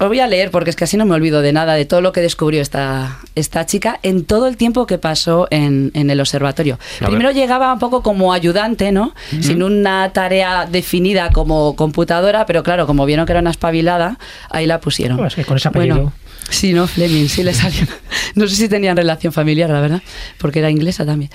[0.01, 2.01] Os voy a leer porque es que así no me olvido de nada, de todo
[2.01, 6.19] lo que descubrió esta, esta chica en todo el tiempo que pasó en, en el
[6.19, 6.79] observatorio.
[7.01, 7.35] A Primero ver.
[7.35, 9.13] llegaba un poco como ayudante, ¿no?
[9.41, 14.17] Sin una tarea definida como computadora, pero claro, como vieron que era una espabilada,
[14.49, 15.17] ahí la pusieron.
[15.17, 15.95] Pues que con ese apellido.
[15.95, 16.13] Bueno,
[16.49, 16.87] sí, ¿no?
[16.87, 17.85] Fleming, sí le salió.
[18.33, 20.01] No sé si tenían relación familiar, la verdad,
[20.37, 21.29] porque era inglesa también.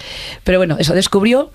[0.45, 1.53] Pero bueno, eso, descubrió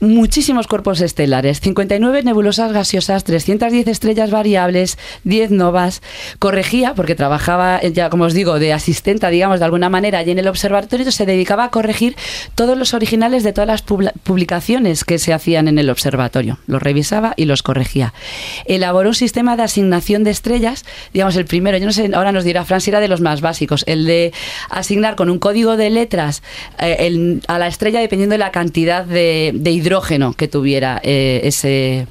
[0.00, 6.02] muchísimos cuerpos estelares, 59 nebulosas gaseosas, 310 estrellas variables, 10 novas.
[6.38, 10.30] Corregía, porque trabajaba, eh, ya como os digo, de asistenta, digamos, de alguna manera, allí
[10.30, 12.16] en el observatorio, se dedicaba a corregir
[12.54, 16.58] todos los originales de todas las publi- publicaciones que se hacían en el observatorio.
[16.66, 18.14] Los revisaba y los corregía.
[18.66, 22.44] Elaboró un sistema de asignación de estrellas, digamos, el primero, yo no sé, ahora nos
[22.44, 24.32] dirá Fran si era de los más básicos, el de
[24.70, 26.42] asignar con un código de letras
[26.78, 32.06] eh, a la estrella dependiendo de la cantidad de, de hidrógeno que tuviera eh, ese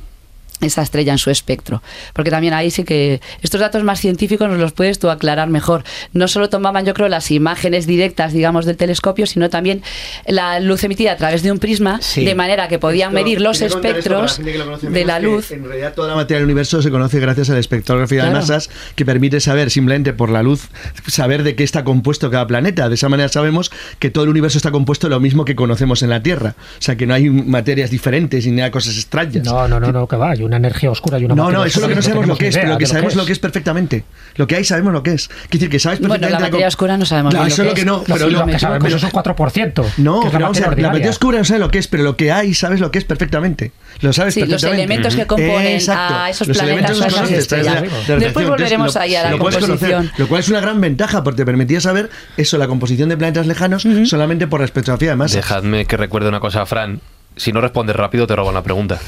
[0.62, 1.82] esa estrella en su espectro.
[2.14, 5.84] Porque también ahí sí que estos datos más científicos nos los puedes tú aclarar mejor.
[6.14, 9.82] No solo tomaban, yo creo, las imágenes directas, digamos, del telescopio, sino también
[10.26, 12.26] la luz emitida a través de un prisma, Sí.
[12.26, 15.52] de manera que podían Esto, medir los la espectros conoce de la luz.
[15.52, 18.70] En realidad, toda la materia del universo se conoce gracias a la espectrografía de masas,
[18.96, 20.70] que permite saber simplemente por la luz,
[21.08, 22.90] saber de qué está compuesto cada planeta.
[22.90, 26.02] De esa manera sabemos que todo el universo está compuesto de lo mismo que conocemos
[26.04, 26.56] en la Tierra.
[26.58, 29.46] O sea, que no hay materias diferentes y nada cosas extrañas.
[29.46, 30.32] No, no, no, no, que va.
[30.32, 32.28] Hay una energía oscura y una No, materia no, eso es lo que no sabemos
[32.28, 34.04] lo que es, pero lo que sabemos lo que es perfectamente.
[34.36, 35.28] Lo que hay sabemos lo que es.
[35.28, 37.62] Quiere decir que sabes Bueno, perfectamente la materia oscura no sabemos No, bien lo eso
[37.64, 39.86] es lo que no, pero lo lo que sabemos es un 4%.
[39.98, 41.70] No, que es la pero vamos a ver, materia la materia oscura no sabes lo
[41.70, 43.72] que es, pero lo que hay sabes lo que es perfectamente.
[44.02, 44.84] Lo sabes Sí, los perfectamente.
[44.84, 46.16] elementos que componen Exacto.
[46.16, 47.84] a esos Los planetas los esas conoces, estrellas.
[48.20, 50.12] Después volveremos ahí a la composición.
[50.18, 53.48] lo cual es una gran ventaja porque te permitía saber eso, la composición de planetas
[53.48, 55.36] lejanos, solamente por la espectrografía de masas.
[55.36, 57.02] Dejadme que recuerde una cosa, Fran.
[57.36, 59.00] Si no respondes rápido, te roban la pregunta.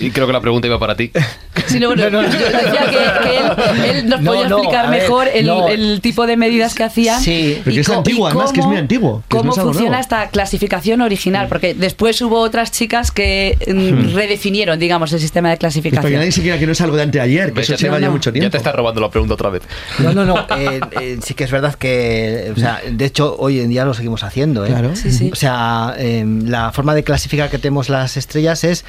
[0.00, 1.10] Y creo que la pregunta iba para ti.
[1.66, 5.00] Sí, no, bueno, yo decía que, que él, él nos No, podía no, explicar ver,
[5.02, 5.68] mejor el, no.
[5.68, 7.20] el tipo de medidas que hacían.
[7.22, 7.58] Sí.
[7.64, 10.00] Pero que es antiguo, además, que es muy antiguo, cómo no es funciona nuevo.
[10.02, 15.56] esta clasificación original, porque después hubo otras chicas que mm, redefinieron, digamos, el sistema de
[15.56, 16.12] clasificación.
[16.12, 17.98] nadie se crea que no es algo de anteayer, que Ves, eso ya te- lleva
[18.00, 18.12] ya no.
[18.12, 18.44] mucho tiempo.
[18.46, 19.62] Ya te estás robando la pregunta otra vez.
[20.00, 20.46] No, no, no.
[20.58, 23.94] eh, eh, sí que es verdad que, o sea, de hecho, hoy en día lo
[23.94, 24.66] seguimos haciendo.
[24.66, 24.68] ¿eh?
[24.68, 24.94] Claro.
[24.96, 25.30] Sí, sí.
[25.32, 28.84] O sea, eh, la forma de clasificar que tenemos las estrellas es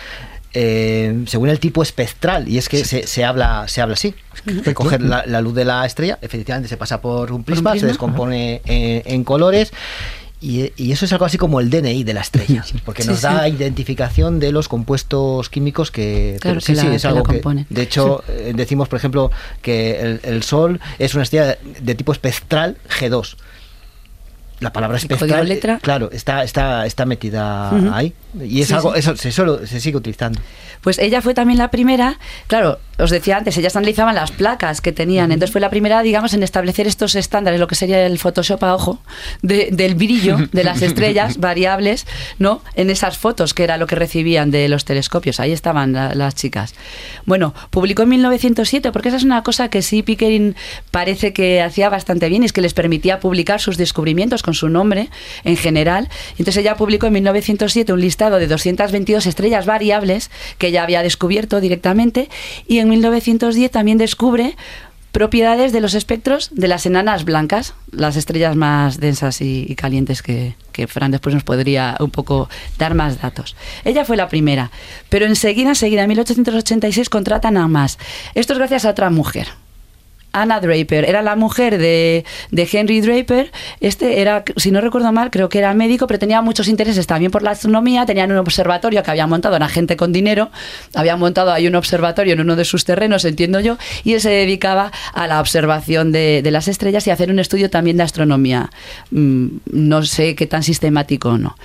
[0.55, 4.15] eh, según el tipo espectral y es que se, se habla se habla así.
[4.63, 7.73] Se coge la, la luz de la estrella, efectivamente se pasa por un prisma, se
[7.73, 7.87] prisma?
[7.89, 9.71] descompone en, en colores.
[10.41, 13.19] Y, y eso es algo así como el DNI de la estrella, porque Sí, nos
[13.19, 13.23] sí.
[13.23, 17.19] da identificación de los compuestos químicos que, Claro, sí, que sí, la- es que algo
[17.21, 17.65] la que, componen.
[17.69, 19.31] de hecho, eh, decimos, por ejemplo,
[19.63, 23.37] que el, el Sol es una estrella de tipo espectral G2.
[24.59, 25.79] La palabra ¿El código espectral, letra?
[25.81, 27.89] claro, está, está, está metida Ujú.
[27.93, 28.13] ahí.
[28.41, 28.99] Y es Sí, algo, sí.
[28.99, 30.39] eso se, solo, se sigue utilizando.
[30.81, 34.91] Pues ella fue también la primera, claro, os decía antes, ellas analizaban las placas que
[34.91, 38.63] tenían, entonces fue la primera, digamos, en establecer estos estándares, lo que sería el Photoshop
[38.63, 39.01] a ojo,
[39.41, 42.05] de- del brillo de las estrellas variables,
[42.39, 42.61] ¿no?
[42.75, 46.35] En esas fotos, que era lo que recibían de los telescopios, ahí estaban la- las
[46.35, 46.75] chicas.
[47.25, 50.55] Bueno, publicó en 1907, porque esa es una cosa que sí Pickering
[50.91, 54.69] parece que hacía bastante bien, y es que les permitía publicar sus descubrimientos con su
[54.69, 55.09] nombre
[55.43, 56.09] en general.
[56.31, 61.61] Entonces ella publicó en 1907 un listado de 222 estrellas variables que ella había descubierto
[61.61, 62.29] directamente
[62.67, 64.55] y en 1910 también descubre
[65.11, 70.21] propiedades de los espectros de las enanas blancas, las estrellas más densas y, y calientes
[70.21, 73.55] que, que Fran después nos podría un poco dar más datos.
[73.85, 74.71] Ella fue la primera,
[75.07, 77.97] pero enseguida, enseguida, en 1886 contratan a más.
[78.33, 79.47] Esto es gracias a otra mujer.
[80.35, 83.51] Anna Draper, era la mujer de, de Henry Draper.
[83.79, 87.31] Este era, si no recuerdo mal, creo que era médico, pero tenía muchos intereses también
[87.31, 88.05] por la astronomía.
[88.05, 90.51] Tenían un observatorio que había montado, era gente con dinero,
[90.93, 94.29] había montado ahí un observatorio en uno de sus terrenos, entiendo yo, y él se
[94.29, 98.03] dedicaba a la observación de, de las estrellas y a hacer un estudio también de
[98.03, 98.69] astronomía.
[99.11, 101.55] Mm, no sé qué tan sistemático o no.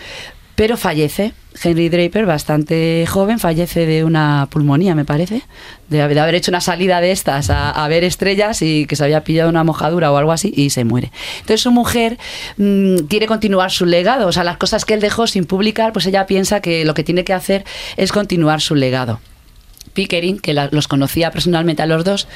[0.61, 1.33] Pero fallece.
[1.65, 5.41] Henry Draper, bastante joven, fallece de una pulmonía, me parece,
[5.89, 9.49] de, haber- hecho una salida de estas a, ver estrellas y que se había pillado
[9.49, 11.13] una mojadura o algo así y se muere.
[11.37, 12.19] Entonces su mujer
[12.59, 16.05] mm, quiere continuar su legado, o sea, las cosas que él dejó sin publicar, pues
[16.05, 17.65] ella piensa que lo que tiene que hacer
[17.97, 19.19] es continuar su legado.
[19.95, 22.29] Pickering, que los conocía personalmente a los dos,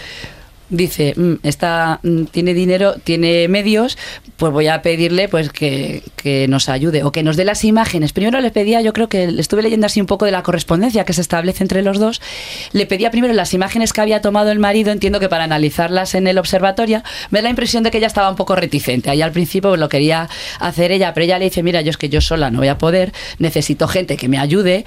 [0.70, 3.98] dice, "Mm, está, mm, tiene dinero, tiene medios,
[4.36, 8.12] pues voy a pedirle pues que, que nos ayude o que nos dé las imágenes.
[8.12, 11.12] Primero le pedía, yo creo que estuve leyendo así un poco de la correspondencia que
[11.12, 12.20] se establece entre los dos,
[12.72, 16.26] le pedía primero las imágenes que había tomado el marido, entiendo que para analizarlas en
[16.26, 19.10] el observatorio, me da la impresión de que ella estaba un poco reticente.
[19.10, 20.28] Ahí al principio lo quería
[20.60, 22.78] hacer ella, pero ella le dice, mira, yo es que yo sola no voy a
[22.78, 24.84] poder, necesito gente que me ayude,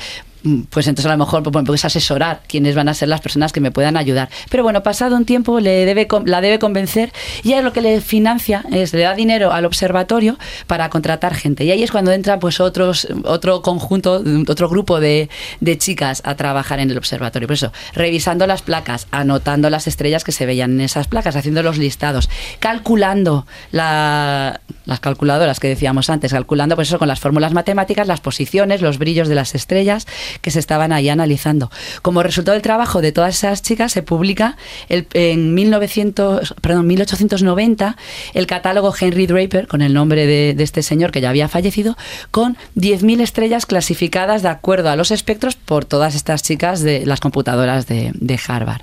[0.70, 3.60] pues entonces a lo mejor pues, puedes asesorar quiénes van a ser las personas que
[3.60, 4.30] me puedan ayudar.
[4.50, 7.12] Pero bueno, pasado un tiempo le debe, la debe convencer
[7.44, 10.38] y es lo que le financia, es le da dinero al observatorio
[10.68, 11.64] para contratar gente.
[11.66, 15.30] Y ahí es cuando entra pues otros, otro conjunto, otro grupo de,
[15.60, 17.48] de chicas a trabajar en el observatorio.
[17.48, 21.64] Por eso, revisando las placas, anotando las estrellas que se veían en esas placas, haciendo
[21.64, 22.30] los listados,
[22.60, 28.22] calculando la- las calculadoras que decíamos antes, calculando pues eso con las fórmulas matemáticas, las
[28.22, 30.08] posiciones, los brillos de las estrellas
[30.42, 31.72] que se estaban ahí analizando.
[32.02, 34.58] Como resultado del trabajo de todas esas chicas, se publica
[34.90, 37.98] el- en 1900, perdón, 1890
[38.34, 41.98] el catálogo Henry Draper, con el nombre de, este señor que ya había fallecido,
[42.32, 47.20] con 10.000 estrellas clasificadas de acuerdo a los espectros por todas estas chicas de las
[47.20, 48.82] computadoras de, de Harvard.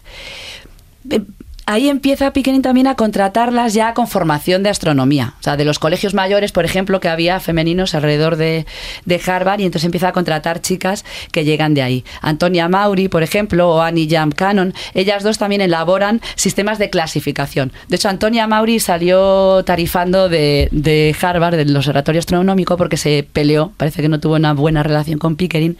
[1.66, 5.34] Ahí empieza Pickering también a contratarlas ya con formación de astronomía.
[5.40, 8.66] O sea, de los colegios mayores, por ejemplo, que había femeninos alrededor de,
[9.06, 12.04] de Harvard, y entonces empieza a contratar chicas que llegan de ahí.
[12.20, 17.72] Antonia Mauri, por ejemplo, o Annie Jam Cannon, ellas dos también elaboran sistemas de clasificación.
[17.88, 23.72] De hecho, Antonia Mauri salió tarifando de, de Harvard, del Observatorio Astronómico, porque se peleó,
[23.78, 25.78] parece que no tuvo una buena relación con Pickering,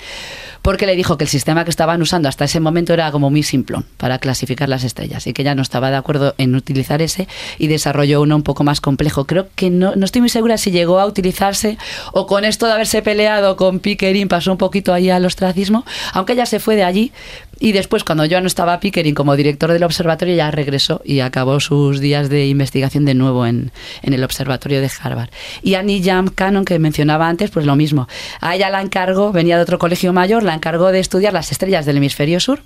[0.64, 3.42] porque le dijo que el sistema que estaban usando hasta ese momento era como muy
[3.42, 7.28] simplón para clasificar las estrellas y que ella no estaba de acuerdo en utilizar ese
[7.58, 9.26] y desarrolló uno un poco más complejo.
[9.26, 11.78] Creo que no, no estoy muy segura si llegó a utilizarse
[12.12, 16.34] o con esto de haberse peleado con Pickering pasó un poquito ahí al ostracismo, aunque
[16.34, 17.12] ella se fue de allí
[17.60, 21.60] y después cuando yo no estaba Pickering como director del observatorio ya regresó y acabó
[21.60, 23.72] sus días de investigación de nuevo en,
[24.02, 25.30] en el observatorio de Harvard.
[25.62, 28.08] Y Annie Jam Cannon, que mencionaba antes, pues lo mismo.
[28.40, 31.86] A ella la encargó, venía de otro colegio mayor, la encargó de estudiar las estrellas
[31.86, 32.60] del hemisferio sur.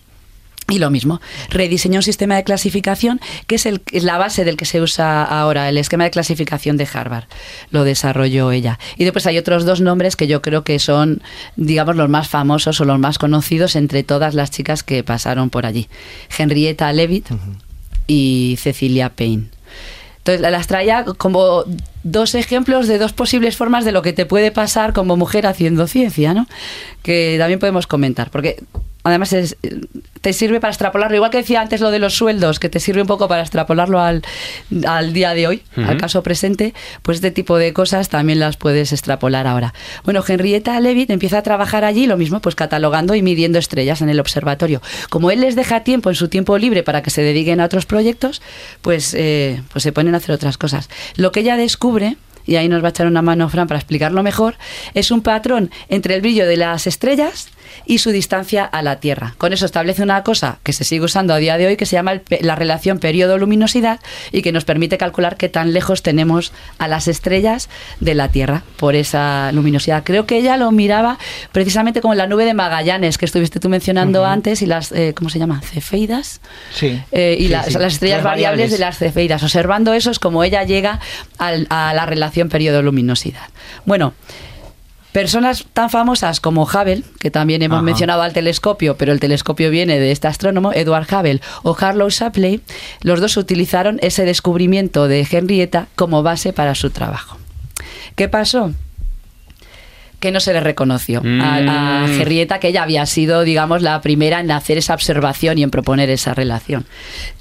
[0.71, 4.59] Y lo mismo, rediseñó un sistema de clasificación que es, el, es la base del
[4.59, 7.25] que se usa ahora, el esquema de clasificación de Harvard.
[7.71, 8.79] Lo desarrolló ella.
[8.99, 11.23] Y después hay otros dos nombres que yo creo que son,
[11.57, 15.65] digamos, los más famosos o los más conocidos entre todas las chicas que pasaron por
[15.65, 15.89] allí.
[16.37, 17.29] Henrietta Leavitt
[18.07, 19.45] y Cecilia Payne.
[20.19, 21.65] Entonces la- las traía como
[22.03, 25.87] dos ejemplos de dos posibles formas de lo que te puede pasar como mujer haciendo
[25.87, 26.47] ciencia, ¿no?
[27.03, 28.63] Que también podemos comentar, porque
[29.09, 29.57] además es-
[30.21, 33.01] te sirve para extrapolarlo, igual que decía antes lo de los sueldos, que te sirve
[33.03, 34.23] un poco para extrapolarlo al,
[34.87, 38.93] al día de hoy, al caso presente, pues este tipo de cosas también las puedes
[38.93, 39.75] extrapolar ahora.
[40.05, 44.09] Bueno, Henrietta Leavitt empieza a trabajar allí, lo mismo, pues catalogando y midiendo estrellas en
[44.09, 44.83] el observatorio.
[45.09, 47.87] Como él les deja tiempo en su tiempo libre para que se dediquen a otros
[47.87, 48.43] proyectos,
[48.83, 50.89] pues, eh, pues se ponen a hacer otras cosas.
[51.17, 52.17] Lo que ella descubre
[52.47, 54.57] y ahí nos va a echar una mano Fran para explicarlo mejor,
[54.95, 57.49] es un patrón entre el brillo de las estrellas
[57.87, 59.35] y su distancia a la Tierra.
[59.39, 61.97] Con eso establece una cosa que se sigue usando a día de hoy que se
[61.97, 64.01] llama el la relación periodo-luminosidad
[64.33, 67.69] y que nos permite calcular qué tan lejos tenemos a las estrellas
[68.01, 70.03] de la Tierra por esa luminosidad.
[70.05, 71.19] Creo que ella lo miraba
[71.53, 75.13] precisamente como en la nube de Magallanes que estuviste tú mencionando antes y las, eh,
[75.17, 75.61] ¿cómo se llama?
[75.63, 76.41] Cefeidas.
[76.75, 77.01] Sí.
[77.13, 77.73] Eh, y Sí, las, sí.
[77.75, 78.59] las estrellas Las variables.
[78.59, 78.71] variables.
[78.73, 79.43] de las cefeidas.
[79.43, 81.01] Observando eso es como ella llega
[81.39, 83.49] al- a la relación periodo-luminosidad.
[83.85, 84.15] Bueno,
[85.19, 87.83] personas tan famosas como Hubble, que también hemos Ajá.
[87.85, 92.61] mencionado al telescopio, pero el telescopio viene de este astrónomo, Edward Hubble, o Harlow Shapley,
[93.01, 97.37] los dos utilizaron ese descubrimiento de Henrietta como base para su trabajo.
[98.15, 98.73] ¿Qué pasó?
[100.21, 101.57] que no se le reconoció a,
[102.03, 102.21] a Mm.
[102.21, 106.11] Henrietta, que ella había sido, digamos, la primera en hacer esa observación y en proponer
[106.11, 106.87] esa relación.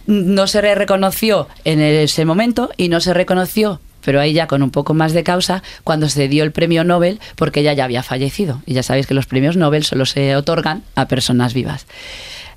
[0.06, 4.64] No se le reconoció en ese momento y no se reconoció, pero ahí ya con
[4.64, 8.04] un poco más de causa, cuando se dio el premio Nobel, porque ella ya había
[8.04, 8.62] fallecido.
[8.66, 11.88] Y ya sabéis que los premios Nobel solo se otorgan a personas vivas.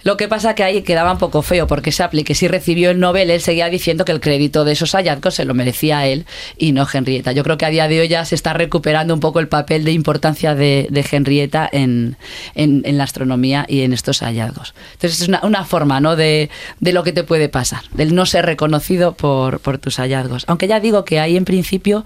[0.02, 2.98] Lo que pasa que ahí quedaba un poco feo porque Shapley, que sí recibió el
[3.00, 6.24] Nobel, él seguía diciendo que el crédito de esos hallazgos se lo merecía él
[6.56, 7.32] y no Henrietta.
[7.32, 9.84] Yo creo que a día de hoy ya se está recuperando un poco el papel
[9.84, 12.16] de importancia de, de Henrietta en,
[12.54, 14.74] en- la astronomía y en estos hallazgos.
[14.94, 16.16] Entonces es una, una forma ¿no?
[16.16, 16.50] de,
[16.80, 20.44] de lo que te puede pasar, del no ser reconocido por, por tus hallazgos.
[20.48, 22.04] Aunque ya digo que ahí en principio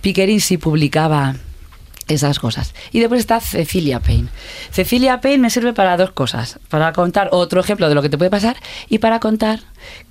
[0.00, 1.36] Pickering sí publicaba
[2.08, 2.74] esas cosas.
[2.92, 4.28] Y después está Cecilia Payne.
[4.70, 6.58] Cecilia Payne me sirve para dos cosas.
[6.68, 8.56] Para contar otro ejemplo de lo que te puede pasar
[8.88, 9.60] y para contar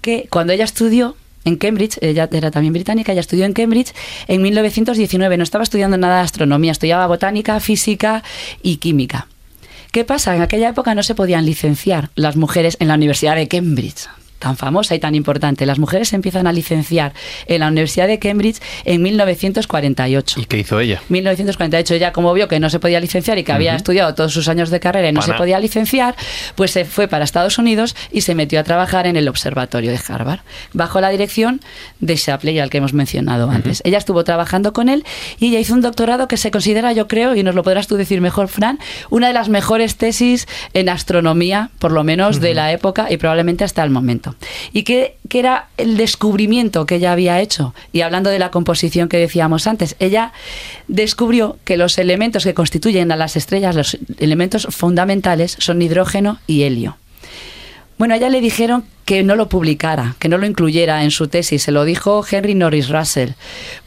[0.02, 1.15] que cuando ella estudió
[1.45, 3.94] en Cambridge, ella era también británica, ella estudió en Cambridge
[4.28, 5.38] en 1919.
[5.38, 8.24] No estaba estudiando nada de astronomía, estudiaba botánica, física
[8.61, 9.28] y química.
[9.91, 10.36] ¿Qué pasa?
[10.36, 14.07] En aquella época no se podían licenciar las mujeres en la Universidad de Cambridge
[14.44, 15.65] tan famosa y tan importante.
[15.65, 17.14] Las mujeres se empiezan a licenciar
[17.48, 20.41] en la Universidad de Cambridge en 1948.
[20.41, 21.02] ¿Y qué hizo ella?
[21.07, 24.49] 1948 ella como vio que no se podía licenciar y que había estudiado todos sus
[24.49, 25.34] años de carrera y no Pana.
[25.34, 26.15] se podía licenciar,
[26.56, 29.99] pues se fue para Estados Unidos y se metió a trabajar en el observatorio de
[30.06, 30.41] Harvard,
[30.74, 31.61] bajo la dirección
[32.02, 33.82] de Shapley, al que hemos mencionado antes.
[33.86, 35.06] Ella estuvo trabajando con él
[35.40, 37.95] y ella hizo un doctorado que se considera, yo creo, y nos lo podrás tú
[37.95, 38.78] decir mejor, Fran,
[39.10, 43.64] una de las mejores tesis en astronomía, por lo menos de la época y probablemente
[43.64, 44.32] hasta el momento.
[44.72, 47.73] Y que, que era el descubrimiento que ella había hecho.
[47.91, 50.34] Y hablando de la composición que decíamos antes, ella
[50.88, 56.64] descubrió que los elementos que constituyen a las estrellas, los elementos fundamentales, son hidrógeno y
[56.64, 56.97] helio.
[57.97, 61.27] Bueno, a ella le dijeron que no lo publicara, que no lo incluyera en su
[61.27, 61.63] tesis.
[61.63, 63.31] Se lo dijo Henry Norris Russell.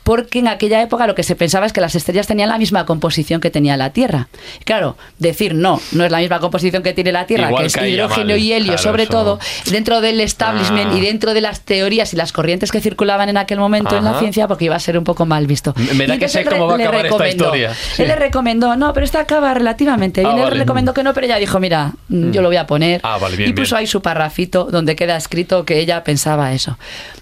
[0.04, 2.86] Porque en aquella época lo que se pensaba es que las estrellas tenían la misma
[2.86, 4.28] composición que tenía la Tierra.
[4.64, 7.92] Claro, decir no, no es la misma composición que tiene la Tierra, Igual que es
[7.92, 8.38] hidrógeno mal.
[8.38, 9.38] y helio, Claro, sobre eso- todo,
[9.70, 10.96] dentro del establishment Ah.
[10.96, 14.18] y dentro de las teorías y las corrientes que circulaban en aquel momento en la
[14.20, 15.74] ciencia, porque iba a ser un poco mal visto.
[15.96, 17.74] Me- da que sé él cómo va a le acabar esta recomendó- historia.
[17.74, 18.02] Sí.
[18.02, 20.30] Él le recomendó, no, pero esta acaba relativamente bien.
[20.30, 20.54] Ah, Él vale.
[20.56, 23.00] le recomendó que no, pero ella dijo, mira, mm, yo lo voy a poner.
[23.02, 23.80] Ah, vale, bien, y puso bien.
[23.80, 26.76] ahí su parrafito donde queda escrito que ella pensaba eso.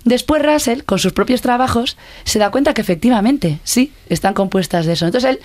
[0.05, 4.95] Después Russell, con sus propios trabajos, se da cuenta que efectivamente, sí, están compuestas de
[4.95, 5.05] eso.
[5.05, 5.41] Entonces él,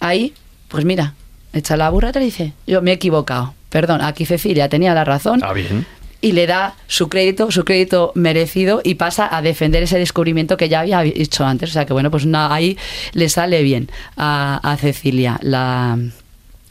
[0.00, 0.34] ahí,
[0.66, 1.14] pues mira,
[1.52, 3.54] echa la burra y le dice, yo me he equivocado.
[3.68, 5.86] Perdón, aquí Cecilia tenía la razón Está bien.
[6.20, 10.68] y le da su crédito, su crédito merecido y pasa a defender ese descubrimiento que
[10.68, 11.70] ya había hecho antes.
[11.70, 12.76] O sea que bueno, pues ahí
[13.12, 15.98] le sale bien a, a Cecilia la,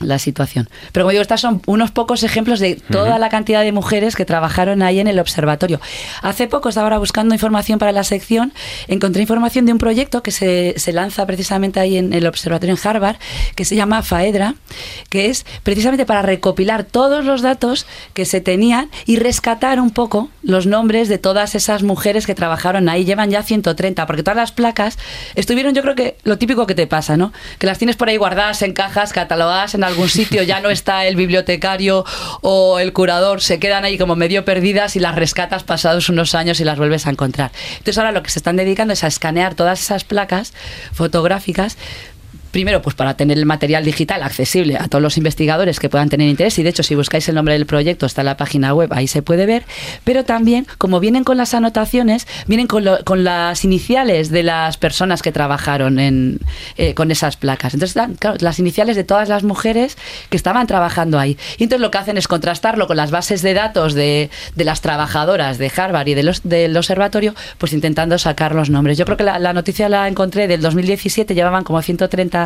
[0.04, 0.70] la situación.
[0.92, 4.26] Pero como digo, estos son unos pocos ejemplos de toda la cantidad de mujeres que
[4.26, 5.80] trabajaron ahí en el observatorio.
[6.22, 8.54] Hace poco estaba ahora buscando información para la sección,
[8.88, 12.88] encontré información de un proyecto que se, se lanza precisamente ahí en el observatorio en
[12.88, 13.18] Harvard,
[13.56, 14.56] que se llama FAEDRA,
[15.10, 20.30] que es precisamente para recopilar todos los datos que se tenían y rescatar un poco
[20.44, 23.06] los nombres de todas esas mujeres que trabajaron ahí.
[23.06, 24.98] Llevan ya 130, porque todas las placas
[25.36, 27.34] estuvieron, yo creo que lo típico que te pasa, ¿no?
[27.60, 31.06] Que las tienes por ahí guardadas en cajas, catalogadas en algún sitio, ya no está
[31.06, 32.06] el bibliotecario
[32.42, 36.60] o el curador, se quedan ahí como medio perdidas y las rescatas pasados unos años
[36.60, 37.52] y las vuelves a encontrar.
[37.74, 40.54] Entonces ahora lo que se están dedicando es a escanear todas esas placas
[40.94, 41.78] fotográficas
[42.52, 46.28] Primero, pues para tener el material digital accesible a todos los investigadores que puedan tener
[46.28, 48.92] interés, y de hecho si buscáis el nombre del proyecto está en la página web,
[48.94, 49.64] ahí se puede ver,
[50.04, 54.78] pero también, como vienen con las anotaciones, vienen con, lo- con las iniciales de las
[54.78, 56.40] personas que trabajaron en,
[56.78, 57.74] eh, con esas placas.
[57.74, 59.98] Entonces, están, claro, las iniciales de todas las mujeres
[60.30, 61.38] que estaban trabajando ahí.
[61.58, 64.82] Y entonces lo que hacen es contrastarlo con las bases de datos de, de las
[64.82, 68.98] trabajadoras de Harvard y de los, del observatorio, pues intentando sacar los nombres.
[68.98, 72.41] Yo creo que la noticia la encontré del 2017, llevaban como 130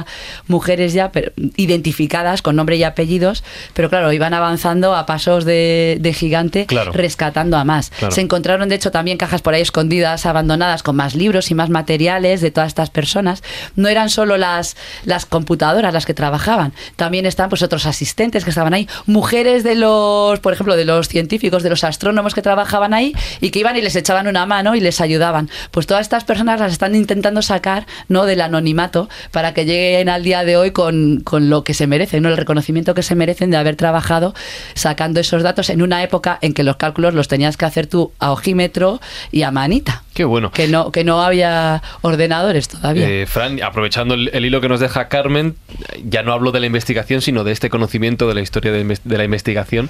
[0.48, 3.44] mujeres ya pero, identificadas con nombre y apellidos,
[3.74, 6.92] pero claro, iban avanzando a pasos de, de gigante, Claro.
[6.92, 7.92] rescatando a más.
[7.92, 8.14] Claro.
[8.14, 11.70] Se encontraron, de hecho, también cajas por ahí escondidas, abandonadas, con más libros y más
[11.70, 13.44] materiales de todas estas personas.
[13.76, 18.50] No eran solo las, las computadoras las que trabajaban, también están pues otros asistentes que
[18.50, 22.94] estaban ahí, mujeres de los, por ejemplo, de los científicos, de los astrónomos que trabajaban
[22.94, 25.50] ahí y que iban y les echaban una mano y les ayudaban.
[25.72, 28.26] Pues todas estas personas las están intentando sacar ¿no?
[28.26, 32.24] del anonimato para que lleguen al día de hoy con, con lo que se merecen,
[32.24, 32.30] ¿no?
[32.30, 34.34] el reconocimiento que se merecen de haber trabajado
[34.74, 38.12] sacando esos datos en una época en que los cálculos los tenías que hacer tú
[38.20, 38.99] a ojímetro
[39.32, 40.03] y a manita.
[40.14, 40.52] Qué bueno.
[40.52, 43.10] Que no, que no había ordenadores todavía.
[43.10, 45.56] Eh, Fran, aprovechando el, el hilo que nos deja Carmen,
[46.03, 49.18] ya no hablo de la investigación, sino de este conocimiento de la historia de, de
[49.18, 49.90] la investigación.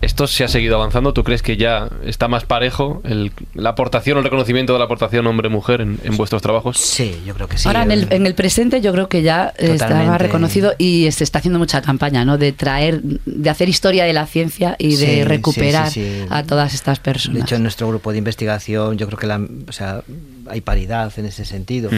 [0.00, 1.12] ¿Esto se ha seguido avanzando?
[1.12, 4.84] ¿Tú crees que ya está más parejo el- la aportación o el reconocimiento de la
[4.84, 6.78] aportación hombre-mujer en, en vuestros trabajos?
[6.78, 7.66] Sí, yo creo que sí.
[7.66, 10.18] Ahora en el, en el presente yo creo que ya eh, estaba Totalmente.
[10.18, 12.38] reconocido y se está haciendo mucha campaña, ¿no?
[12.38, 16.26] De traer, de hacer historia de la ciencia y Sí, de recuperar sí, sí.
[16.30, 17.36] a todas estas personas.
[17.38, 20.02] De hecho, en nuestro grupo de investigación, yo creo que la, o sea,
[20.48, 21.90] hay paridad en ese sentido.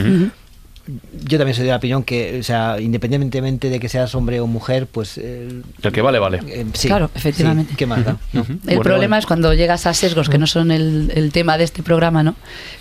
[1.24, 4.47] Yo también soy de la opinión que, o sea, independientemente de que seas hombre o
[4.47, 5.19] mujer, pues.
[5.19, 6.40] eh, El que vale, vale.
[6.48, 7.70] eh, sí, Claro, efectivamente.
[7.73, 8.16] sí, ¿Qué más da?
[8.32, 8.40] ¿no?
[8.43, 8.52] Ujú.
[8.52, 11.65] El Bueno, problema es cuando llegas a sesgos que no son el, el tema de
[11.65, 12.35] este programa, ¿no?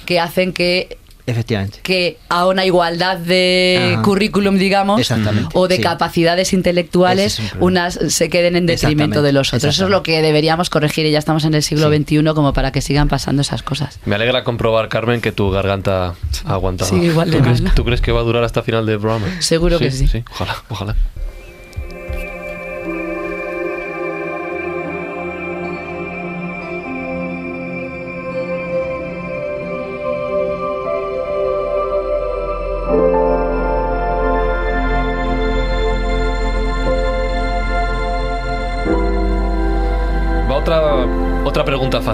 [0.06, 0.98] Que hacen que
[1.30, 1.80] Efectivamente.
[1.84, 4.02] que a una igualdad de Ajá.
[4.02, 5.12] currículum, digamos,
[5.54, 5.82] o de sí.
[5.82, 9.76] capacidades intelectuales, es unas se queden en detrimento de los otros.
[9.76, 11.98] Eso es lo que deberíamos corregir y ya estamos en el siglo Sí.
[12.04, 14.00] XXI como para que sigan pasando esas cosas.
[14.06, 16.16] Me alegra comprobar, Carmen, que tu garganta
[16.46, 16.90] ha aguantado.
[16.90, 17.76] Sí, igual de ¿Tú, crees, mal, ¿no?
[17.76, 19.28] tú crees que va a durar hasta final del programa?
[19.40, 20.08] Seguro que sí.
[20.32, 20.96] Ojalá, ojalá.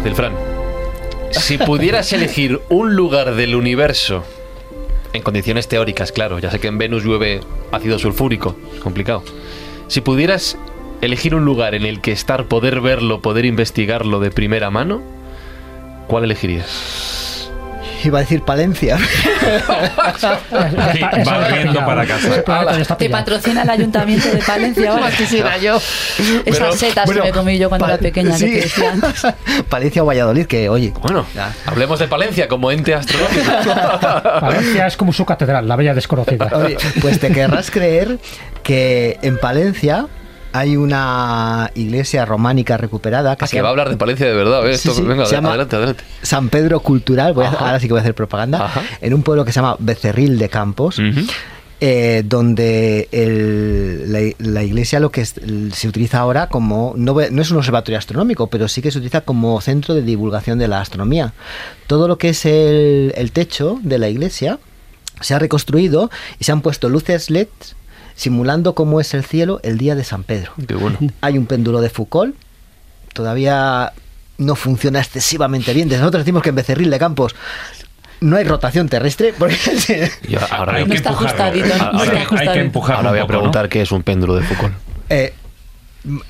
[0.06, 0.34] Fácil, Fran.
[1.32, 4.24] Si pudieras elegir un lugar del universo,
[5.14, 7.42] en condiciones teóricas, claro, ya sé que en Venus llueve
[7.72, 9.24] ácido sulfúrico, es complicado.
[9.88, 10.58] Si pudieras
[11.02, 15.02] elegir un lugar en el que estar, poder verlo, poder investigarlo de primera mano,
[16.08, 17.15] ¿cuál elegirías?
[18.04, 18.98] Iba a decir Palencia.
[20.94, 22.44] Sí, va riendo para casa.
[22.98, 25.12] Te patrocina el ayuntamiento de Palencia ahora.
[25.12, 25.80] quisiera yo.
[26.46, 28.46] Esas setas Bueno, que me comí yo cuando era pequeña, sí.
[28.46, 29.26] que te decía antes.
[29.70, 30.94] Palencia o Valladolid, que oye.
[31.02, 31.54] Bueno, Ya.
[31.66, 33.44] hablemos de Palencia como ente astronómico.
[34.42, 36.50] Valencia es como su catedral, la bella desconocida.
[36.54, 38.20] Oye, pues te querrás creer
[38.64, 40.08] que en Palencia
[40.58, 44.34] hay una iglesia románica recuperada que Ah, se que va a hablar de Palencia de
[44.34, 44.78] verdad, ¿eh?
[44.78, 46.04] Sí, Esto- sí, venga, se llama- adelante, adelante.
[46.22, 47.34] San Pedro Cultural.
[47.34, 48.66] Voy a- ahora sí que voy a hacer propaganda.
[48.66, 48.82] Ajá.
[49.02, 51.00] En un pueblo que se llama Becerril de Campos.
[51.82, 55.36] Eh, donde el- la, la iglesia lo que es-
[55.74, 59.60] se utiliza ahora como no es un observatorio astronómico pero sí que se utiliza como
[59.60, 61.34] centro de divulgación de la astronomía
[61.88, 64.58] todo lo que es el, el techo de la iglesia
[65.20, 66.10] se ha reconstruido
[66.40, 67.50] y se han puesto luces LED
[68.16, 70.98] simulando cómo es el cielo el día de San Pedro Qué bueno.
[71.22, 72.36] hay un péndulo de Foucault
[73.14, 73.94] todavía
[74.38, 77.36] no funciona excesivamente bien Desde nosotros decimos que en Becerril de Campos
[78.22, 79.56] no hay rotación terrestre porque
[80.28, 81.44] Y ahora, Hay No que está empujarlo.
[81.44, 84.44] ajustadito, no está Hay que- Hay ahora voy a preguntar qué es un péndulo de
[84.44, 84.74] Foucault.
[85.10, 85.34] Eh,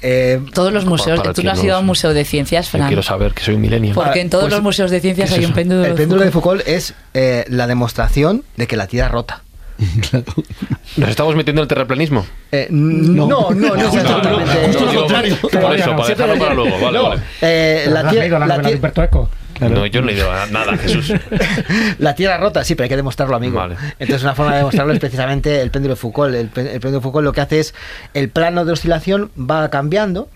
[0.02, 1.22] eh, Todos los museos.
[1.34, 2.88] Tú no has ido a un museo de ciencias, Yo Fran.
[2.88, 3.94] quiero saber que soy un millennial.
[3.94, 5.94] Porque en todos Pues, los museos de ciencias ¿qué es hay un péndulo de el
[5.96, 6.62] péndulo de Foucault.
[6.64, 9.44] Foucault es eh, la demostración de que la Tierra rota.
[10.98, 12.26] ¿Nos estamos metiendo en el terraplanismo?
[12.52, 16.64] Eh, no, no, no, no, es exactamente- No, digo, por eso, para dejarlo para lo-
[16.64, 16.80] luego.
[16.86, 17.22] Vale, no, vale.
[17.42, 19.30] eh, la, ¿Has tie- leído la la novela de tie- Humberto Eco?
[19.60, 21.14] No, yo no he leído nada, Jesús.
[22.00, 23.56] la Tierra rota, sí, pero hay que demostrarlo, amigo.
[23.58, 23.76] Vale.
[24.00, 26.34] Entonces, una forma de demostrarlo es precisamente el péndulo de Foucault.
[26.36, 26.50] El, el
[26.80, 27.74] péndulo de Foucault lo que hace es
[28.14, 30.28] el plano de oscilación va cambiando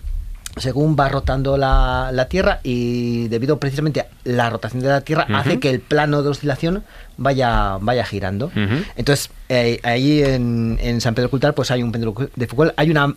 [0.56, 5.26] según va rotando la, la Tierra y debido precisamente a la rotación de la Tierra
[5.34, 6.84] hace que el plano de oscilación
[7.16, 8.50] vaya, vaya girando.
[8.96, 12.90] Entonces, eh, ahí en, en San Pedro Cultal pues hay un péndulo de Foucault, hay
[12.90, 13.14] una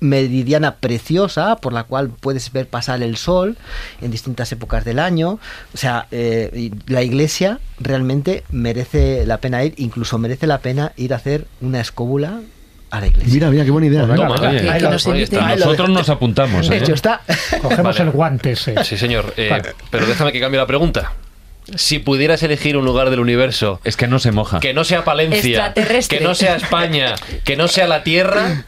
[0.00, 3.56] meridiana preciosa por la cual puedes ver pasar el sol
[4.00, 5.38] en distintas épocas del año.
[5.72, 10.92] O sea, eh, y la iglesia realmente merece la pena ir, incluso merece la pena
[10.96, 12.40] ir a hacer una escóbula
[12.96, 13.32] a la iglesia.
[13.32, 14.02] Mira, mira, qué buena idea.
[14.06, 15.56] Toma, oye, Que- nos está.
[15.56, 16.68] Nosotros nos apuntamos.
[16.68, 16.78] De ¿eh?
[16.80, 17.20] hecho, está.
[17.62, 18.00] Cogemos Vale.
[18.02, 18.82] el guante ese.
[18.84, 19.34] Sí, señor.
[19.36, 19.72] Eh, Vale.
[19.90, 21.12] Pero déjame que cambie la pregunta.
[21.74, 24.60] Si pudieras elegir un lugar del universo Es que no se moja.
[24.60, 27.14] que no sea Palencia, que no sea España,
[27.44, 28.66] que no sea la Tierra,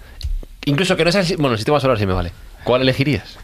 [0.65, 2.33] incluso que no sea bueno, el sistema solar si me vale.
[2.65, 3.39] ¿Cuál elegirías?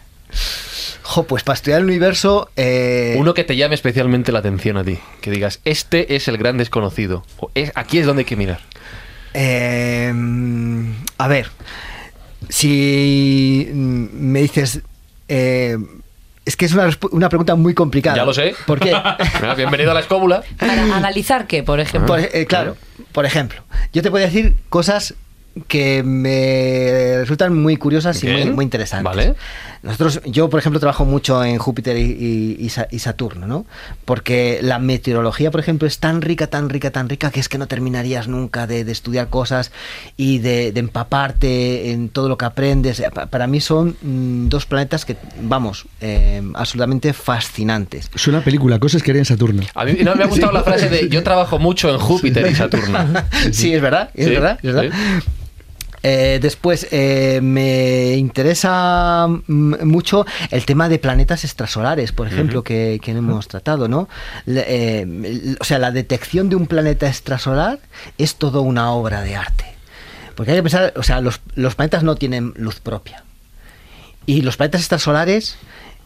[1.02, 2.48] Jo, pues para estudiar el universo.
[2.56, 6.38] eh, Uno que te llame especialmente la atención a ti, que digas, este es el
[6.38, 8.60] gran desconocido, o es, aquí es donde hay que mirar.
[9.34, 10.12] Eh,
[11.18, 11.48] a ver,
[12.48, 14.80] si me dices.
[15.28, 15.76] eh,
[16.44, 16.74] es que es
[17.12, 18.16] una, pregunta muy complicada.
[18.16, 18.54] Ya lo sé.
[18.66, 18.92] ¿Por qué?
[19.56, 20.42] Bienvenido a la escóbula.
[20.58, 22.08] Para analizar qué, por ejemplo.
[22.08, 22.76] Por- eh, claro,
[23.12, 25.14] por ejemplo, yo te puedo decir cosas
[25.68, 29.04] que me resultan muy curiosas y muy, interesantes.
[29.04, 29.34] Vale.
[29.82, 33.66] Nosotros, yo por ejemplo trabajo mucho en Júpiter y, y- y Sa- y Saturno, ¿no?
[34.04, 37.58] Porque la meteorología, por ejemplo, es tan rica, tan rica, tan rica que es que
[37.58, 39.72] no terminarías nunca de, de estudiar cosas
[40.16, 43.02] y de, de empaparte en todo lo que aprendes.
[43.12, 48.08] Pa- Para mí son mm, dos planetas que, vamos, eh, absolutamente fascinantes.
[48.14, 49.62] Suena a película, cosas que haría en Saturno.
[49.74, 52.54] A mí no, me ha gustado la frase de yo trabajo mucho en Júpiter y
[52.54, 52.98] Saturno.
[53.52, 54.82] sí, es verdad, es Sí, verdad, es verdad.
[54.92, 55.28] sí.
[56.02, 62.64] Eh, después, eh, me interesa mm, mucho el tema de planetas extrasolares, por ejemplo, Ujú.
[62.64, 64.08] que, que hemos tratado, ¿no?
[64.46, 67.78] Eh, o sea, la detección de un planeta extrasolar
[68.18, 69.64] es todo una obra de arte.
[70.34, 73.24] Porque hay que pensar, o sea, los, los planetas no tienen luz propia.
[74.26, 75.56] Y los planetas extrasolares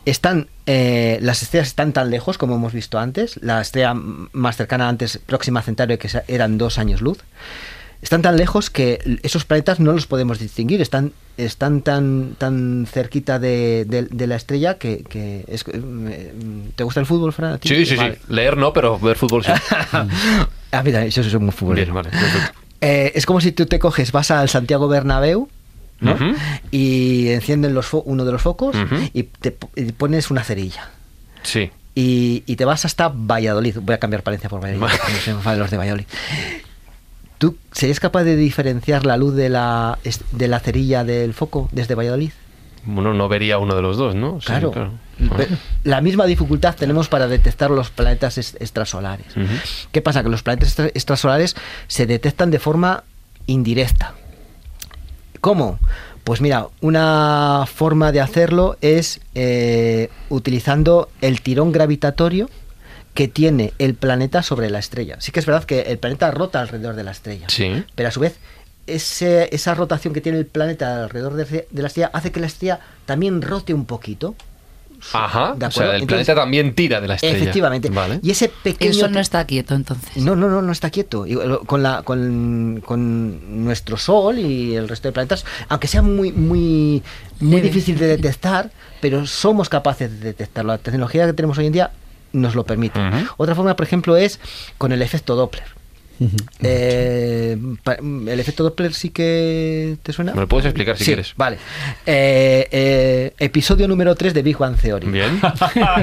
[0.04, 3.38] están, eh, las estrellas están tan lejos como hemos visto antes.
[3.42, 7.18] La estrella más cercana antes, Próxima Centauro, que eran dos años luz.
[8.02, 10.80] Están tan lejos que esos planetas no los podemos distinguir.
[10.80, 16.32] Están, están tan, tan cerquita de, de- de la estrella que, que es- eh,
[16.76, 17.58] ¿Te gusta el fútbol, Fran?
[17.62, 18.14] Sí, sí, Vale.
[18.16, 18.20] sí.
[18.32, 19.50] Leer no, pero ver fútbol sí.
[19.92, 21.92] A mí también, yo soy muy futbolero.
[21.92, 22.16] Bien, vale.
[22.80, 25.48] Eh, es como si tú te coges, vas al Santiago Bernabéu,
[26.00, 26.16] ¿no?
[26.70, 28.76] Y encienden los uno de los focos
[29.14, 30.90] y te y pones una cerilla.
[31.42, 31.70] Sí.
[31.94, 33.78] Y, y te vas hasta Valladolid.
[33.80, 36.04] Voy a cambiar Palencia por Valladolid, porque no se me los de Valladolid.
[37.38, 39.98] ¿Tú serías capaz de diferenciar la luz de la,
[40.32, 42.30] de la cerilla del foco desde Valladolid?
[42.84, 44.40] Bueno, no vería uno de los dos, ¿no?
[44.40, 44.92] Sí, Claro.
[45.18, 45.48] Ve-
[45.82, 49.26] La misma dificultad tenemos para detectar los planetas es- extrasolares.
[49.90, 50.22] ¿Qué pasa?
[50.22, 51.56] Que los planetas extra- extrasolares
[51.88, 53.02] se detectan de forma
[53.46, 54.14] indirecta.
[55.40, 55.78] ¿Cómo?
[56.24, 62.50] Pues mira, una forma de hacerlo es eh, utilizando el tirón gravitatorio
[63.16, 65.16] que tiene el planeta sobre la estrella.
[65.20, 67.82] Sí que es verdad que el planeta rota alrededor de la estrella, Sí.
[67.96, 68.36] pero a su vez
[68.86, 72.46] ese- esa rotación que tiene el planeta alrededor de, de la estrella hace que la
[72.46, 74.36] estrella también rote un poquito.
[75.12, 75.54] Ajá.
[75.56, 77.36] ¿De O sea, el Entonces- planeta también tira de la estrella.
[77.36, 77.88] Efectivamente.
[77.90, 78.20] Vale.
[78.22, 80.16] Y ese pequeño El Sol no está quieto entonces.
[80.22, 81.26] no, no, no, no está quieto.
[81.26, 81.36] Y,
[81.66, 87.02] Con, la, con, con nuestro Sol y el resto de planetas, aunque sea muy, muy,
[87.40, 88.70] muy difícil de detectar,
[89.00, 90.72] pero somos capaces de detectarlo.
[90.72, 91.90] La tecnología que tenemos hoy en día
[92.32, 93.00] nos lo permite.
[93.36, 94.40] Otra forma, por ejemplo, es
[94.78, 95.64] con el efecto Doppler.
[96.62, 100.32] Eh, pa- el efecto Doppler sí que te suena.
[100.34, 101.34] Me lo puedes explicar si Sí, quieres.
[101.36, 101.58] Vale.
[102.06, 105.06] Eh, eh, episodio número 3 de Big Bang Theory.
[105.08, 105.40] Bien.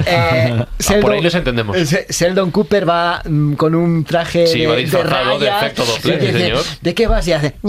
[0.06, 0.66] Eh, Ah,
[1.00, 1.76] por ahí los entendemos.
[2.10, 5.84] Sheldon Cooper va mm, con un traje Sí, de, va de disfrazado de rayas, efecto
[5.84, 6.62] Doppler, sí, dice, señor.
[6.80, 7.26] ¿De qué vas?
[7.28, 7.54] Y hace...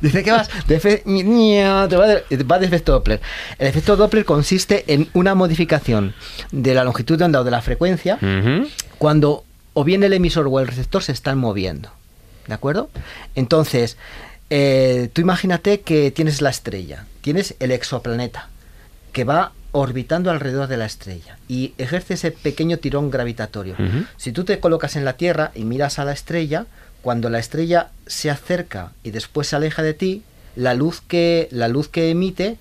[0.00, 3.20] Dice que vas de, te va de, va de efecto Doppler.
[3.58, 6.14] El efecto Doppler consiste en una modificación
[6.52, 8.18] de la longitud de onda o de la frecuencia
[8.96, 9.44] cuando
[9.78, 11.88] o bien el emisor o el receptor se están moviendo.
[12.48, 12.90] ¿De acuerdo?
[13.36, 13.96] Entonces,
[14.50, 18.48] eh, tú imagínate que tienes la estrella, tienes el exoplaneta,
[19.12, 23.76] que va orbitando alrededor de la estrella y ejerce ese pequeño tirón gravitatorio.
[24.16, 26.66] Si tú te colocas en la Tierra y miras a la estrella,
[27.00, 30.24] cuando la estrella se acerca y después se aleja de ti,
[30.56, 32.56] la luz que, la luz que emite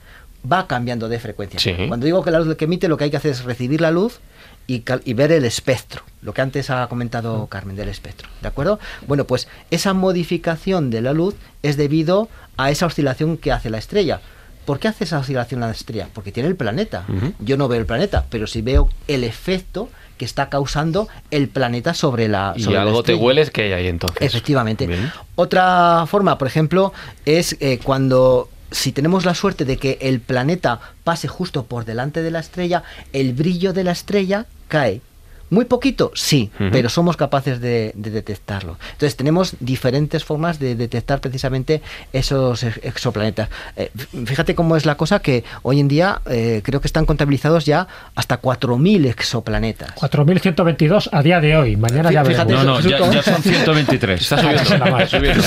[0.49, 1.59] va cambiando de frecuencia.
[1.59, 1.73] Sí.
[1.87, 3.89] Cuando digo que la luz que emite, lo que hay que hacer es recibir la
[3.89, 4.19] luz
[4.67, 8.79] y, y ver el espectro, lo que antes ha comentado Carmen del espectro, ¿de acuerdo?
[9.07, 13.77] Bueno, pues esa modificación de la luz es debido a esa oscilación que hace la
[13.77, 14.21] estrella.
[14.65, 16.09] ¿Por qué hace esa oscilación la estrella?
[16.13, 17.05] Porque tiene el planeta.
[17.39, 21.93] Yo no veo el planeta, pero sí veo el efecto que está causando el planeta
[21.93, 24.21] sobre la Y sobre la algo te hueles que hay ahí entonces.
[24.21, 24.85] Efectivamente.
[24.85, 25.09] Bien.
[25.35, 26.91] Otra forma, por ejemplo,
[27.25, 32.21] es eh, cuando si tenemos la suerte de que el planeta pase justo por delante
[32.21, 32.83] de la estrella,
[33.13, 35.01] el brillo de la estrella cae.
[35.49, 38.77] Muy poquito, sí, pero somos capaces de, de detectarlo.
[38.93, 43.49] Entonces tenemos diferentes formas de detectar precisamente esos ex- exoplanetas.
[43.75, 43.91] Eh,
[44.25, 47.87] fíjate cómo es la cosa que hoy en día eh, creo que están contabilizados ya
[48.15, 49.91] hasta 4.000 exoplanetas.
[49.95, 51.75] 4.122 a día de hoy.
[51.77, 52.83] Mañana ya Fíjate, veremos.
[52.83, 54.21] No, no, ya, ya son 123.
[54.21, 54.77] Está subiendo.
[54.77, 55.03] Nada más.
[55.13, 55.43] está subiendo.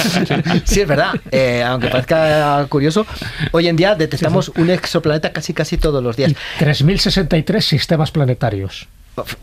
[0.65, 1.13] Sí, es verdad.
[1.31, 3.07] Eh, aunque parezca curioso,
[3.53, 6.33] hoy en día detectamos un exoplaneta casi casi todos los días.
[6.59, 8.89] 3.063 sistemas planetarios.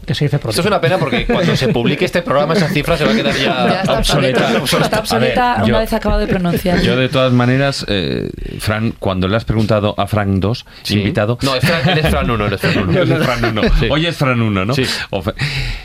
[0.06, 0.52] Que se dice pronto.
[0.52, 3.16] Esto es una pena porque cuando se publique este programa esa cifra se va a
[3.16, 4.48] quedar ya, Ya está obsoleta.
[4.88, 6.82] Está obsoleta ver, una yo- vez acabado de pronunciar.
[6.82, 8.30] Yo de todas maneras, eh,
[8.60, 11.00] Fran, cuando le has preguntado a Fran 2, Sí.
[11.00, 11.38] invitado...
[11.42, 13.02] No, es Fran, él es Fran 1, él es Fran 1.
[13.02, 13.62] Él es Fran 1.
[13.80, 13.88] Sí.
[13.90, 14.74] Hoy es Fran 1, ¿no?
[14.74, 14.84] Sí.
[15.10, 15.24] O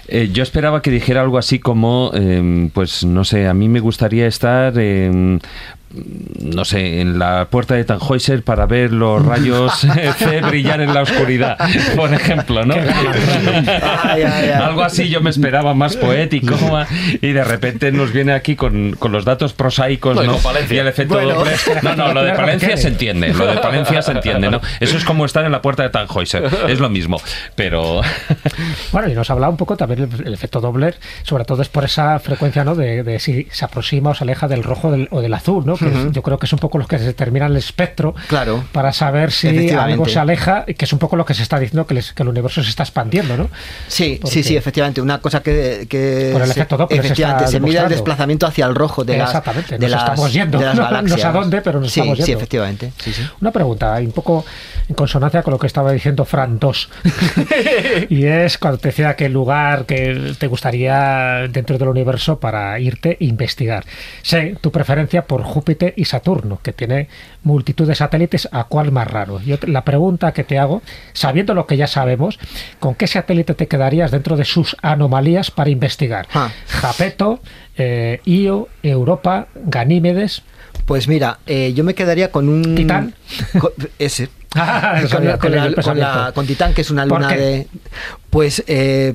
[0.08, 3.80] eh, yo esperaba que dijera algo así como, eh, pues no sé, a mí me
[3.80, 5.38] gustaría estar, eh,
[5.94, 9.72] no sé, en la puerta de Tannhäuser para ver los rayos
[10.16, 11.56] C brillar en la oscuridad,
[11.96, 12.74] por ejemplo, ¿no?
[12.74, 14.50] Ay, ay, ay.
[14.50, 16.54] Algo así yo me esperaba más poético
[17.20, 20.38] y de repente nos viene aquí con, con los datos prosaicos, No, y ¿no?
[20.70, 21.34] Y el efecto Bueno.
[21.34, 21.58] Doppler.
[21.84, 24.60] No, no, lo de Palencia se entiende, lo de Palencia se entiende, ¿no?
[24.80, 27.20] Eso es como estar en la puerta de Tannhäuser, es lo mismo,
[27.54, 28.00] pero...
[28.92, 31.68] Bueno, y nos ha hablado un poco también el, el efecto Doppler, sobre todo es
[31.68, 32.74] por esa frecuencia, ¿no?
[32.74, 35.76] De, de si se aproxima o se aleja del rojo del- o del azul, ¿no?
[35.82, 38.64] Que yo creo que es un poco lo que determina el espectro Claro.
[38.72, 39.92] para saber si Efectivamente.
[39.92, 42.22] algo se aleja, que es un poco lo que se está diciendo que, les- que
[42.22, 43.48] el universo se está expandiendo, ¿no?
[43.88, 45.00] Sí, Porque- sí, sí, efectivamente.
[45.00, 47.88] Una cosa que, que Por el se- efecto Doppler se efectivamente, está se, mide el
[47.88, 50.58] desplazamiento hacia el rojo de las, Exactamente, de nos las, estamos yendo.
[50.58, 52.38] de las No- no sé a dónde, pero nos sí, estamos Sí, yendo.
[52.38, 52.92] efectivamente.
[52.98, 53.22] Sí, sí.
[53.40, 54.44] Una pregunta, un poco
[54.88, 56.88] en consonancia con lo que estaba diciendo Fran 2.
[58.08, 62.78] y es cuando te decía que el lugar que te gustaría dentro del universo para
[62.78, 63.84] irte e investigar.
[64.22, 67.08] Sé tu preferencia por Júpiter y Saturno, que tiene
[67.42, 69.40] multitud de satélites, ¿a cuál más raro?
[69.40, 70.82] Yo te- la pregunta que te hago,
[71.12, 72.38] sabiendo lo que ya sabemos,
[72.78, 76.26] ¿con qué satélite te quedarías dentro de sus anomalías para investigar?
[76.34, 76.50] Ah.
[76.68, 77.40] Japeto,
[77.76, 80.42] eh, Io, Europa, Ganímedes.
[80.86, 82.74] Pues mira, eh, yo me quedaría con un.
[82.74, 83.14] ¿Titán?
[83.58, 84.28] con- ese.
[84.54, 85.50] Ah, con, la- con
[85.98, 87.66] la- Titán, que es una ¿Por luna de.
[88.28, 88.62] Pues.
[88.66, 89.14] eh,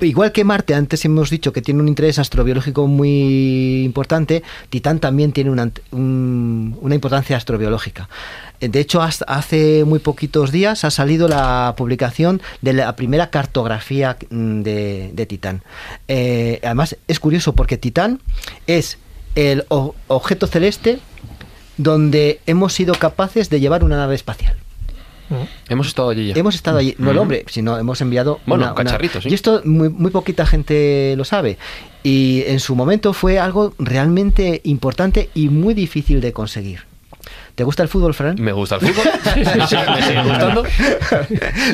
[0.00, 5.32] Igual que Marte, antes hemos dicho que tiene un interés astrobiológico muy importante, Titán también
[5.32, 8.08] tiene una, un- una importancia astrobiológica.
[8.60, 14.62] De hecho, hace muy poquitos días ha salido la publicación de la primera cartografía mm,
[14.62, 15.62] de, Titán.
[16.08, 18.20] Eh, además, es curioso porque Titán
[18.66, 18.98] es
[19.34, 20.98] el objeto celeste
[21.76, 24.56] donde hemos sido capaces de llevar una nave espacial.
[25.68, 26.34] Hemos estado allí ya.
[26.34, 29.30] Hemos estado allí, no el hombre, sino hemos enviado Bueno, una, un cacharrito, una-.
[29.30, 31.58] Y esto muy, muy poquita gente lo sabe.
[32.02, 36.89] Y en su momento fue algo realmente importante y muy difícil de conseguir.
[37.60, 38.36] ¿Te gusta el fútbol, Fran?
[38.40, 39.04] Me gusta el fútbol.
[39.36, 40.64] me, sigue, gustando.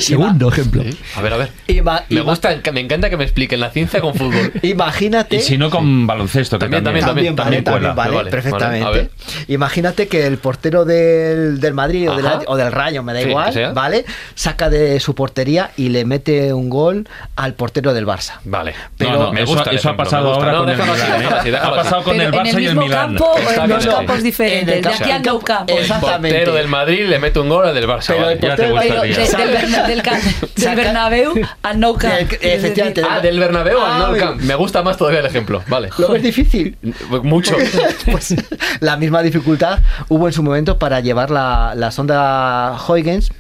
[0.01, 0.83] Segundo ejemplo.
[0.83, 0.99] Sí.
[1.15, 1.51] A ver, a ver.
[1.69, 4.53] Ima- Me ima- gusta, me encanta que me expliquen la ciencia con fútbol.
[4.63, 5.37] Imagínate.
[5.37, 7.95] Y si no con baloncesto, que También, también, también, También, vale, cuela.
[7.95, 8.85] también vale, Vale, perfectamente.
[8.85, 9.11] vale, a ver.
[9.47, 12.41] Imagínate que el portero del, del Madrid o del, Ajá.
[12.49, 13.71] o del Rayo, me da Sí, igual, que sea.
[13.73, 14.05] ¿vale?
[14.35, 18.41] Saca de su portería y le mete un gol al portero del Barça.
[18.45, 18.75] Vale.
[18.99, 20.45] Pero- No, no, me eso, gusta el eso ha ejemplo, pasado me gusta.
[20.47, 21.21] ahora No, con el déjalo así, Milán.
[21.21, 21.53] déjalo así, ¿eh?
[21.53, 21.85] déjalo Ha así.
[21.85, 23.07] pasado con Pero el en Barça el y el mismo Milán.
[23.07, 23.89] campo o Está en bien, dos sí.
[23.91, 24.75] campos En diferentes.
[24.77, 25.76] el De aquí a campo- no campo.
[25.76, 26.37] el Exactamente.
[26.37, 28.09] Portero del Madrid le mete un gol al del Barça.
[28.15, 32.15] Pero el portero- de- del, Berna- del, ca- del Saca- Bernabéu al Nou Camp.
[32.15, 33.03] Del- efectivamente.
[33.09, 34.41] Ah, del Bernabéu al Ah, Nou muy Camp.
[34.43, 35.63] Me gusta más todavía el ejemplo.
[35.69, 35.91] Vale.
[35.99, 36.77] ¿Lo ves difícil?
[37.23, 37.57] Mucho.
[38.11, 38.35] pues
[38.81, 43.33] la misma dificultad hubo en su momento para llevar la, la sonda Huygens,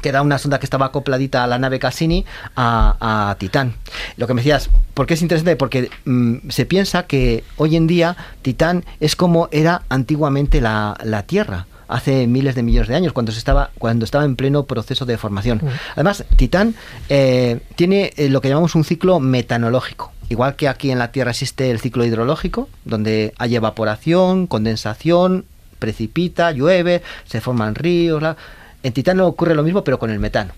[0.00, 2.24] que era una sonda que estaba acopladita a la nave Cassini,
[2.56, 3.74] a, a Titán.
[4.16, 5.56] Lo que me decías, ¿por qué es interesante?
[5.56, 11.22] Porque mm, se piensa que hoy en día Titán es como era antiguamente la, la
[11.22, 15.06] Tierra hace miles de millones de años, cuando, se estaba, cuando estaba en pleno proceso
[15.06, 15.60] de formación.
[15.94, 16.74] Además, Titán
[17.08, 20.12] eh, tiene eh, lo que llamamos un ciclo metanológico.
[20.28, 25.46] Igual que aquí en la Tierra existe el ciclo hidrológico, donde hay evaporación, condensación,
[25.78, 28.22] precipita, llueve, se forman ríos.
[28.22, 28.36] la-
[28.82, 30.52] En Titán ocurre lo mismo, pero con el metano.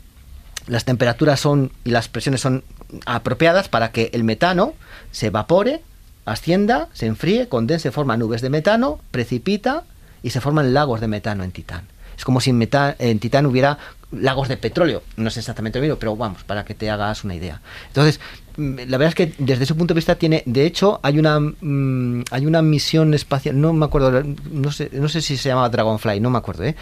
[0.66, 2.64] Las temperaturas son y las presiones son
[3.06, 4.74] apropiadas para que el metano
[5.12, 5.82] se evapore,
[6.24, 9.84] ascienda, se enfríe, condense, forma nubes de metano, precipita
[10.22, 11.82] y se forman lagos de metano en Titán.
[12.16, 13.78] Es como si en, meta- en Titán hubiera
[14.12, 15.02] lagos de petróleo.
[15.16, 17.60] No es exactamente lo mismo, pero vamos, para que te hagas una idea.
[17.88, 18.20] Entonces,
[18.56, 21.40] mm, la verdad es que desde ese punto de vista tiene, de hecho, hay una
[21.40, 25.68] mm, hay una misión espacial, no me acuerdo, no sé, no sé si se llama
[25.68, 26.76] Dragonfly, no me acuerdo, ¿eh?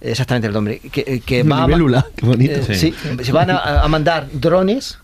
[0.00, 1.66] exactamente el nombre, que, que va a
[2.16, 2.54] qué bonito.
[2.54, 2.94] eh, Sí.
[2.94, 4.98] sí, se van a, a mandar drones.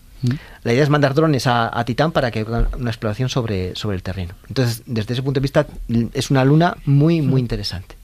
[0.65, 3.95] La idea es mandar drones a, a Titán para que hagan una exploración sobre, sobre
[3.95, 4.33] el terreno.
[4.49, 5.67] Entonces, desde ese punto de vista,
[6.13, 7.95] es una luna muy, muy interesante.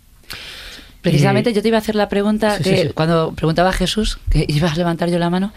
[1.01, 2.89] Precisamente yo te iba a hacer la pregunta Sí, que sí.
[2.93, 5.51] cuando preguntaba a Jesús, que ibas a levantar yo la mano,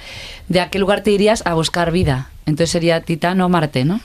[0.49, 2.31] de a qué lugar te irías a buscar vida.
[2.47, 4.01] Entonces sería Titán o Marte, ¿no?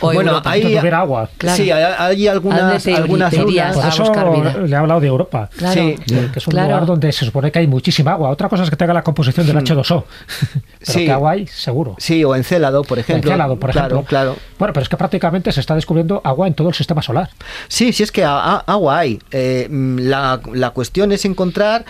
[0.00, 0.50] O Bueno, Europa.
[0.50, 1.30] hay- agua.
[1.38, 1.56] Claro.
[1.56, 3.34] Sí, hay, hay ¿A algunas, algunas.
[3.34, 5.48] Por eso le he hablado de Europa.
[5.56, 6.68] Claro, Sí, Que es un claro.
[6.68, 8.30] lugar donde se supone que hay muchísima agua.
[8.30, 10.04] Otra cosa es que tenga la composición del H2O.
[10.52, 11.04] Pero Sí.
[11.06, 11.96] que agua hay, seguro.
[11.98, 13.30] Sí, o Encélado, por ejemplo.
[13.30, 14.08] Encélado, por claro, ejemplo.
[14.08, 17.30] Claro, Bueno, pero es que prácticamente se está descubriendo agua en todo el sistema solar.
[17.68, 19.18] Sí, sí es que a- a- agua hay.
[19.30, 21.84] Eh, mm, la, la cuestión es encontrar...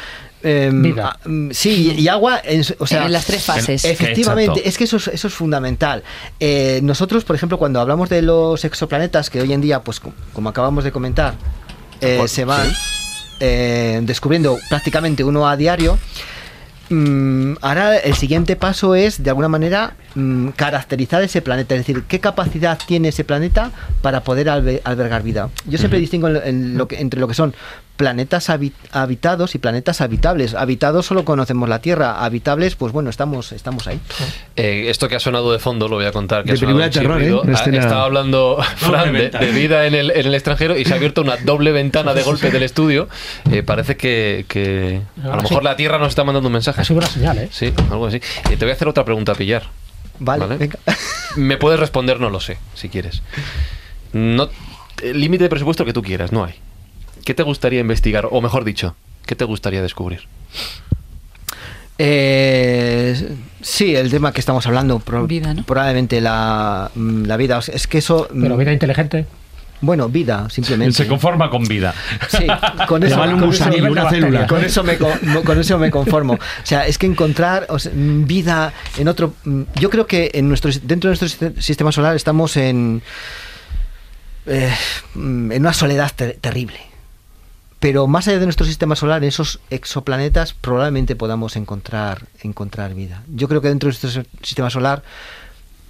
[0.49, 1.19] eh, Vida.
[1.23, 3.85] a- mm, sí, y, agua, en, o sea, en las tres fases.
[3.85, 4.69] Efectivamente, Exacto.
[4.69, 6.03] es que eso es, eso es fundamental.
[6.41, 10.13] Eh, nosotros, por ejemplo, cuando hablamos de los exoplanetas, que hoy en día, pues co-
[10.33, 11.35] como acabamos de comentar,
[12.01, 12.67] eh, se van
[13.41, 15.99] eh, descubriendo prácticamente uno a diario,
[16.91, 22.03] mm, ahora el siguiente paso es, de alguna manera, mm, caracterizar ese planeta, es decir,
[22.09, 23.71] qué capacidad tiene ese planeta
[24.03, 25.51] para poder albe- albergar vida.
[25.67, 27.55] Yo siempre distingo en lo- en lo que- entre lo que son
[27.99, 30.55] planetas habi- habitados y planetas habitables.
[30.55, 34.01] Habitados solo conocemos la Tierra, habitables, pues bueno, estamos, estamos ahí.
[34.57, 36.45] Eh, esto que ha sonado de fondo lo voy a contar.
[36.45, 37.37] Que De película terror, ¿eh?
[37.53, 41.21] escena- Estaba hablando Fran de, vida en el, en el extranjero y se ha abierto
[41.23, 43.09] una doble ventana de golpe del estudio.
[43.51, 45.65] Eh, parece que, que a lo Ah, mejor sí.
[45.65, 46.81] la Tierra nos está mandando un mensaje.
[46.81, 47.49] Ha sido una señal, ¿eh?
[47.51, 48.17] Sí, algo así.
[48.51, 49.65] Eh, te voy a hacer otra pregunta a pillar.
[50.21, 50.57] Vale, Vale.
[50.57, 50.79] venga.
[51.37, 53.23] Me puedes responder, no lo sé, si quieres.
[54.13, 54.49] No,
[55.03, 56.55] el límite de presupuesto que tú quieras, no hay.
[57.29, 58.27] ¿Qué te gustaría investigar?
[58.31, 58.97] O mejor dicho,
[59.27, 60.21] ¿qué te gustaría descubrir?
[61.99, 65.63] Eh, sí, el tema que estamos hablando, pro- Vida, ¿no?
[65.63, 67.59] probablemente la, mm, la vida.
[67.59, 68.29] O sea, Es que eso.
[68.33, 69.27] mm, Pero vida inteligente.
[69.83, 70.95] Bueno, vida, simplemente.
[70.95, 71.95] Se conforma con vida.
[72.31, 72.47] Sí,
[72.89, 74.47] con eso, un con eso- una célula.
[74.47, 75.11] con eso me con,
[75.45, 76.33] con eso me conformo.
[76.33, 79.35] O sea, es que encontrar o sea, mm, vida en otro
[79.79, 83.03] yo creo que en nuestro dentro de nuestro siste- sistema solar estamos en
[84.47, 84.73] eh,
[85.15, 86.88] en una soledad ter- terrible.
[87.81, 93.23] Pero más allá de nuestro sistema solar, en esos exoplanetas probablemente podamos encontrar encontrar vida.
[93.29, 95.03] Yo creo que dentro de nuestro sistema solar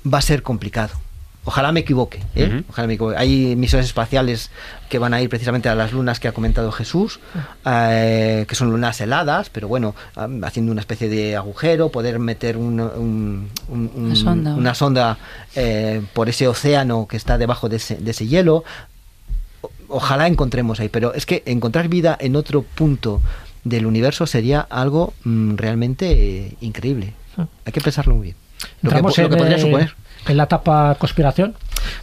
[0.06, 0.94] va a ser complicado.
[1.44, 2.20] Ojalá me equivoque.
[2.34, 2.62] ¿eh?
[2.68, 3.16] Ojalá me equivoque.
[3.16, 4.50] Hay misiones espaciales
[4.90, 7.20] que van a ir precisamente a las lunas que ha comentado Jesús,
[7.64, 9.94] eh, que son lunas heladas, pero bueno,
[10.42, 14.54] haciendo una especie de agujero, poder meter un- un- un- un- Una sonda.
[14.54, 15.18] una sonda,
[15.56, 18.64] eh, por ese océano que está debajo de ese, de ese hielo.
[19.88, 23.20] Ojalá encontremos ahí, pero es que encontrar vida en otro punto
[23.64, 27.14] del universo sería algo mm, realmente eh, increíble.
[27.64, 28.36] Hay que pensarlo muy bien.
[28.82, 29.94] Lo que, Entramos po- lo que en, podría suponer.
[30.26, 31.54] en la etapa conspiración,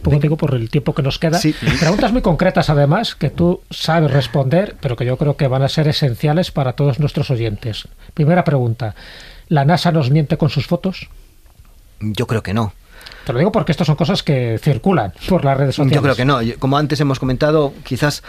[0.02, 1.38] poco digo por el tiempo que nos queda.
[1.38, 1.54] Sí.
[1.78, 5.68] Preguntas muy concretas, además, que tú sabes responder, pero que yo creo que van a
[5.68, 7.88] ser esenciales para todos nuestros oyentes.
[8.14, 8.94] Primera pregunta:
[9.48, 11.08] ¿la NASA nos miente con sus fotos?
[12.00, 12.72] Yo creo que no.
[13.24, 15.94] Te lo digo porque estas son cosas que circulan por las redes sociales.
[15.96, 16.38] Yo creo que no.
[16.58, 18.22] Como antes hemos comentado, quizás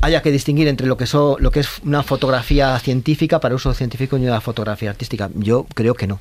[0.00, 3.74] haya que distinguir entre lo que, so- lo que es una fotografía científica para uso
[3.74, 5.28] científico y una fotografía artística.
[5.34, 6.18] Yo creo que no.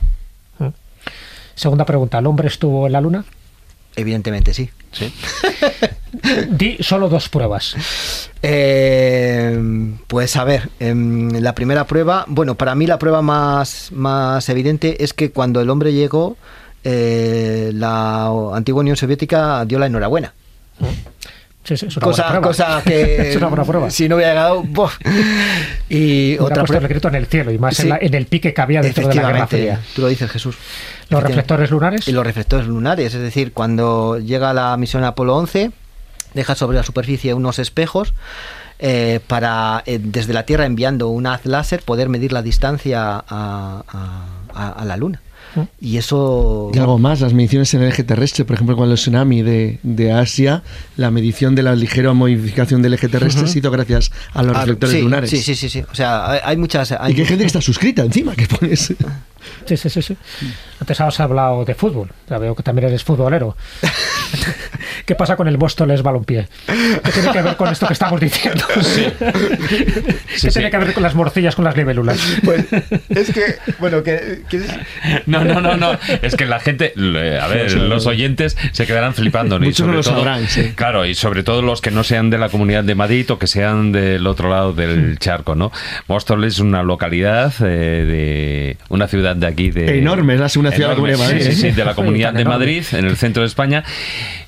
[1.55, 3.25] Segunda pregunta, ¿el hombre estuvo en la luna?
[3.95, 4.69] Evidentemente sí.
[4.91, 5.13] Sí.
[6.49, 7.75] Di solo dos pruebas.
[8.41, 14.47] Eh, pues a ver, em, la primera prueba, bueno, para mí la prueba más, más
[14.49, 16.37] evidente es que cuando el hombre llegó,
[16.83, 20.33] eh, la antigua Unión Soviética dio la enhorabuena.
[21.63, 22.47] Sí, sí, es una Cosa, buena prueba.
[22.47, 23.89] cosa que es una buena prueba.
[23.91, 24.97] si no hubiera llegado, ¡bof!
[25.89, 28.25] y Hubiera otra puesto el grito en el cielo y más en, la- en el
[28.25, 29.79] pique que había dentro de la Guerra Fría.
[29.95, 30.55] tú lo dices Jesús.
[31.09, 32.07] Los reflectores lunares.
[32.07, 35.71] Y los reflectores lunares, es decir, cuando llega la misión Apolo 11,
[36.33, 38.13] deja sobre la superficie unos espejos
[38.79, 43.23] eh, para, eh, desde la Tierra enviando un haz láser, poder medir la distancia a,
[43.27, 43.83] a-
[44.53, 45.21] a- a la Luna.
[45.81, 46.71] Y eso...
[46.73, 49.79] Y algo más, las mediciones en el eje terrestre, por ejemplo, con el tsunami de,
[49.83, 50.63] de Asia,
[50.97, 54.59] la medición de la ligera modificación del eje terrestre se hizo gracias a los Ah,
[54.61, 55.29] reflectores sí, lunares.
[55.29, 55.83] Sí, sí, sí, sí.
[55.91, 56.91] O sea, hay, hay muchas...
[56.91, 58.93] hay- Y que hay gente que está suscrita encima, que pones.
[59.65, 60.17] Sí, sí, sí, sí.
[60.81, 62.09] Antes has hablado de fútbol.
[62.29, 63.55] Ya veo que también eres futbolero.
[65.05, 66.47] ¿Qué pasa con el Móstoles Balompié?
[66.67, 68.63] ¿Qué tiene que ver con esto que estamos diciendo?
[68.75, 70.71] ¿Qué Sí, tiene sí.
[70.71, 72.19] que ver con las morcillas, con las libélulas?
[72.43, 72.65] Pues
[73.09, 74.43] es que, bueno, que...
[75.25, 75.97] No, no, no, no.
[76.21, 76.93] Es que la gente,
[77.41, 79.59] a ver, los oyentes se quedarán flipando.
[79.59, 79.65] ¿no?
[79.65, 80.73] Muchos no lo sabrán, sí.
[80.75, 83.47] Claro, y sobre todo los que no sean de la comunidad de Madrid o que
[83.47, 85.71] sean del otro lado del charco, ¿no?
[86.07, 90.71] Móstoles es una localidad eh, de una ciudad de aquí de Enorme, es la segunda
[90.71, 91.55] ciudad de la Comunidad de Madrid, sí, ¿eh?
[91.55, 92.45] sí, de la comunidad de.
[92.45, 93.83] Madrid, en el centro de España,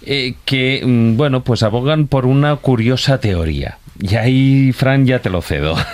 [0.03, 3.77] eh, que mm, bueno, pues abogan por una curiosa teoría.
[3.99, 5.75] Y ahí, Fran, ya te lo cedo.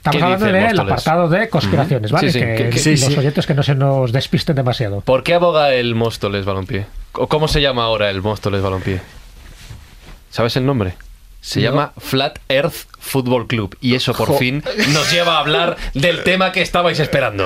[0.00, 2.32] Estamos ¿Qué hablando del apartado de conspiraciones, ¿vale?
[2.32, 5.02] Sí, sí, que, sí, los oyentes que no se nos despisten demasiado.
[5.02, 6.86] ¿Por qué aboga el Móstoles Balompié?
[7.12, 9.02] ¿O cómo se llama ahora el Móstoles Balompié?
[10.30, 10.94] ¿Sabes el nombre?
[11.42, 13.76] Se llama Flat Earth Football Club.
[13.82, 14.38] Y eso por Jo.
[14.38, 14.64] fin
[14.94, 17.44] nos lleva a hablar del tema que estabais esperando.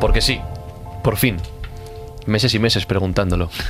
[0.00, 0.38] Porque sí,
[1.02, 1.40] por fin.
[2.26, 3.50] Meses y meses preguntándolo.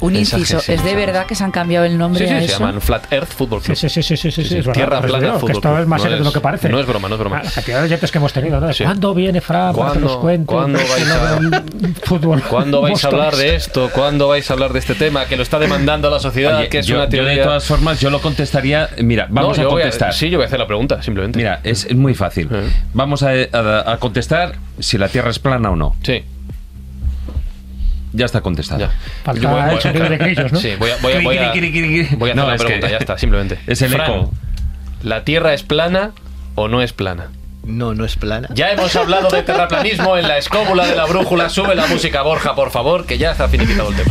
[0.00, 0.72] Un Mensaje, inciso.
[0.72, 2.58] ¿es de verdad que se han cambiado el nombre Sí, sí, a se eso?
[2.60, 3.76] llaman Flat Earth Football Club.
[3.76, 4.58] sí, sí, sí, sí, sí, Sí, sí.
[4.58, 4.72] es verdad.
[4.72, 6.68] Tierra plana fútbol esto es más No serio de es- lo que parece.
[6.70, 7.42] no es broma, no es broma.
[7.42, 8.68] La cantidad de oyentes que hemos tenido, ¿no?
[8.82, 10.46] ¿Cuándo viene Fran para que nos ¿Cuándo- cuente?
[10.46, 11.64] cuándo lo vais a-
[12.06, 12.42] fútbol?
[12.48, 13.90] ¿Cuándo vais a hablar de esto?
[13.92, 15.26] ¿Cuándo vais a hablar de este tema?
[15.26, 17.32] Que lo está demandando la sociedad, Oye, que es yo, una yo teoría...
[17.36, 18.88] de todas formas, yo lo contestaría.
[19.02, 20.14] Mira, vamos No, a contestar.
[20.14, 21.36] sí, yo voy a hacer la pregunta, simplemente.
[21.36, 22.48] Mira, es, muy fácil.
[22.50, 22.70] Eh.
[22.94, 25.94] Vamos a contestar si la Tierra es plana o no.
[26.02, 26.24] Sí,
[28.12, 28.80] Ya está contestada.
[28.80, 28.90] ya.
[29.24, 30.58] Falta Yo voy- el voy- sonido de grillos, ¿no?
[30.58, 32.16] Sí, voy a, voy a, voy a- Cri, cri, cri, cri.
[32.16, 33.58] voy a hacer No, la es que- pregunta, ya está, simplemente.
[33.66, 34.32] Es el Fran, eco.
[35.02, 36.10] ¿La Tierra es plana
[36.56, 37.28] o no es plana?
[37.64, 38.48] No, no es plana.
[38.54, 41.48] Ya hemos hablado de terraplanismo en la escóbula de la brújula.
[41.50, 44.10] Sube la música, Borja, por favor, que ya está finiquitado el tema.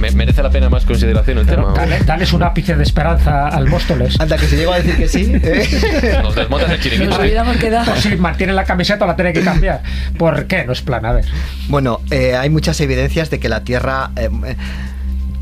[0.00, 1.74] Me- ¿Merece la pena más consideración el Pero tema?
[1.78, 4.18] dale, dales un ápice de esperanza al Móstoles.
[4.20, 5.30] Anda, que se llegó a decir que sí.
[5.34, 6.18] ¿eh?
[6.22, 7.10] Nos desmontas el chiringuito.
[7.10, 7.84] Nos hubiéramos quedado.
[7.92, 9.82] Por si mantiene la camiseta o la tiene que cambiar.
[10.18, 11.10] ¿Por qué no es plana?
[11.10, 11.24] A ver.
[11.68, 14.10] Bueno, eh, hay muchas evidencias de que la Tierra...
[14.16, 14.56] eh, eh,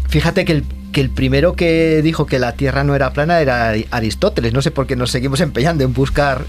[0.08, 3.72] fíjate que el, que el primero que dijo que la Tierra no era plana era
[3.72, 4.52] Ari- Aristóteles.
[4.52, 6.42] No sé por qué nos seguimos empeñando en buscar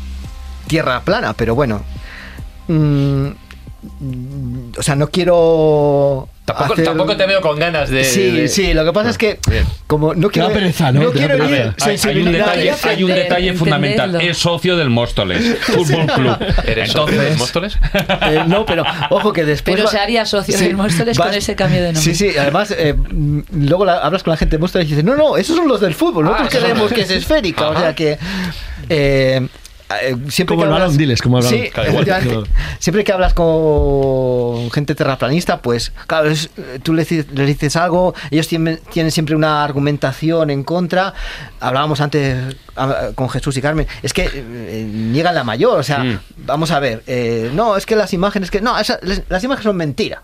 [0.68, 1.82] Tierra plana, pero bueno.
[2.68, 3.28] Mm,
[4.78, 6.30] o sea, no quiero...
[6.54, 8.04] Tampoco, hacer- tampoco te veo con ganas de.
[8.04, 9.66] Sí, de- sí, lo que pasa es que Bien.
[9.88, 10.50] como no quiero...
[10.52, 11.12] pereza, ¿no?
[11.12, 11.56] Quiero pereza.
[11.56, 14.06] ir Hay, hay un detalle, Entender- hay un detalle fundamental.
[14.10, 14.32] entenderlo.
[14.32, 16.38] Es socio del Móstoles Fútbol Club.
[16.66, 17.78] ¿Eres socio de los Móstoles?
[18.30, 19.76] Eh, no, pero ojo que después.
[19.76, 22.02] Pero va- se haría socio del Móstoles vas- con ese cambio de nombre.
[22.02, 25.04] Sí, sí, además, eh, mm, luego la- hablas con la gente de Móstoles y dices,
[25.04, 27.96] no, no, esos son los del fútbol, nosotros son creemos que es esférica, o sea
[27.96, 28.18] que.
[28.90, 29.48] eh,
[30.02, 31.60] eh, siempre Como que el hablas- balón, diles, como el balón.
[31.60, 32.08] Sí, Claro, igual.
[32.08, 32.52] efectivamente.
[32.80, 36.50] siempre que hablas con gente terraplanista, pues claro, es-
[36.84, 41.14] tú les, dices- les dices algo, ellos tienen, tienen siempre una argumentación en contra.
[41.60, 46.00] Hablábamos antes ah, con Jesús y Carmen, es que eh, niegan la mayor, o sea,
[46.04, 46.20] Mm.
[46.46, 49.76] vamos a ver, eh, no, es que las imágenes que no, esa- las imágenes son
[49.76, 50.24] mentira.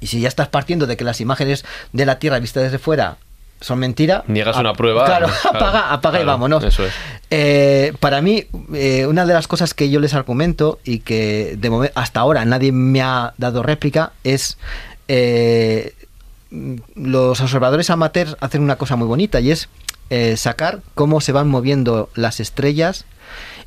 [0.00, 3.16] Y si ya estás partiendo de que las imágenes de la Tierra vistas desde fuera
[3.60, 4.24] son mentira.
[4.26, 5.04] Niegas una prueba.
[5.04, 6.62] Claro, claro, apaga, apaga y vámonos.
[6.64, 6.92] Eso es.
[7.30, 8.44] Eh, para mí,
[8.74, 12.44] eh, una de las cosas que yo les argumento y que de momen- hasta ahora
[12.44, 14.58] nadie me ha dado réplica es
[15.08, 15.94] eh,
[16.94, 19.68] los observadores amateurs hacen una cosa muy bonita y es
[20.10, 23.04] eh, sacar cómo se van moviendo las estrellas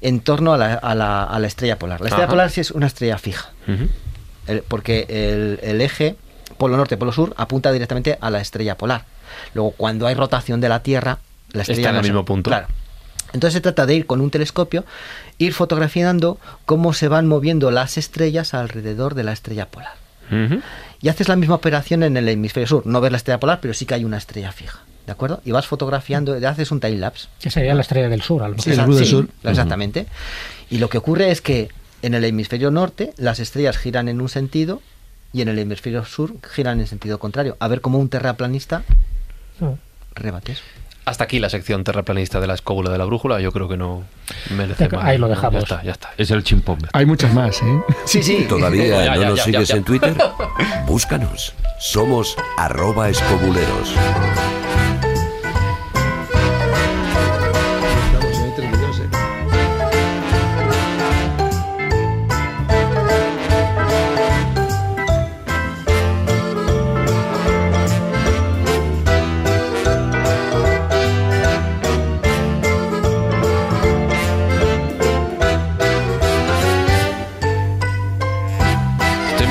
[0.02, 2.02] en torno a la, a la- a la estrella polar.
[2.02, 2.32] La estrella Ajá.
[2.32, 3.52] polar sí es una estrella fija,
[4.48, 6.16] el- porque el, el eje
[6.58, 9.06] polo norte, polo sur apunta directamente a la estrella polar.
[9.54, 11.20] Luego, cuando hay rotación de la Tierra,
[11.52, 12.50] la estrella Está en el mismo punto.
[12.50, 12.68] Claro.
[13.34, 14.86] Entonces se trata de ir con un telescopio,
[15.38, 20.02] ir fotografiando cómo se van moviendo las estrellas alrededor de la estrella polar.
[21.02, 22.86] Y haces la misma operación en el hemisferio sur.
[22.88, 24.80] No ves la estrella polar, pero sí que hay una estrella fija.
[25.06, 25.42] ¿De acuerdo?
[25.44, 27.28] Y vas fotografiando, y haces un time lapse.
[27.42, 28.96] Que sería la estrella del sur, a lo mejor.
[28.98, 29.28] Sí, Sur.
[29.44, 30.06] Exactamente.
[30.70, 31.70] Y lo que ocurre es que
[32.02, 34.82] en el hemisferio norte las estrellas giran en un sentido
[35.34, 37.58] y en el hemisferio sur giran en sentido contrario.
[37.60, 38.84] A ver cómo un terraplanista
[40.16, 40.64] Rebate eso.
[41.04, 43.40] Hasta aquí la sección terraplanista de la escóbula de la brújula.
[43.42, 44.04] Yo creo que no
[44.56, 45.04] merece más.
[45.04, 45.54] ahí lo dejamos.
[45.54, 46.10] Ya está, ya está.
[46.18, 46.78] Es el chimpón.
[46.94, 47.82] Hay muchas más, ¿eh?
[48.06, 48.46] Sí, sí.
[48.48, 49.78] ¿Todavía Ya, no ya, nos ya, sigues ya, ya.
[49.80, 50.16] en Twitter?
[50.86, 51.54] Búscanos.
[51.80, 53.96] Somos arroba escobuleros.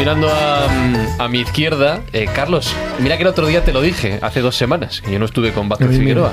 [0.00, 2.00] Mirando a, mm, a mi izquierda.
[2.14, 5.18] Eh, Carlos, mira que el otro día te lo dije, hace dos semanas, que yo
[5.18, 5.90] no estuve con Vázquez.
[5.90, 6.32] Figueroa.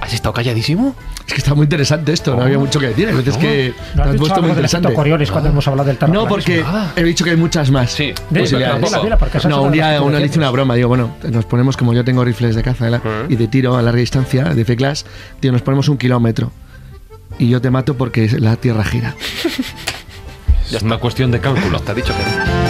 [0.00, 0.94] ¿Has estado calladísimo?
[1.26, 3.08] Es que está muy interesante esto, no había mucho que decir.
[3.08, 4.94] Hay veces que ¿No has has puesto muy interesante.
[4.94, 6.92] Coriolis cuando hemos hablado del No, porque Ah.
[6.94, 7.90] he dicho que hay muchas más.
[7.90, 8.90] Sí, posibilidades.
[9.02, 9.16] dile,
[9.48, 10.76] No, un día una le hice una broma.
[10.76, 13.00] Digo, bueno, nos ponemos, como yo tengo rifles de caza ¿eh?
[13.28, 15.04] y de tiro a larga distancia, de F-Class,
[15.40, 16.52] tío, nos ponemos un kilómetro.
[17.40, 19.16] Y yo te mato porque la Tierra gira.
[20.72, 21.80] Es una cuestión de cálculo.
[21.80, 22.68] Te ha dicho que no.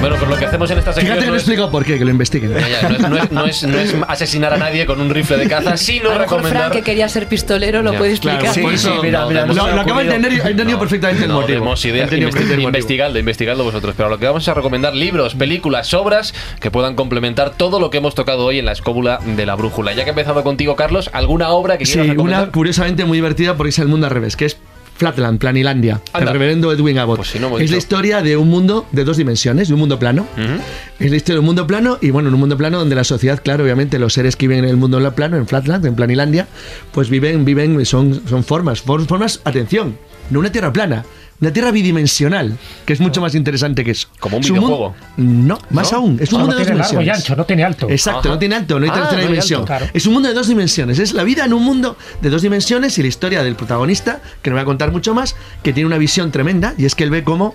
[0.00, 1.70] Bueno, pues lo que hacemos en esta sección Fíjate que no no he es, explicado
[1.70, 2.52] por qué, que lo investiguen.
[2.52, 5.08] Ya, ya, no es- no es- no es- no es asesinar a nadie con un
[5.08, 8.10] rifle de caza, sino a lo mejor Frank, que quería ser pistolero, lo Ya, puede
[8.10, 8.40] explicar.
[8.40, 11.22] Claro, por eso, sí, no, lo, hemos lo acabo de entender he entendido No, perfectamente
[11.22, 11.74] el no motivo.
[11.74, 13.94] He ideas, investi- investigadlo, investigadlo vosotros.
[13.96, 17.96] Pero lo que vamos a recomendar, libros, películas, obras que puedan complementar todo lo que
[17.98, 19.94] hemos tocado hoy en la escóbula de la brújula.
[19.94, 22.42] Ya que he empezado contigo, Carlos, ¿alguna obra que Sí, quieras recomendar?
[22.42, 24.58] una curiosamente muy divertida porque es el mundo al revés, que es
[24.96, 26.26] Flatland, Planilandia, Anda.
[26.30, 27.16] el reverendo Edwin Abbott.
[27.16, 29.80] Pues si no hemos es la historia de un mundo de dos dimensiones, de un
[29.80, 30.26] mundo plano.
[30.36, 30.60] Ujú.
[31.00, 33.04] Es la historia de un mundo plano y bueno, en un mundo plano donde la
[33.04, 36.46] sociedad, claro, obviamente los seres que viven en el mundo plano, en Flatland, en Planilandia,
[36.92, 39.96] pues viven, viven, son, son formas, for- formas, atención,
[40.30, 41.04] no una tierra plana,
[41.40, 42.56] una tierra bidimensional,
[42.86, 44.08] que es mucho más interesante que eso.
[44.20, 44.94] Como un Es videojuego.
[45.16, 45.98] No, más ¿No?
[45.98, 47.18] aún, es un Solo mundo de dos tiene largo y dimensiones.
[47.24, 47.90] ancho, no tiene alto.
[47.90, 48.28] Exacto, Ajá.
[48.30, 49.60] no tiene alto, no hay Ah, tercera hay dimensión.
[49.60, 49.86] alto, claro.
[49.92, 50.98] Es un mundo de dos dimensiones.
[50.98, 54.50] Es la vida en un mundo de dos dimensiones y la historia del protagonista, que
[54.50, 57.10] no voy a contar mucho más, que tiene una visión tremenda y es que él
[57.10, 57.54] ve cómo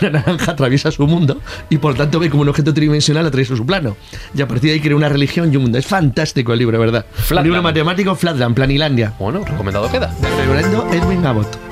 [0.00, 3.64] una naranja atraviesa su mundo y por tanto ve como un objeto tridimensional atraviesa su
[3.66, 3.96] plano.
[4.36, 5.78] Y a partir de ahí crea una religión y un mundo.
[5.78, 7.04] Es fantástico el libro, ¿verdad?
[7.12, 7.38] Flatland.
[7.38, 9.14] Un libro matemático, Flatland, Planilandia.
[9.18, 10.12] Bueno, recomendado queda.
[10.38, 11.69] Reverendo Edwin Abbott.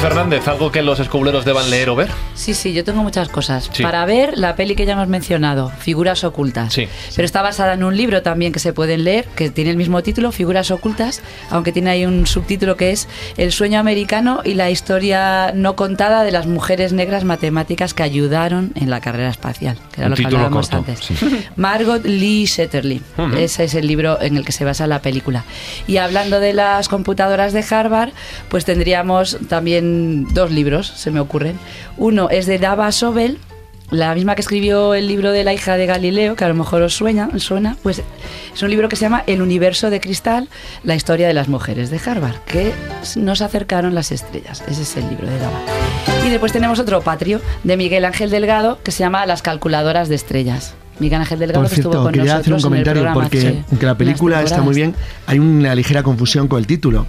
[0.00, 2.08] Fernández, ¿algo que los escobuleros deban leer o ver?
[2.34, 3.68] Sí, sí, yo tengo muchas cosas.
[3.70, 3.82] Sí.
[3.82, 6.72] Para ver la peli que ya hemos mencionado, Figuras Ocultas.
[6.72, 6.88] Sí.
[7.14, 10.02] Pero está basada en un libro también que se pueden leer, que tiene el mismo
[10.02, 11.20] título, Figuras Ocultas,
[11.50, 16.24] aunque tiene ahí un subtítulo que es El sueño americano y la historia no contada
[16.24, 20.16] de las mujeres negras matemáticas que ayudaron en la carrera espacial, que era Un lo
[20.16, 21.04] que hablábamos corto, antes.
[21.04, 21.14] sí.
[21.56, 23.02] Margot Lee Shetterly.
[23.36, 25.44] Ese es el libro en el que se basa la película.
[25.86, 28.12] Y hablando de las computadoras de Harvard,
[28.48, 29.89] pues tendríamos también
[30.32, 31.58] dos libros, se me ocurren.
[31.96, 33.38] Uno es de Dava Sobel,
[33.90, 36.82] la misma que escribió el libro de la hija de Galileo, que a lo mejor
[36.82, 38.02] os suena, suena, pues
[38.54, 40.48] es un libro que se llama El universo de cristal,
[40.84, 42.72] la historia de las mujeres de Harvard, que
[43.16, 44.62] nos acercaron las estrellas.
[44.68, 45.58] Ese es el libro de Dava.
[46.24, 50.14] Y después tenemos otro patrio de Miguel Ángel Delgado, que se llama Las calculadoras de
[50.14, 50.74] estrellas.
[51.00, 53.20] Miguel Ángel Delgado Por que estuvo con quería hacer un nosotros en el comentario programa,
[53.22, 54.94] porque sí, aunque la película está muy bien,
[55.26, 57.06] hay una ligera confusión con el título.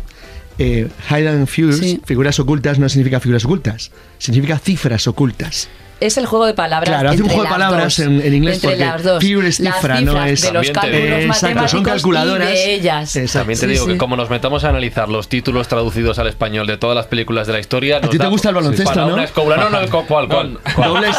[0.62, 2.02] Eh, Hidden Figures, Sí.
[2.06, 5.70] figuras ocultas, no significa figuras ocultas, significa cifras ocultas.
[6.00, 6.90] Es el juego de palabras.
[6.90, 8.00] Claro, hace un juego de las palabras dos.
[8.08, 9.24] en, en inglés Entre porque las dos.
[9.24, 10.42] figure es Las cifra, no cifras es.
[10.42, 12.50] de los cálculos Exacto, son calculadoras.
[12.50, 13.16] y de ellas.
[13.16, 13.40] Exacto.
[13.42, 13.92] También te Sí, digo sí.
[13.92, 17.46] que como nos metamos a analizar los títulos traducidos al español de todas las películas
[17.46, 18.02] de la historia...
[18.02, 19.14] ti te gusta el baloncesto, no?
[19.14, 20.60] Una escobula, no, no, ¿cuál, cuál, cuál?
[20.76, 21.16] Dobles,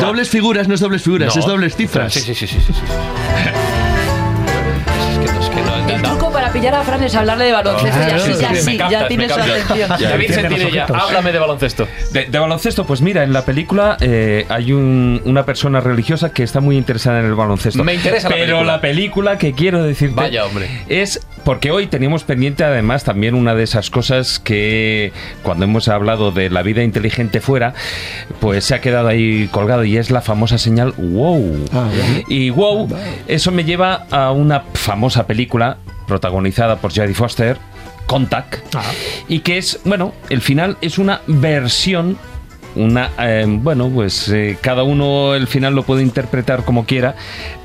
[0.00, 1.40] dobles figuras no es dobles figuras, No.
[1.40, 2.12] es dobles cifras.
[2.14, 2.56] Sí, sí, sí, sí,
[6.50, 9.08] para pillar a Fran es hablarle de baloncesto y Claro, así, sí, ya sí, ya
[9.08, 9.88] tiene me su atención.
[9.88, 11.02] David los Sentinella, ojitos.
[11.02, 11.88] háblame de baloncesto.
[12.12, 16.42] De, de baloncesto, pues mira, en la película eh, hay un- una persona religiosa que
[16.42, 17.84] está muy interesada en el baloncesto.
[17.84, 18.72] Me interesa la Pero película.
[18.72, 20.68] la película que quiero decirte Vaya, hombre.
[20.88, 25.12] es porque hoy teníamos pendiente además también una de esas cosas que
[25.42, 27.74] cuando hemos hablado de la vida inteligente fuera,
[28.40, 31.64] pues se ha quedado ahí colgado y es la famosa señal wow.
[31.72, 31.88] Ah.
[32.28, 32.88] Y wow,
[33.28, 35.78] eso me lleva a una famosa película
[36.10, 37.56] protagonizada por Jodie Foster,
[38.06, 38.82] Contact, Ah.
[39.28, 42.18] y que es, bueno, el final es una versión
[42.76, 47.16] una eh, bueno pues eh, cada uno el final lo puede interpretar como quiera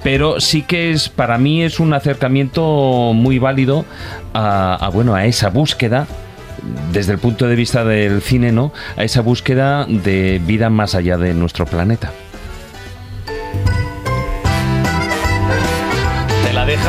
[0.03, 3.85] pero sí que es para mí es un acercamiento muy válido
[4.33, 6.07] a, a, bueno a esa búsqueda
[6.91, 11.17] desde el punto de vista del cine no a esa búsqueda de vida más allá
[11.19, 12.11] de nuestro planeta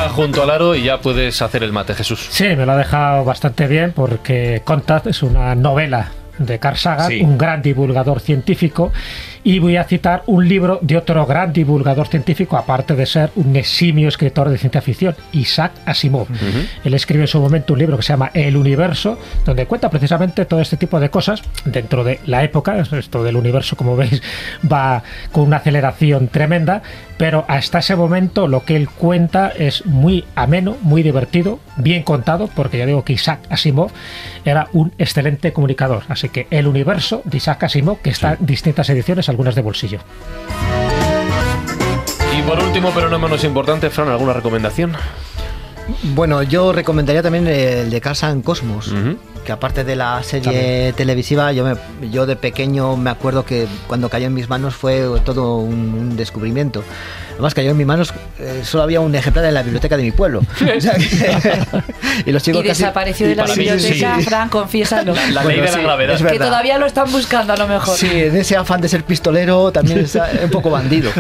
[0.06, 2.76] deja junto al aro y ya puedes hacer el mate Jesús Sí, me lo ha
[2.76, 7.22] dejado bastante bien porque Contact es una novela de Carl Sagan, Sí.
[7.22, 8.92] un gran divulgador científico,
[9.42, 13.56] y voy a citar un libro de otro gran divulgador científico, aparte de ser un
[13.56, 16.26] eximio escritor de ciencia ficción, Isaac Asimov.
[16.84, 20.44] Él escribe en su momento un libro que se llama El Universo, donde cuenta precisamente
[20.44, 22.76] todo este tipo de cosas dentro de la época.
[22.80, 24.20] Esto del universo, como veis,
[24.70, 25.02] va
[25.32, 26.82] con una aceleración tremenda,
[27.18, 32.48] pero hasta ese momento lo que él cuenta es muy ameno, muy divertido, bien contado,
[32.54, 33.90] porque ya digo que Isaac Asimov
[34.44, 36.02] era un excelente comunicador.
[36.08, 40.00] Así que El Universo de Isaac Asimov, que está en distintas ediciones, algunas de bolsillo.
[42.36, 44.92] y por último pero no menos importante Fran alguna recomendación
[46.14, 48.92] Bueno, yo recomendaría también el de Casa en Cosmos.
[49.46, 54.08] Que aparte de la serie televisiva, yo, me- yo de pequeño me acuerdo que cuando
[54.08, 56.82] cayó en mis manos fue todo un, un descubrimiento.
[57.34, 60.10] Además cayó en mis manos, eh, solo había un ejemplar en la biblioteca de mi
[60.10, 60.40] pueblo.
[60.76, 61.60] O sea que-
[62.26, 64.24] y los chicos Y casi- desapareció de la biblioteca, sí.
[64.24, 65.14] Fran, confiésalo.
[65.32, 66.46] la ley Bueno, de la gravedad es que verdad.
[66.46, 67.96] todavía lo están buscando a lo mejor.
[67.96, 71.12] Sí, en ese afán de ser pistolero también es un poco bandido.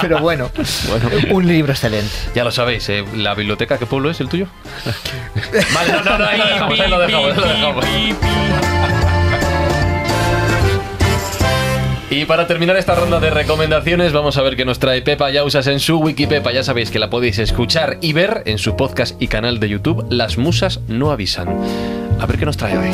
[0.00, 0.50] Pero bueno,
[1.30, 2.10] un libro excelente.
[2.34, 4.46] Ya lo sabéis, eh, ¿la biblioteca qué pueblo es el tuyo?
[5.74, 6.98] vale, no, no, no, ahí lo dejamos, ahí lo
[12.10, 15.66] Y para terminar esta ronda de recomendaciones, vamos a ver qué nos trae Pepa Yausas
[15.66, 16.52] en su Wikipepa.
[16.52, 20.06] Ya sabéis que la podéis escuchar y ver en su podcast y canal de YouTube,
[20.10, 21.48] Las Musas No Avisan.
[22.20, 22.90] A ver qué nos trae hoy.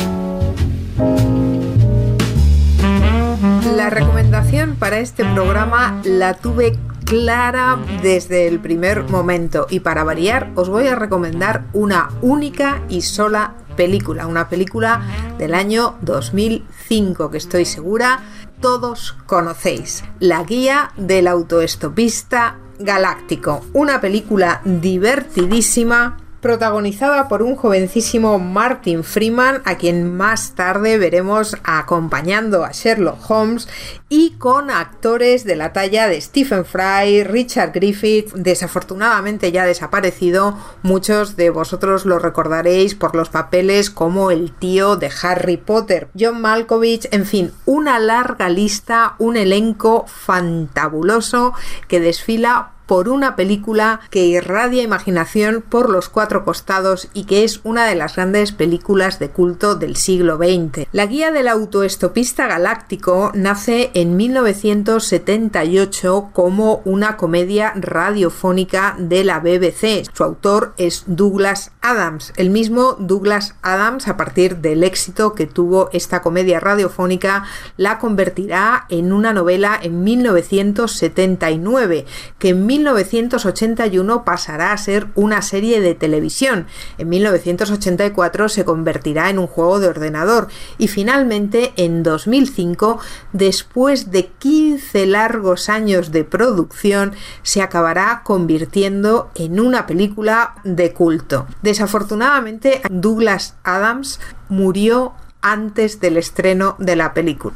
[3.75, 6.75] La recomendación para este programa la tuve
[7.05, 13.01] clara desde el primer momento y para variar os voy a recomendar una única y
[13.01, 15.01] sola película, una película
[15.39, 18.19] del año 2005 que estoy segura
[18.59, 29.03] todos conocéis, La guía del autoestopista galáctico, una película divertidísima protagonizada por un jovencísimo Martin
[29.03, 33.67] Freeman, a quien más tarde veremos acompañando a Sherlock Holmes,
[34.09, 41.35] y con actores de la talla de Stephen Fry, Richard Griffith, desafortunadamente ya desaparecido, muchos
[41.37, 47.07] de vosotros lo recordaréis por los papeles como el tío de Harry Potter, John Malkovich,
[47.11, 51.53] en fin, una larga lista, un elenco fantabuloso
[51.87, 57.61] que desfila por una película que irradia imaginación por los cuatro costados y que es
[57.63, 60.87] una de las grandes películas de culto del siglo XX.
[60.91, 70.03] La guía del autoestopista galáctico nace en 1978 como una comedia radiofónica de la BBC.
[70.13, 72.33] Su autor es Douglas Adams.
[72.35, 77.45] El mismo Douglas Adams, a partir del éxito que tuvo esta comedia radiofónica,
[77.77, 82.05] la convertirá en una novela en 1979,
[82.37, 86.65] que en 1981 pasará a ser una serie de televisión.
[86.97, 90.47] En 1984 se convertirá en un juego de ordenador
[90.77, 92.99] y finalmente en 2005,
[93.33, 97.13] después de 15 largos años de producción,
[97.43, 101.45] se acabará convirtiendo en una película de culto.
[101.61, 107.55] Desafortunadamente, Douglas Adams murió antes del estreno de la película.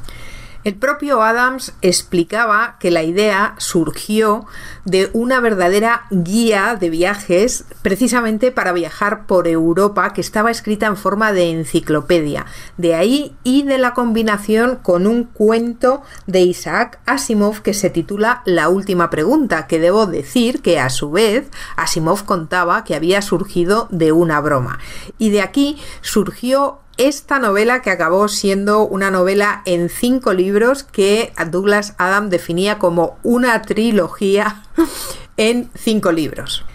[0.66, 4.48] El propio Adams explicaba que la idea surgió
[4.84, 10.98] de una verdadera guía de viajes precisamente para viajar por Europa que estaba escrita en
[10.98, 12.48] forma de enciclopedia.
[12.78, 18.42] De ahí y de la combinación con un cuento de Isaac Asimov que se titula
[18.46, 23.88] La última pregunta, que debo decir que a su vez Asimov contaba que había surgido
[23.92, 24.80] de una broma.
[25.20, 31.34] Y de aquí surgió esta novela que acabó siendo una novela en cinco libros que
[31.50, 34.64] Douglas Adam definía como una trilogía
[35.38, 36.66] en cinco libros.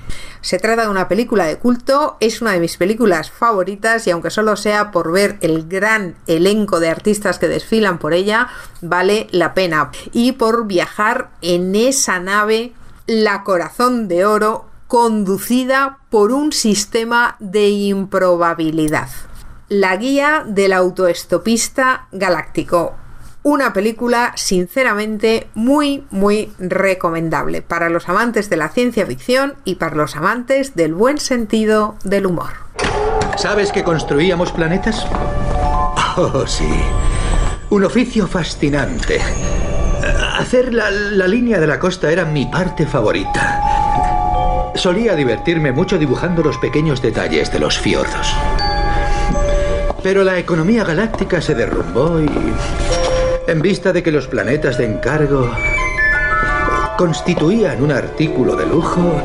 [0.43, 4.31] Se trata de una película de culto, es una de mis películas favoritas y aunque
[4.31, 8.49] solo sea por ver el gran elenco de artistas que desfilan por ella,
[8.81, 9.91] vale la pena.
[10.13, 12.73] Y por viajar en esa nave,
[13.07, 19.09] la corazón de oro, conducida por un sistema de improbabilidad.
[19.71, 22.97] La guía del autoestopista galáctico.
[23.45, 29.95] Una película sinceramente muy muy recomendable para los amantes de la ciencia ficción y para
[29.95, 32.51] los amantes del buen sentido del humor.
[33.37, 35.07] ¿Sabes que construíamos planetas?
[36.17, 36.69] Oh, sí.
[37.71, 39.21] Un oficio fascinante.
[40.37, 44.73] Hacer la, la línea de la costa era mi parte favorita.
[44.75, 48.35] Solía divertirme mucho dibujando los pequeños detalles de los fiordos.
[50.03, 52.29] Pero la economía galáctica se derrumbó y...
[53.47, 55.51] En vista de que los planetas de encargo
[56.97, 59.23] constituían un artículo de lujo...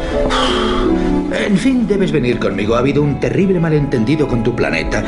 [1.32, 2.76] En fin, debes venir conmigo.
[2.76, 5.04] Ha habido un terrible malentendido con tu planeta.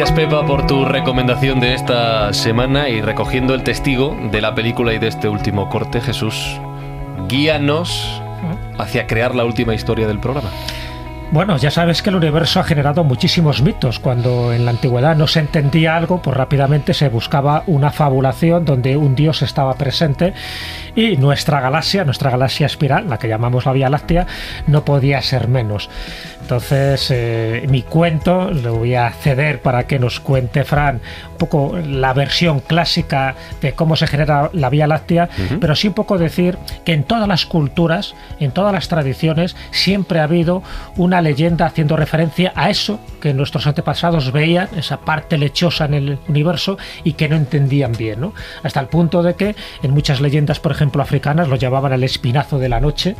[0.00, 4.94] Gracias Pepa por tu recomendación de esta semana y recogiendo el testigo de la película
[4.94, 6.58] y de este último corte, Jesús,
[7.28, 8.22] guíanos
[8.78, 10.48] hacia crear la última historia del programa.
[11.32, 14.00] Bueno, ya sabes que el universo ha generado muchísimos mitos.
[14.00, 18.96] Cuando en la antigüedad no se entendía algo, pues rápidamente se buscaba una fabulación donde
[18.96, 20.34] un dios estaba presente
[20.96, 24.26] y nuestra galaxia, nuestra galaxia espiral, la que llamamos la Vía Láctea,
[24.66, 25.88] no podía ser menos.
[26.40, 31.00] Entonces, eh, mi cuento le voy a ceder para que nos cuente Fran
[31.30, 35.28] un poco la versión clásica de cómo se genera la Vía Láctea,
[35.60, 40.18] pero sí un poco decir que en todas las culturas, en todas las tradiciones, siempre
[40.18, 40.64] ha habido
[40.96, 46.18] una leyenda haciendo referencia a eso que nuestros antepasados veían, esa parte lechosa en el
[46.28, 48.32] universo y que no entendían bien, ¿no?
[48.62, 52.58] Hasta el punto de que en muchas leyendas, por ejemplo, africanas, lo llamaban el espinazo
[52.58, 53.16] de la noche.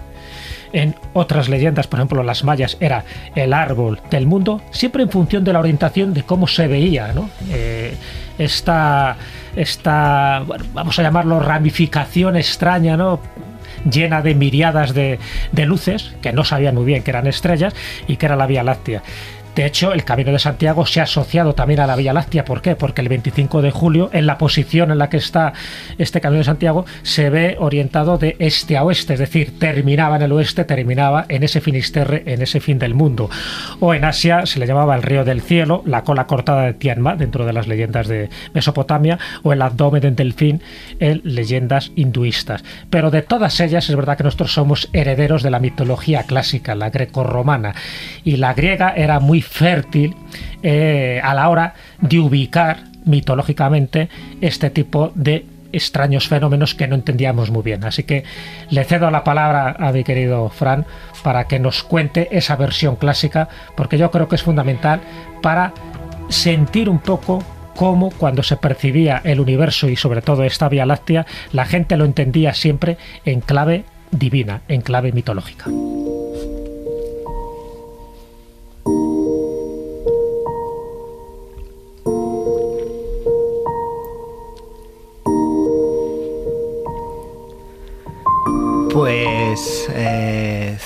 [0.73, 3.05] En otras leyendas, por ejemplo, las mayas, era
[3.35, 7.29] el árbol del mundo, siempre en función de la orientación de cómo se veía, ¿no?
[7.51, 7.97] Eh,
[8.39, 9.17] esta,
[9.57, 13.21] esta vamos a llamarlo ramificación extraña, ¿no?
[13.89, 15.19] Llena de miriadas de,
[15.67, 17.75] luces, que no sabían muy bien que eran estrellas
[18.09, 19.03] y que era la Vía Láctea.
[19.61, 22.47] De hecho, el Camino de Santiago se ha asociado también a la Vía Láctea.
[22.47, 22.77] ¿Por qué?
[22.77, 25.53] Porque el 25 de julio, en la posición en la que está
[25.99, 30.23] este Camino de Santiago, se ve orientado de este a oeste, es decir, terminaba en
[30.23, 33.29] el oeste, terminaba en ese Finisterre, en ese fin del mundo.
[33.81, 37.17] O en Asia se le llamaba el río del cielo, la cola cortada de Tianma,
[37.17, 40.63] dentro de las leyendas de Mesopotamia, o el abdomen del delfín
[41.01, 42.65] en leyendas hinduistas.
[42.89, 46.89] Pero de todas ellas es verdad que nosotros somos herederos de la mitología clásica, la
[46.89, 47.75] grecorromana,
[48.25, 50.15] y la griega era muy fértil
[50.63, 54.09] eh, a la hora de ubicar mitológicamente
[54.41, 57.85] este tipo de extraños fenómenos que no entendíamos muy bien.
[57.85, 58.25] Así que
[58.71, 60.87] le cedo la palabra a mi querido Fran
[61.23, 65.01] para que nos cuente esa versión clásica, porque yo creo que es fundamental
[65.43, 65.73] para
[66.29, 67.43] sentir un poco
[67.77, 72.05] cómo cuando se percibía el universo y sobre todo esta Vía Láctea, la gente lo
[72.05, 75.67] entendía siempre en clave divina, en clave mitológica.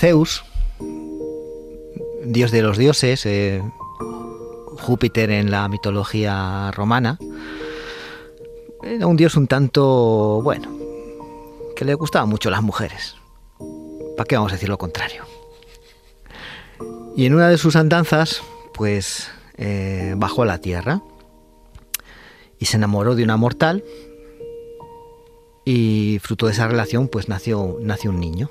[0.04, 0.44] Zeus,
[2.26, 3.62] dios de los dioses, eh,
[4.78, 7.18] Júpiter en la mitología romana,
[8.82, 10.68] era un dios un tanto, bueno,
[11.74, 13.16] que le gustaban mucho las mujeres.
[14.14, 15.24] ¿Para qué vamos a decir lo contrario?
[17.16, 18.42] Y en una de sus andanzas,
[18.74, 21.00] pues eh, bajó a la tierra
[22.58, 23.82] y se enamoró de una mortal
[25.64, 28.50] y fruto de esa relación pues nació, nació un niño.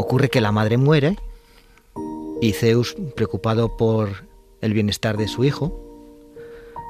[0.00, 1.18] Ocurre que la madre muere
[2.40, 4.24] y Zeus, preocupado por
[4.62, 5.78] el bienestar de su hijo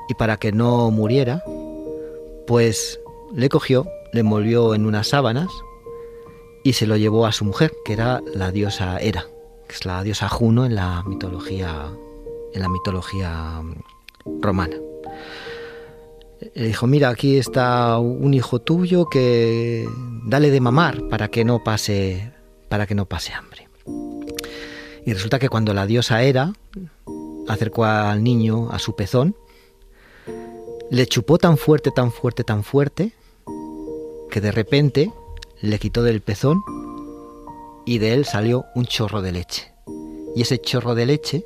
[0.08, 1.42] y para que no muriera,
[2.46, 3.00] pues
[3.34, 5.48] le cogió, le envolvió en unas sábanas
[6.62, 9.26] y se lo llevó a su mujer, que era la diosa Hera,
[9.66, 11.90] que es la diosa Juno en la mitología
[12.54, 13.60] en la mitología
[14.40, 14.76] romana.
[16.54, 19.84] Le dijo, mira, aquí está un hijo tuyo que
[20.26, 22.32] dale de mamar para que no pase,
[22.70, 23.68] para que no pase hambre.
[25.04, 26.52] Y resulta que cuando la diosa Hera
[27.48, 29.36] acercó al niño a su pezón,
[30.90, 33.12] le chupó tan fuerte, tan fuerte, tan fuerte,
[34.30, 35.12] que de repente
[35.60, 36.62] le quitó del pezón
[37.84, 39.72] y de él salió un chorro de leche.
[40.36, 41.44] Y ese chorro de leche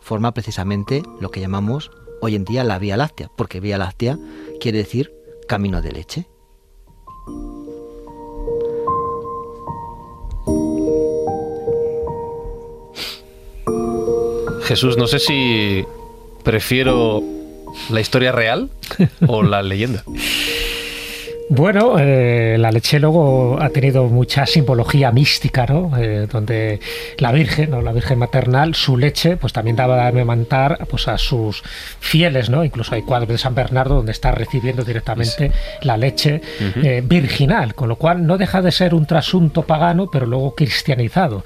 [0.00, 4.18] forma precisamente lo que llamamos hoy en día la Vía Láctea, porque Vía Láctea
[4.60, 5.12] quiere decir
[5.46, 6.26] camino de leche.
[14.70, 15.84] Jesús, no sé si
[16.44, 17.24] prefiero
[17.90, 18.70] la historia real
[19.26, 20.04] o la leyenda.
[21.52, 25.90] Bueno, eh, la leche luego ha tenido mucha simbología mística, ¿no?
[25.98, 26.78] Eh, donde
[27.18, 31.18] la Virgen, o la Virgen maternal, su leche, pues también daba de amamantar pues, a
[31.18, 31.64] sus
[31.98, 32.64] fieles, ¿no?
[32.64, 35.50] Incluso hay cuadros de San Bernardo donde está recibiendo directamente
[35.82, 40.26] la leche eh, virginal, con lo cual no deja de ser un trasunto pagano, pero
[40.26, 41.42] luego cristianizado.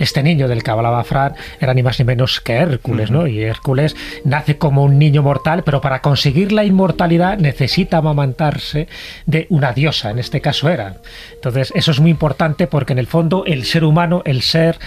[0.00, 3.28] Este niño del que hablaba Fran era ni más ni menos que Hércules, ¿no?
[3.28, 3.94] Y Hércules
[4.24, 8.88] nace como un niño mortal, pero para conseguir la inmortalidad necesita amamantarse
[9.26, 10.96] de una diosa, en este caso era.
[11.32, 14.78] Entonces, eso es muy importante porque en el fondo el ser humano, el ser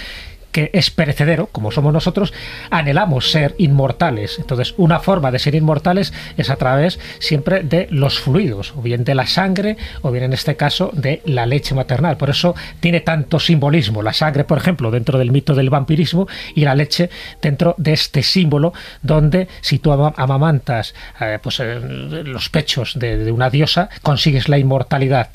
[0.58, 2.34] que es perecedero, como somos nosotros,
[2.72, 4.40] anhelamos ser inmortales.
[4.40, 9.04] Entonces, una forma de ser inmortales es a través siempre de los fluidos, o bien
[9.04, 12.18] de la sangre, o bien en este caso de la leche maternal.
[12.18, 14.02] Por eso tiene tanto simbolismo.
[14.02, 18.24] La sangre, por ejemplo, dentro del mito del vampirismo, y la leche dentro de este
[18.24, 18.74] símbolo,
[19.04, 24.58] donde si tú amamantas eh, pues, eh, los pechos de, de una diosa, consigues la
[24.58, 25.30] inmortalidad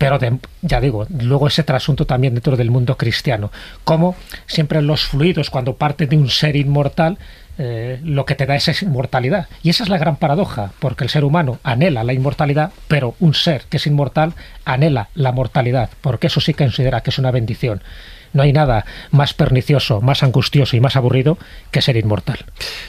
[0.00, 0.18] pero
[0.62, 3.52] ya digo, luego ese trasunto también dentro del mundo cristiano,
[3.84, 4.16] como
[4.46, 7.18] siempre los fluidos, cuando parte de un ser inmortal,
[7.58, 9.48] eh, lo que te da es inmortalidad.
[9.62, 13.34] Y esa es la gran paradoja, porque el ser humano anhela la inmortalidad, pero un
[13.34, 14.32] ser que es inmortal
[14.64, 17.82] anhela la mortalidad, porque eso sí considera que es una bendición.
[18.32, 21.36] No hay nada más pernicioso, más angustioso y más aburrido
[21.70, 22.38] que ser inmortal.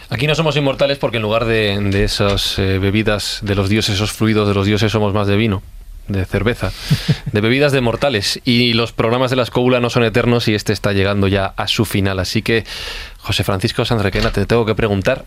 [0.10, 3.96] Aquí no somos inmortales porque en lugar de, de esas eh, bebidas de los dioses,
[3.96, 5.62] esos fluidos de los dioses, somos más de vino
[6.12, 6.72] de cerveza,
[7.32, 8.40] de bebidas de mortales.
[8.46, 11.68] Y los programas de la escóbula no son eternos y este está llegando ya a
[11.68, 12.20] su final.
[12.20, 12.66] Así que,
[13.20, 15.26] José Francisco Sanrequena, te tengo que preguntar,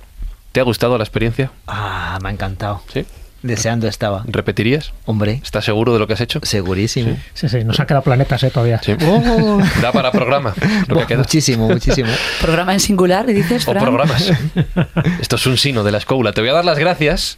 [0.52, 1.50] ¿te ha gustado la experiencia?
[1.66, 2.82] Ah, me ha encantado.
[2.92, 3.04] Sí.
[3.42, 4.24] Deseando estaba.
[4.26, 4.94] ¿Repetirías?
[5.04, 5.38] Hombre.
[5.42, 6.40] ¿Estás seguro de lo que has hecho?
[6.42, 7.18] Segurísimo.
[7.34, 8.50] Sí, sí, nos ha quedado planetas ¿eh?
[8.50, 8.80] todavía.
[8.82, 8.94] Sí.
[9.82, 10.54] Da para programa.
[10.88, 11.18] Lo que queda.
[11.18, 12.08] Muchísimo, muchísimo.
[12.40, 13.84] ¿Programa en singular, dices, O Fran?
[13.84, 14.32] programas.
[15.20, 16.32] Esto es un sino de la escóbula.
[16.32, 17.36] Te voy a dar las gracias.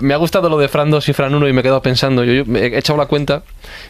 [0.00, 2.24] Me ha gustado lo de Fran 2 y Fran 1 y me he quedado pensando.
[2.24, 3.42] Yo, yo me he echado la cuenta.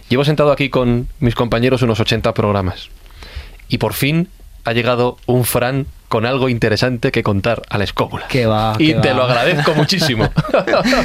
[0.09, 2.89] Llevo sentado aquí con mis compañeros unos 80 programas.
[3.69, 4.29] Y por fin
[4.65, 8.27] ha llegado un Fran con algo interesante que contar a la escóbula.
[8.29, 9.15] Que va, y que te va.
[9.15, 10.29] lo agradezco muchísimo.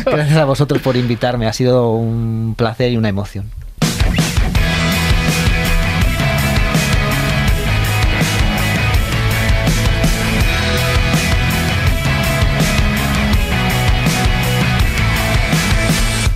[0.06, 1.48] Gracias a vosotros por invitarme.
[1.48, 3.52] Ha sido un placer y una emoción.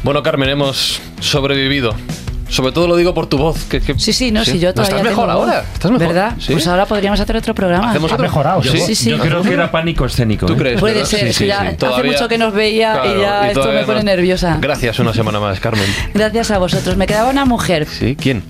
[0.04, 1.94] Bueno, Carmen, hemos sobrevivido.
[2.50, 3.64] Sobre todo lo digo por tu voz.
[3.66, 5.66] Que, que- Sí, sí, no, si yo ¿No todavía estás mejor tengo ahora?
[5.72, 6.08] ¿Estás mejor?
[6.08, 6.34] ¿Verdad?
[6.40, 6.54] ¿Sí?
[6.54, 7.94] Pues ahora podríamos hacer otro programa.
[7.96, 8.18] Otro?
[8.18, 9.10] mejorado, Sí, sí.
[9.12, 10.48] Yo creo que era pánico escénico.
[10.48, 10.58] ¿Tú ¿eh?
[10.58, 10.80] crees?
[10.80, 11.10] Puede verdad?
[11.10, 11.86] ser, Sí, sí, ya sí.
[11.86, 14.06] hace mucho que nos veía Claro, y ya esto todavía me pone no.
[14.06, 14.58] nerviosa.
[14.60, 15.86] Gracias una semana más, Carmen.
[16.16, 16.98] Gracias a vosotros.
[16.98, 18.16] Me quedaba una mujer ¿Sí?
[18.20, 18.42] ¿Quién?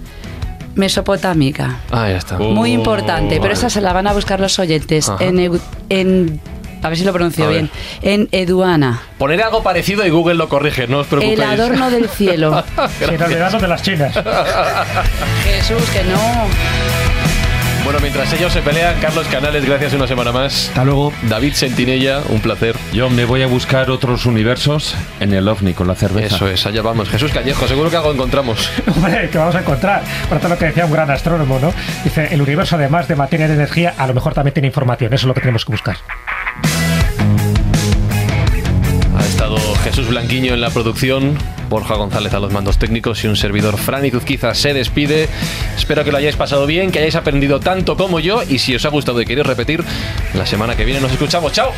[0.76, 1.80] mesopotámica.
[1.92, 2.38] Ah, ya está.
[2.38, 3.54] Muy importante, pero vale.
[3.56, 5.22] esa se la van a buscar los oyentes Ajá.
[5.26, 5.60] en,
[5.90, 6.40] en
[6.82, 7.70] a ver si lo pronuncio bien,
[8.02, 11.40] en Eduana, Poner algo parecido y Google lo corrige, no os preocupéis.
[11.40, 12.64] el adorno del cielo.
[13.52, 14.14] Son de las chinas.
[15.44, 17.19] Jesús, que no.
[17.90, 20.68] Bueno, mientras ellos se pelean, Carlos Canales, gracias una semana más.
[20.68, 21.12] Hasta luego.
[21.28, 22.76] David Sentinella, un placer.
[22.94, 26.36] Yo me voy a buscar otros universos en el ovni con la cerveza.
[26.36, 27.10] Eso es, allá vamos.
[27.10, 28.70] Jesús Callejo, seguro que algo encontramos.
[28.96, 30.04] Hombre, que vamos a encontrar.
[30.30, 31.74] Por tanto, lo que decía un gran astrónomo, ¿no?
[32.04, 35.12] Dice, el universo, además de materia y de energía, a lo mejor también tiene información.
[35.12, 35.98] Eso es lo que tenemos que buscar.
[39.90, 41.36] Jesús Blanquiño en la producción,
[41.68, 45.28] Borja González a los mandos técnicos y un servidor Fran Izuzquiza se despide.
[45.76, 48.86] Espero que lo hayáis pasado bien, que hayáis aprendido tanto como yo y si os
[48.86, 49.84] ha gustado y queréis repetir,
[50.36, 51.54] la semana que viene nos escuchamos.
[51.54, 51.72] ¡Chao!